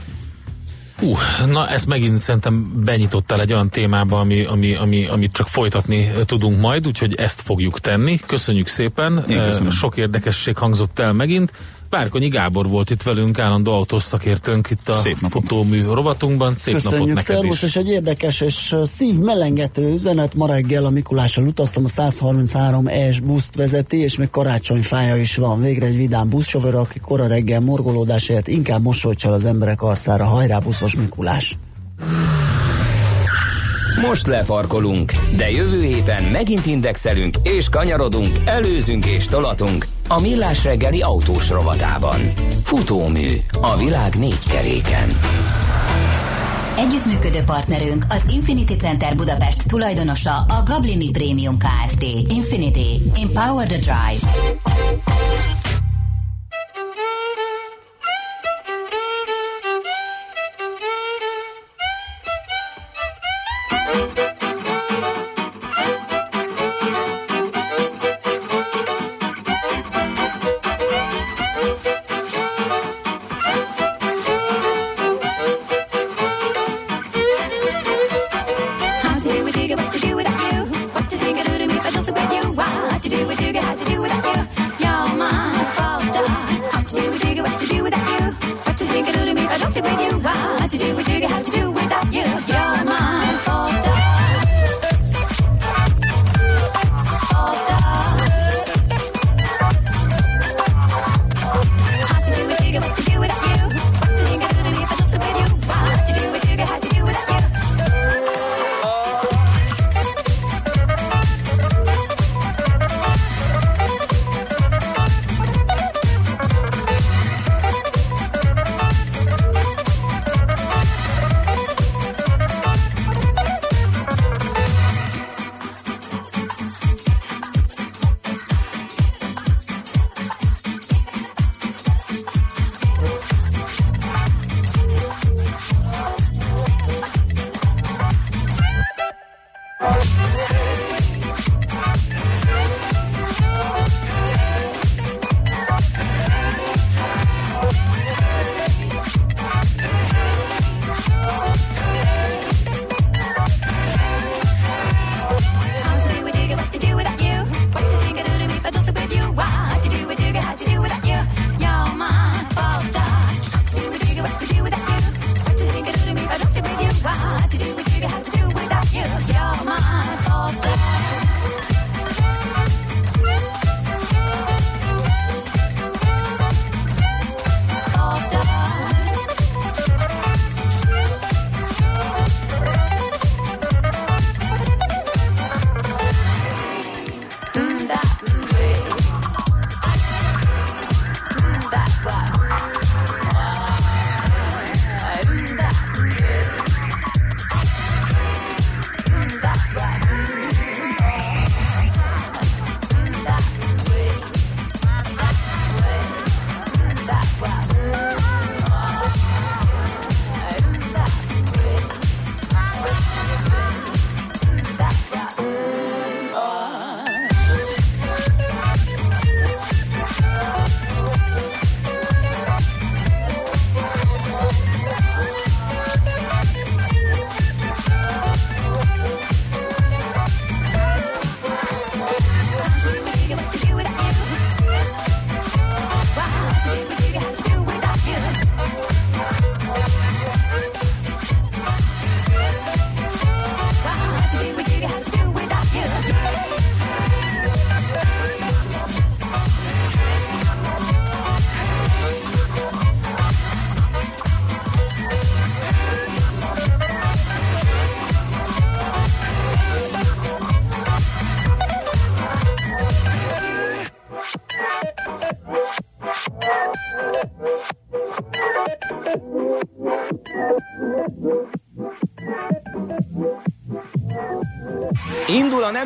Hú, 0.98 1.16
na 1.46 1.68
ezt 1.68 1.86
megint 1.86 2.18
szerintem 2.18 2.72
benyitottál 2.84 3.40
egy 3.40 3.52
olyan 3.52 3.70
témába, 3.70 4.18
ami, 4.18 4.44
ami, 4.44 4.74
ami, 4.74 5.06
amit 5.06 5.32
csak 5.32 5.48
folytatni 5.48 6.10
tudunk 6.26 6.60
majd, 6.60 6.86
úgyhogy 6.86 7.14
ezt 7.14 7.40
fogjuk 7.40 7.80
tenni. 7.80 8.18
Köszönjük 8.26 8.66
szépen, 8.66 9.24
Én 9.28 9.42
köszönöm. 9.42 9.70
Sok 9.70 9.96
érdekesség 9.96 10.56
hangzott 10.56 10.98
el 10.98 11.12
megint. 11.12 11.52
Várkonyi 11.94 12.28
Gábor 12.28 12.68
volt 12.68 12.90
itt 12.90 13.02
velünk, 13.02 13.38
állandó 13.38 13.72
autós 13.72 14.02
szakértőnk 14.02 14.70
itt 14.70 14.88
a 14.88 14.92
Szép 14.92 15.20
napot. 15.20 15.42
futómű 15.42 15.84
rovatunkban. 15.84 16.54
Szép 16.56 16.74
napot 16.74 16.90
Köszönjük, 16.90 17.14
neked 17.14 17.34
szervusz, 17.34 17.56
is. 17.56 17.62
és 17.62 17.76
egy 17.76 17.88
érdekes 17.88 18.40
és 18.40 18.72
uh, 18.72 18.84
szívmelengető 18.84 19.92
üzenet. 19.92 20.34
Ma 20.34 20.46
reggel 20.46 20.84
a 20.84 20.90
Mikulással 20.90 21.46
utaztam, 21.46 21.84
a 21.84 21.88
133 21.88 22.86
ES 22.86 23.20
buszt 23.20 23.54
vezeti, 23.54 23.96
és 23.96 24.16
még 24.16 24.30
karácsonyfája 24.30 25.16
is 25.16 25.36
van. 25.36 25.60
Végre 25.60 25.86
egy 25.86 25.96
vidám 25.96 26.28
buszsofőr, 26.28 26.74
aki 26.74 26.98
kora 26.98 27.26
reggel 27.26 27.60
morgolódásért 27.60 28.48
inkább 28.48 28.82
mosolycsal 28.82 29.32
az 29.32 29.44
emberek 29.44 29.82
arcára. 29.82 30.24
Hajrá, 30.24 30.58
buszos 30.58 30.96
Mikulás! 30.96 31.56
Most 34.08 34.26
lefarkolunk, 34.26 35.12
de 35.36 35.50
jövő 35.50 35.82
héten 35.82 36.22
megint 36.22 36.66
indexelünk 36.66 37.36
és 37.42 37.68
kanyarodunk, 37.68 38.28
előzünk 38.44 39.06
és 39.06 39.26
tolatunk 39.26 39.86
a 40.08 40.20
Millás 40.20 40.64
reggeli 40.64 41.02
autós 41.02 41.50
rovatában. 41.50 42.32
Futómű 42.62 43.28
a 43.60 43.76
világ 43.76 44.14
négy 44.14 44.48
keréken. 44.48 45.08
Együttműködő 46.78 47.42
partnerünk 47.46 48.04
az 48.08 48.22
Infinity 48.30 48.74
Center 48.74 49.16
Budapest 49.16 49.68
tulajdonosa 49.68 50.34
a 50.34 50.62
Gablini 50.64 51.10
Premium 51.10 51.56
Kft. 51.58 52.02
Infinity. 52.28 53.02
Empower 53.22 53.66
the 53.66 53.78
Drive. 53.78 54.52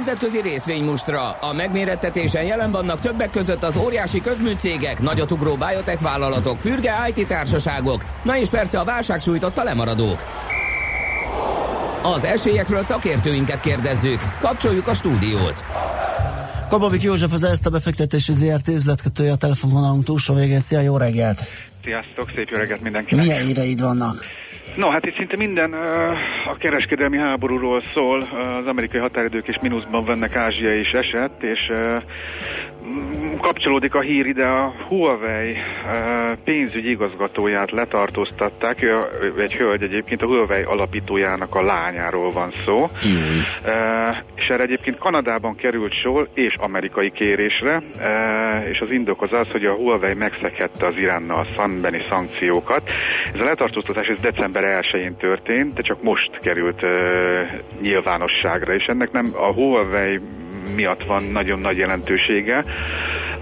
Nemzetközi 0.09 0.49
részvénymustra. 0.49 1.31
A 1.31 1.53
megmérettetésen 1.53 2.45
jelen 2.45 2.71
vannak 2.71 3.01
többek 3.01 3.31
között 3.31 3.63
az 3.63 3.77
óriási 3.77 4.21
közműcégek, 4.21 5.01
nagyotugró 5.01 5.57
biotech 5.57 6.03
vállalatok, 6.03 6.59
fürge 6.59 6.93
IT 7.15 7.27
társaságok, 7.27 8.05
na 8.23 8.37
és 8.37 8.49
persze 8.49 8.79
a 8.79 8.85
válság 8.85 9.21
sújtotta 9.21 9.63
lemaradók. 9.63 10.19
Az 12.03 12.25
esélyekről 12.25 12.83
szakértőinket 12.83 13.61
kérdezzük. 13.61 14.21
Kapcsoljuk 14.39 14.87
a 14.87 14.95
stúdiót. 14.95 15.65
Kababik 16.69 17.03
József 17.03 17.33
az 17.33 17.45
ezt 17.45 17.67
a 17.67 17.71
befektetési 17.71 18.33
ZRT 18.33 18.69
üzletkötője 18.69 19.33
a 19.33 19.37
telefonvonalunk 19.37 20.05
túlsó 20.05 20.35
végén. 20.35 20.59
Szia, 20.59 20.81
jó 20.81 20.97
reggelt! 20.97 21.39
Sziasztok, 21.85 22.31
szép 22.35 22.49
jó 22.49 22.59
reggelt 22.59 22.81
mindenkinek. 22.81 23.25
Milyen 23.25 23.45
híreid 23.45 23.81
vannak? 23.81 24.25
No, 24.77 24.91
hát 24.91 25.05
itt 25.05 25.17
szinte 25.17 25.37
minden 25.37 25.71
uh, 25.71 25.79
a 26.47 26.57
kereskedelmi 26.57 27.19
háborúról 27.19 27.83
szól. 27.95 28.21
Az 28.61 28.67
amerikai 28.67 29.01
határidők 29.01 29.49
is 29.49 29.59
mínuszban 29.63 30.05
vannak, 30.05 30.37
Ázsia 30.37 30.75
is 30.75 30.91
esett, 30.91 31.43
és 31.43 31.73
kapcsolódik 33.41 33.95
a 33.95 34.01
hír 34.01 34.27
ide, 34.27 34.47
a 34.47 34.75
Huawei 34.89 35.57
pénzügyi 36.45 36.91
igazgatóját 36.91 37.71
letartóztatták, 37.71 38.83
ő, 38.83 38.95
egy 39.39 39.55
hölgy 39.55 39.83
egyébként, 39.83 40.23
a 40.23 40.27
Huawei 40.27 40.63
alapítójának 40.63 41.55
a 41.55 41.63
lányáról 41.63 42.31
van 42.31 42.53
szó, 42.65 42.83
uh, 42.83 42.91
és 44.35 44.47
erre 44.49 44.63
egyébként 44.63 44.99
Kanadában 44.99 45.57
került 45.57 45.93
sor, 46.03 46.29
és 46.35 46.55
amerikai 46.59 47.11
kérésre, 47.11 47.83
és 48.71 48.79
az 48.79 48.91
indok 48.91 49.23
az 49.23 49.33
az, 49.33 49.51
hogy 49.51 49.65
a 49.65 49.75
Huawei 49.75 50.15
megszekhette 50.15 50.87
az 50.87 50.95
Iránnal 50.97 51.47
szembeni 51.57 52.03
szankciókat. 52.09 52.83
Ez 53.35 53.41
a 53.41 53.45
letartóztatás 53.45 54.07
ez 54.07 54.21
december 54.21 54.83
1-én 54.93 55.17
történt, 55.17 55.75
de 55.75 55.83
csak 55.83 56.03
most 56.03 56.28
került 56.31 56.83
uh, 56.83 56.91
nyilvánosságra, 57.81 58.75
és 58.75 58.85
ennek 58.85 59.13
nem 59.13 59.31
a 59.35 59.53
Huawei 59.53 60.21
miatt 60.77 61.05
van 61.05 61.23
nagyon 61.23 61.59
nagy 61.59 61.77
jelentősége, 61.77 62.65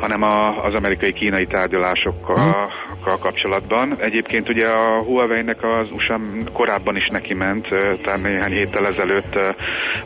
hanem 0.01 0.23
a, 0.23 0.63
az 0.65 0.75
amerikai-kínai 0.75 1.47
tárgyalásokkal 1.47 2.71
kapcsolatban. 3.15 3.97
Egyébként 3.99 4.49
ugye 4.49 4.67
a 4.67 5.03
Huawei-nek 5.03 5.65
az 5.65 5.89
USA 5.91 6.21
korábban 6.53 6.97
is 6.97 7.07
neki 7.07 7.35
ment, 7.35 7.67
tehát 8.03 8.23
néhány 8.23 8.53
héttel 8.53 8.87
ezelőtt 8.87 9.39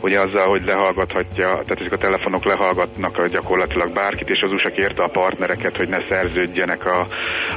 ugye 0.01 0.19
azzal, 0.19 0.47
hogy 0.47 0.63
lehallgathatja, 0.65 1.45
tehát 1.45 1.79
ezek 1.79 1.91
a 1.91 1.97
telefonok 1.97 2.45
lehallgatnak 2.45 3.27
gyakorlatilag 3.27 3.93
bárkit, 3.93 4.29
és 4.29 4.41
az 4.41 4.51
USA 4.51 4.69
kérte 4.69 5.03
a 5.03 5.07
partnereket, 5.07 5.77
hogy 5.77 5.89
ne 5.89 5.97
szerződjenek 6.09 6.85
a, 6.85 6.99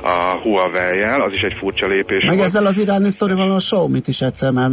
a 0.09 0.39
Huawei-jel, 0.43 1.21
az 1.21 1.33
is 1.33 1.41
egy 1.41 1.57
furcsa 1.59 1.87
lépés. 1.87 2.25
Meg 2.25 2.37
volt. 2.37 2.49
ezzel 2.49 2.67
az 2.67 2.79
iráni 2.79 3.11
sztorival 3.11 3.51
a 3.51 3.57
Xiaomi-t 3.57 4.09
is 4.09 4.21
egyszer 4.21 4.51
már 4.51 4.71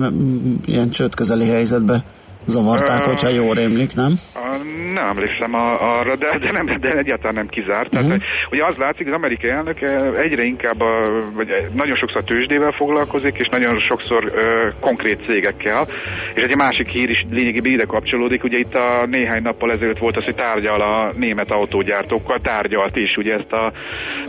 ilyen 0.65 0.89
csőd 0.89 1.15
közeli 1.15 1.47
helyzetbe 1.47 2.03
zavarták, 2.45 3.01
Ö, 3.05 3.09
hogyha 3.09 3.29
jól 3.29 3.53
rémlik, 3.53 3.95
nem? 3.95 4.13
A, 4.33 4.55
nem 4.93 5.05
emlékszem 5.09 5.53
arra, 5.79 6.15
de, 6.15 6.37
de, 6.37 6.51
nem, 6.51 6.79
de 6.79 6.97
egyáltalán 6.97 7.33
nem 7.33 7.47
kizárt. 7.47 7.89
Tehát, 7.89 8.05
Mhm. 8.05 8.15
uh-huh. 8.15 8.27
ugye 8.51 8.65
az 8.65 8.77
látszik, 8.77 9.07
az 9.07 9.13
amerikai 9.13 9.49
elnök 9.49 9.81
eh, 9.81 10.19
egyre 10.19 10.43
inkább, 10.43 10.81
a, 10.81 10.93
vagy 11.33 11.49
eh, 11.49 11.63
nagyon 11.73 11.95
sokszor 11.95 12.23
tőzsdével 12.23 12.71
foglalkozik, 12.71 13.37
és 13.37 13.47
nagyon 13.51 13.79
sokszor 13.79 14.31
ö, 14.35 14.67
konkrét 14.79 15.19
cégekkel. 15.27 15.87
És 16.33 16.43
egy 16.43 16.55
másik 16.55 16.87
hír 16.87 17.09
is 17.09 17.25
lényegében 17.29 17.71
ide 17.71 17.83
kapcsolódik. 17.83 18.43
Ugye 18.43 18.57
itt 18.57 18.75
a 18.75 19.05
néhány 19.05 19.41
nappal 19.41 19.71
ezelőtt 19.71 19.97
volt 19.97 20.17
az, 20.17 20.23
hogy 20.23 20.35
tárgyal 20.35 20.81
a 20.81 21.11
német 21.17 21.51
autógyártókkal, 21.51 22.39
tárgyalt 22.39 22.95
is, 22.97 23.15
ugye 23.17 23.33
ezt 23.33 23.51
a 23.51 23.71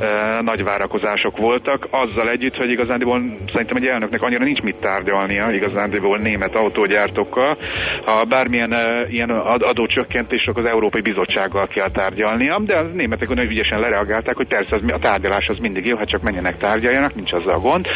e, 0.00 0.40
nagy 0.42 0.64
várakozások 0.64 1.38
voltak, 1.38 1.88
azzal 1.90 2.28
együtt, 2.30 2.56
hogy 2.56 2.70
igazándiból 2.70 3.22
szerintem 3.52 3.76
egy 3.76 3.86
elnöknek 3.86 4.22
annyira 4.22 4.44
nincs 4.44 4.60
mit 4.60 4.76
tárgyalnia 4.76 5.50
igazándiból 5.50 6.18
német 6.18 6.56
autógyártókkal. 6.56 7.56
Ha 8.04 8.24
bármilyen 8.24 8.72
e, 8.72 9.06
ilyen 9.08 9.30
ad- 9.30 9.62
adócsökkentések 9.62 10.56
az 10.56 10.64
Európai 10.64 11.00
Bizottsággal 11.00 11.66
kell 11.66 11.90
tárgyalnia, 11.90 12.60
de 12.64 12.76
a 12.76 12.82
németek 12.82 13.28
nagyon 13.28 13.50
ügyesen 13.50 13.80
lereagálták, 13.80 14.36
hogy 14.36 14.46
persze 14.46 14.76
az, 14.76 14.84
a 14.92 14.98
tárgyalás 14.98 15.46
az 15.46 15.58
mindig 15.58 15.86
jó, 15.86 15.96
hát 15.96 16.08
csak 16.08 16.22
menjenek 16.22 16.56
tárgyaljanak, 16.56 17.14
nincs 17.14 17.32
azzal 17.32 17.58
gond. 17.58 17.86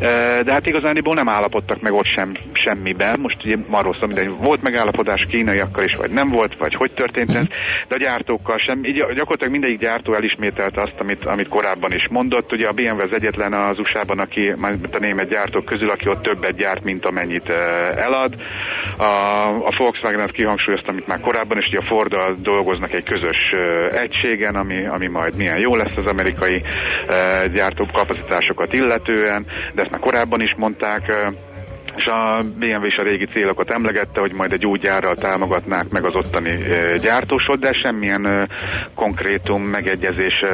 E, 0.00 0.42
de 0.42 0.52
hát 0.52 0.66
igazándiból 0.66 1.14
nem 1.14 1.28
állapodtak 1.28 1.80
meg 1.80 1.92
ott 1.92 2.06
sem 2.16 2.32
semmiben. 2.52 3.20
Most 3.20 3.44
ugye 3.44 3.56
arról 3.70 3.96
szól, 3.98 4.06
minden, 4.06 4.36
volt 4.36 4.62
megállapodás 4.62 5.26
kínaiakkal 5.28 5.84
is, 5.84 5.96
vagy 5.96 6.10
nem 6.10 6.28
volt, 6.28 6.56
vagy 6.56 6.74
hogy 6.74 6.92
történt 6.92 7.36
ez, 7.36 7.46
de 7.88 7.94
a 7.94 7.98
gyártókkal 7.98 8.58
sem. 8.58 8.84
Így 8.84 8.96
gyakorlatilag 8.96 9.52
mindegyik 9.52 9.78
gyártó 9.78 10.14
elismételte 10.14 10.82
azt, 10.82 10.94
amit, 10.98 11.24
amit 11.24 11.48
korábban 11.48 11.92
is 11.92 12.08
mondott. 12.10 12.52
Ugye 12.52 12.68
a 12.68 12.72
BMW 12.72 13.00
az 13.00 13.12
egyetlen 13.12 13.52
az 13.52 13.78
USA-ban, 13.78 14.18
aki, 14.18 14.54
a 14.92 14.98
német 14.98 15.28
gyártók 15.28 15.64
közül, 15.64 15.90
aki 15.90 16.08
ott 16.08 16.22
többet 16.22 16.56
gyárt, 16.56 16.84
mint 16.84 17.06
amennyit 17.06 17.48
eh, 17.48 18.04
elad. 18.04 18.34
A, 18.98 19.49
a 19.50 19.74
Volkswagen 19.78 20.20
azt 20.20 20.32
kihangsúlyozta, 20.32 20.90
amit 20.90 21.06
már 21.06 21.20
korábban 21.20 21.58
is, 21.58 21.68
hogy 21.70 21.84
a 21.84 21.88
Forddal 21.88 22.38
dolgoznak 22.42 22.92
egy 22.92 23.04
közös 23.04 23.52
egységen, 23.90 24.54
ami, 24.54 24.86
ami 24.86 25.06
majd 25.06 25.36
milyen 25.36 25.58
jó 25.58 25.76
lesz 25.76 25.96
az 25.96 26.06
amerikai 26.06 26.62
gyártók 27.52 27.92
kapacitásokat 27.92 28.72
illetően, 28.72 29.46
de 29.74 29.82
ezt 29.82 29.90
már 29.90 30.00
korábban 30.00 30.40
is 30.40 30.54
mondták. 30.56 31.12
És 32.00 32.06
a 32.06 32.42
BMW 32.58 32.84
is 32.84 32.96
a 32.96 33.02
régi 33.02 33.24
célokat 33.24 33.70
emlegette, 33.70 34.20
hogy 34.20 34.34
majd 34.34 34.52
egy 34.52 34.66
új 34.66 34.78
gyárral 34.78 35.14
támogatnák 35.14 35.88
meg 35.88 36.04
az 36.04 36.14
ottani 36.14 36.58
gyártósot, 37.02 37.60
de 37.60 37.72
semmilyen 37.72 38.48
konkrétum, 38.94 39.62
megegyezés 39.62 40.44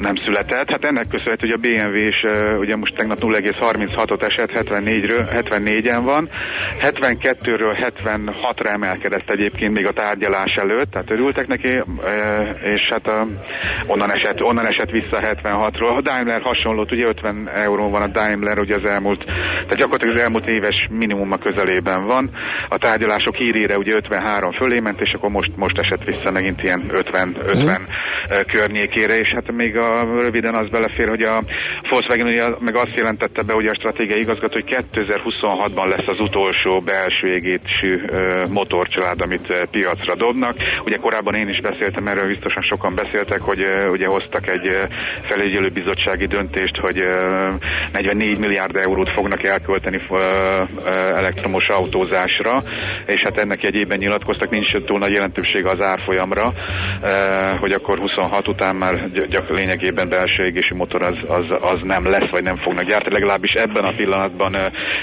nem 0.00 0.16
született. 0.16 0.70
Hát 0.70 0.84
ennek 0.84 1.08
köszönhető, 1.08 1.48
hogy 1.48 1.58
a 1.58 1.68
BMW 1.68 1.96
is 1.96 2.24
ugye 2.58 2.76
most 2.76 2.94
tegnap 2.94 3.18
0,36-ot 3.18 4.22
esett, 4.22 4.50
74-ről, 4.54 5.44
74-en 5.48 6.00
van, 6.02 6.28
72-ről 6.82 7.92
76-ra 8.04 8.66
emelkedett 8.66 9.30
egyébként 9.30 9.72
még 9.72 9.86
a 9.86 9.92
tárgyalás 9.92 10.54
előtt, 10.54 10.90
tehát 10.90 11.10
örültek 11.10 11.46
neki, 11.46 11.68
és 12.62 12.88
hát 12.90 13.10
onnan, 13.86 14.12
esett, 14.12 14.42
onnan 14.42 14.66
esett 14.66 14.90
vissza 14.90 15.18
76-ról. 15.22 15.96
A 15.96 16.00
Daimler 16.00 16.40
hasonlót, 16.40 16.92
ugye 16.92 17.06
50 17.06 17.48
euró 17.54 17.90
van 17.90 18.02
a 18.02 18.06
Daimler, 18.06 18.58
ugye 18.58 18.74
az 18.74 18.84
elmúlt, 18.84 19.24
tehát 19.24 19.76
gyakorlatilag 19.76 19.98
az 20.08 20.16
elmúlt 20.16 20.46
éves 20.46 20.88
minimum 20.90 21.32
a 21.32 21.36
közelében 21.36 22.06
van. 22.06 22.30
A 22.68 22.78
tárgyalások 22.78 23.34
hírére 23.34 23.78
ugye 23.78 23.94
53 23.94 24.52
fölé 24.52 24.80
ment, 24.80 25.00
és 25.00 25.12
akkor 25.12 25.30
most, 25.30 25.50
most 25.56 25.78
esett 25.78 26.04
vissza 26.04 26.30
megint 26.30 26.62
ilyen 26.62 26.84
50, 26.92 27.36
50 27.46 27.86
ö, 28.30 28.40
környékére, 28.52 29.18
és 29.18 29.28
hát 29.34 29.52
még 29.52 29.76
a, 29.76 30.04
röviden 30.18 30.54
az 30.54 30.68
belefér, 30.68 31.08
hogy 31.08 31.22
a 31.22 31.42
Volkswagen 31.90 32.26
ugye 32.26 32.44
meg 32.58 32.76
azt 32.76 32.94
jelentette 32.94 33.42
be, 33.42 33.52
hogy 33.52 33.66
a 33.66 33.74
stratégiai 33.74 34.20
igazgató, 34.20 34.52
hogy 34.52 34.84
2026-ban 34.92 35.88
lesz 35.88 36.06
az 36.06 36.20
utolsó 36.20 36.80
belső 36.80 37.26
égésű 37.26 38.00
motorcsalád, 38.50 39.20
amit 39.20 39.66
piacra 39.70 40.14
dobnak. 40.14 40.56
Ugye 40.84 40.96
korábban 40.96 41.34
én 41.34 41.48
is 41.48 41.60
beszéltem 41.60 42.06
erről, 42.06 42.26
biztosan 42.26 42.62
sokan 42.62 42.94
beszéltek, 42.94 43.40
hogy 43.40 43.64
ugye 43.90 44.06
hoztak 44.06 44.48
egy 44.48 44.76
felügyelőbizottsági 45.28 46.26
döntést, 46.26 46.76
hogy 46.80 46.98
ö, 46.98 47.48
44 47.92 48.38
milliárd 48.38 48.76
eurót 48.76 49.12
fognak 49.12 49.42
elkölteni 49.42 49.79
ö, 49.86 50.20
elektromos 51.16 51.68
autózásra, 51.68 52.62
és 53.06 53.22
hát 53.22 53.38
ennek 53.38 53.62
jegyében 53.62 53.98
nyilatkoztak, 53.98 54.50
nincs 54.50 54.76
túl 54.76 54.98
nagy 54.98 55.12
jelentősége 55.12 55.70
az 55.70 55.80
árfolyamra, 55.80 56.52
hogy 57.60 57.72
akkor 57.72 57.98
26 57.98 58.48
után 58.48 58.76
már 58.76 59.10
gy- 59.12 59.28
gyak 59.28 59.50
lényegében 59.50 60.08
belső 60.08 60.44
égési 60.44 60.74
motor 60.74 61.02
az, 61.02 61.16
az, 61.28 61.44
az 61.72 61.80
nem 61.82 62.10
lesz, 62.10 62.30
vagy 62.30 62.42
nem 62.42 62.56
fognak 62.56 62.84
gyártani, 62.84 63.14
legalábbis 63.14 63.52
ebben 63.52 63.84
a 63.84 63.92
pillanatban 63.96 64.54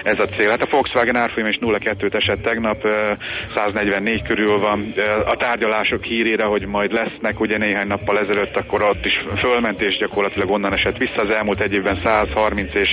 ez 0.03 0.19
a 0.19 0.25
cél. 0.37 0.49
Hát 0.49 0.61
a 0.61 0.67
Volkswagen 0.71 1.15
árfolyam 1.15 1.49
is 1.49 1.57
0,2-t 1.61 2.13
esett 2.13 2.41
tegnap, 2.41 2.83
ö, 2.83 3.11
144 3.55 4.21
körül 4.21 4.59
van. 4.59 4.93
A 5.25 5.35
tárgyalások 5.35 6.03
hírére, 6.03 6.43
hogy 6.43 6.65
majd 6.65 6.91
lesznek, 6.91 7.39
ugye 7.39 7.57
néhány 7.57 7.87
nappal 7.87 8.19
ezelőtt, 8.19 8.57
akkor 8.57 8.81
ott 8.81 9.05
is 9.05 9.25
fölment, 9.39 9.81
és 9.81 9.97
gyakorlatilag 9.97 10.49
onnan 10.49 10.73
esett 10.73 10.97
vissza. 10.97 11.21
Az 11.21 11.35
elmúlt 11.35 11.59
egy 11.59 11.73
évben 11.73 12.01
130 12.03 12.73
és 12.73 12.89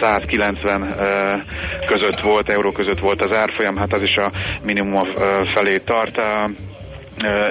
190 0.00 0.82
ö, 0.82 1.23
között 1.86 2.20
volt, 2.20 2.48
euró 2.50 2.72
között 2.72 2.98
volt 2.98 3.22
az 3.22 3.36
árfolyam, 3.36 3.76
hát 3.76 3.92
az 3.92 4.02
is 4.02 4.16
a 4.16 4.30
minimum 4.62 5.04
felé 5.54 5.78
tart. 5.78 6.20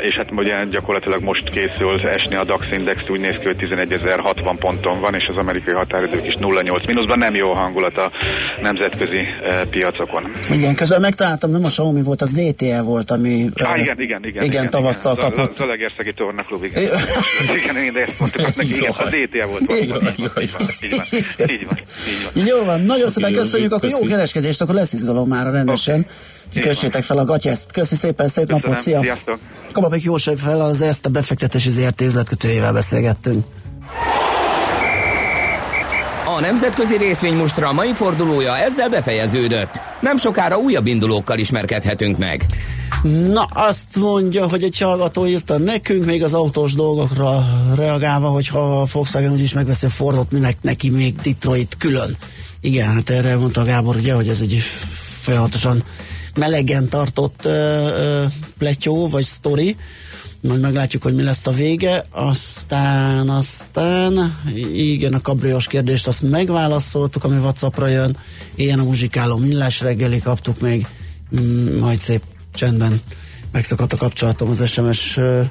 És 0.02 0.16
hát 0.16 0.32
ugye 0.32 0.66
gyakorlatilag 0.66 1.22
most 1.22 1.50
készül 1.50 2.08
esni 2.08 2.36
a 2.36 2.44
DAX 2.44 2.66
index, 2.72 3.02
úgy 3.10 3.20
néz 3.20 3.38
ki, 3.38 3.46
hogy 3.46 3.56
11.060 3.60 4.56
ponton 4.60 5.00
van, 5.00 5.14
és 5.14 5.26
az 5.30 5.36
amerikai 5.36 5.74
határidők 5.74 6.26
is 6.26 6.34
0,8 6.42 6.88
mínuszban, 6.88 7.18
nem 7.18 7.36
jó 7.36 7.52
hangulat 7.52 7.98
a 7.98 8.12
nemzetközi 8.62 9.22
piacokon. 9.70 10.32
Igen, 10.50 10.76
közben 10.76 11.02
megtaláltam, 11.02 11.52
nem 11.52 11.64
a 11.64 11.68
Xiaomi 11.68 12.04
volt, 12.04 12.22
az 12.22 12.30
ZTE 12.30 12.82
volt, 12.82 13.12
ami... 13.12 13.50
Ö, 13.56 13.78
igen, 13.78 14.00
igen, 14.00 14.26
igen. 14.26 14.44
Igen, 14.44 14.70
tavasszal 14.70 15.16
igen. 15.18 15.32
kapott. 15.32 15.58
Zalaegerszegi 15.58 16.14
tornaklub, 16.14 16.64
igen. 16.76 16.84
igen, 17.64 17.78
igen, 17.78 17.94
de 17.94 18.02
ezt 18.02 18.20
mondtuk, 18.20 18.56
neki, 18.56 18.76
igen, 18.76 18.92
az 18.98 19.14
ETA 19.14 19.48
volt. 19.48 19.82
Így 19.82 19.90
van, 19.90 20.02
Így 20.42 20.52
van, 20.98 21.08
így 21.50 21.66
van. 22.34 22.46
Jó 22.46 22.64
van, 22.64 22.82
nagyon 22.82 23.10
szépen 23.10 23.34
köszönjük, 23.34 23.74
akkor 23.74 23.90
jó 23.90 24.00
kereskedést, 24.00 24.62
akkor 24.62 24.76
lesz 24.76 24.94
izgalom 24.94 25.28
már 25.28 25.52
rendesen. 25.52 26.06
Kössétek 26.62 27.04
fel 27.04 27.18
a 27.18 27.26
gatyeszt. 27.26 27.72
Köszi 27.72 27.96
szépen, 27.96 28.28
szép 28.28 28.46
Köszönöm, 28.46 28.62
napot, 28.66 28.84
szia! 28.84 29.02
sziasztok. 29.02 29.40
Kababik 29.72 30.04
József 30.04 30.42
fel 30.42 30.62
az 30.62 31.00
a 31.04 31.10
befektetési 31.10 31.70
ZRT 31.70 32.02
üzletkötőjével 32.02 32.74
beszélgettünk. 32.74 33.46
A 36.26 36.40
nemzetközi 36.40 36.98
részvénymustra 36.98 37.74
mai 37.74 37.94
fordulója 37.94 38.58
ezzel 38.58 38.90
befejeződött. 38.90 39.82
Nem 40.00 40.18
sokára 40.18 40.58
újabb 40.58 40.86
indulókkal 40.86 41.38
ismerkedhetünk 41.38 42.18
meg. 42.18 42.46
Na, 43.28 43.44
azt 43.44 43.96
mondja, 43.96 44.48
hogy 44.48 44.64
egy 44.64 44.78
hallgató 44.80 45.28
írta 45.28 45.58
nekünk, 45.58 46.06
még 46.06 46.24
az 46.24 46.34
autós 46.34 46.74
dolgokra 46.74 47.46
reagálva, 47.76 48.28
hogy 48.28 48.48
ha 48.48 48.82
a 48.82 48.86
Volkswagen 48.92 49.32
úgyis 49.32 49.54
megveszi 49.54 49.86
a 49.86 49.90
Fordot, 49.90 50.32
minek 50.32 50.58
neki 50.62 50.90
még 50.90 51.16
Detroit 51.16 51.76
külön. 51.80 52.18
Igen, 52.62 52.94
hát 52.94 53.10
erre 53.10 53.36
mondta 53.36 53.64
Gábor, 53.64 53.96
ugye, 53.96 54.14
hogy 54.14 54.28
ez 54.28 54.40
egy 54.40 54.64
folyamatosan 55.22 55.84
melegen 56.36 56.90
tartott 56.90 57.46
ö, 57.46 57.50
ö, 57.50 58.26
pletyó, 58.58 59.10
vagy 59.10 59.26
sztori. 59.26 59.76
Majd 60.42 60.60
meglátjuk, 60.60 61.04
hogy 61.04 61.16
mi 61.16 61.24
lesz 61.24 61.48
a 61.48 61.52
vége. 61.52 62.06
Aztán, 62.10 63.30
aztán, 63.30 64.40
igen, 64.74 65.14
a 65.14 65.22
kabriós 65.22 65.68
kérdést 65.68 66.08
azt 66.08 66.22
megválaszoltuk, 66.22 67.24
ami 67.24 67.38
Whatsappra 67.38 67.88
jön. 67.88 68.18
Ilyen 68.56 68.80
a 68.80 68.84
muzsikáló 68.84 69.38
millás 69.38 69.82
reggeli 69.82 70.20
kaptuk 70.20 70.60
még, 70.60 70.88
mm, 71.40 71.78
majd 71.78 72.00
szép 72.00 72.22
csendben 72.54 73.02
megszakadt 73.52 73.94
a 73.94 73.98
kapcsolatom 73.98 74.50
az 74.50 74.70
SMS 74.70 75.18
ö, 75.18 75.42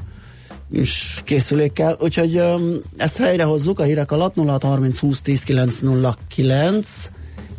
is 0.73 1.21
készülékkel, 1.25 1.97
úgyhogy 2.01 2.37
um, 2.37 2.81
ezt 2.97 3.17
helyrehozzuk 3.17 3.79
a 3.79 3.83
hírek 3.83 4.13
alatt 4.13 4.35
0630 4.35 4.99
20 4.99 5.21
10 5.21 5.43
909 5.43 7.11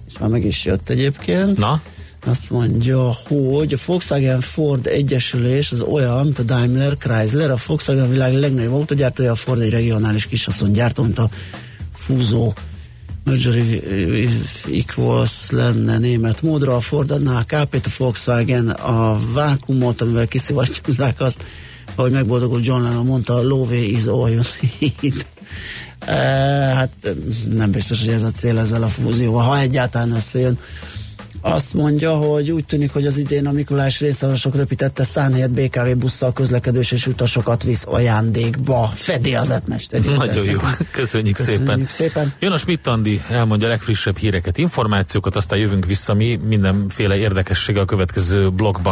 és 0.07 0.17
már 0.19 0.30
meg 0.30 0.45
is 0.45 0.65
jött 0.65 0.89
egyébként. 0.89 1.57
Na? 1.57 1.82
Azt 2.26 2.49
mondja, 2.49 3.17
hogy 3.28 3.74
a 3.74 3.78
Volkswagen 3.86 4.41
Ford 4.41 4.88
egyesülés 4.88 5.71
az 5.71 5.82
olyan, 5.82 6.24
mint 6.24 6.39
a 6.39 6.43
Daimler 6.43 6.97
Chrysler, 6.97 7.51
a 7.51 7.57
Volkswagen 7.67 8.09
világ 8.09 8.34
legnagyobb 8.34 8.74
autógyártója, 8.74 9.32
a 9.32 9.36
Ford 9.36 9.61
egy 9.61 9.69
regionális 9.69 10.28
kisasszonygyártó, 10.28 11.03
mint 11.03 11.19
a 11.19 11.30
Fúzó 11.95 12.53
merger 13.24 13.55
equals 14.71 15.49
lenne 15.49 15.97
német 15.97 16.41
módra, 16.41 16.76
a 16.76 16.80
Ford 16.80 17.11
adná 17.11 17.39
a 17.39 17.43
KP-t, 17.43 17.86
a 17.86 17.89
Volkswagen 17.97 18.69
a 18.69 19.19
vákumot, 19.34 20.01
amivel 20.01 20.28
kiszivattyúzzák 20.28 21.19
azt, 21.19 21.43
ahogy 21.95 22.11
megboldogult 22.11 22.65
John 22.65 22.84
Lennon 22.84 23.05
mondta, 23.05 23.41
lóvé 23.41 23.86
is 23.86 24.05
all 24.05 24.30
you 24.30 24.41
need. 24.80 25.26
E, 26.05 26.15
hát 26.74 27.15
nem 27.49 27.71
biztos, 27.71 27.99
hogy 27.99 28.13
ez 28.13 28.24
a 28.24 28.32
cél 28.32 28.57
ezzel 28.57 28.84
a 28.84 28.88
fúzióval, 28.88 29.43
ha 29.43 29.59
egyáltalán 29.59 30.11
összejön. 30.11 30.59
Azt 31.45 31.73
mondja, 31.73 32.13
hogy 32.15 32.51
úgy 32.51 32.65
tűnik, 32.65 32.93
hogy 32.93 33.05
az 33.05 33.17
idén 33.17 33.47
a 33.47 33.51
Mikulás 33.51 33.99
részarosok 33.99 34.55
röpítette 34.55 35.03
szánhelyet 35.03 35.51
BKV 35.51 35.97
busszal 35.97 36.33
közlekedős 36.33 36.91
és 36.91 37.07
utasokat 37.07 37.63
visz 37.63 37.83
ajándékba. 37.87 38.91
Fedi 38.93 39.35
az 39.35 39.49
etmester. 39.49 40.01
Nagyon 40.01 40.45
jó. 40.45 40.59
Köszönjük, 40.91 40.91
Köszönjük 40.91 41.37
szépen. 41.37 41.85
szépen. 41.87 42.33
Jön 42.39 42.51
a 42.51 42.57
Schmidt 42.57 42.87
Andi, 42.87 43.21
elmondja 43.29 43.67
a 43.67 43.69
legfrissebb 43.69 44.17
híreket, 44.17 44.57
információkat, 44.57 45.35
aztán 45.35 45.59
jövünk 45.59 45.85
vissza 45.85 46.13
mi 46.13 46.35
mindenféle 46.35 47.15
érdekessége 47.15 47.79
a 47.79 47.85
következő 47.85 48.49
blogban. 48.49 48.83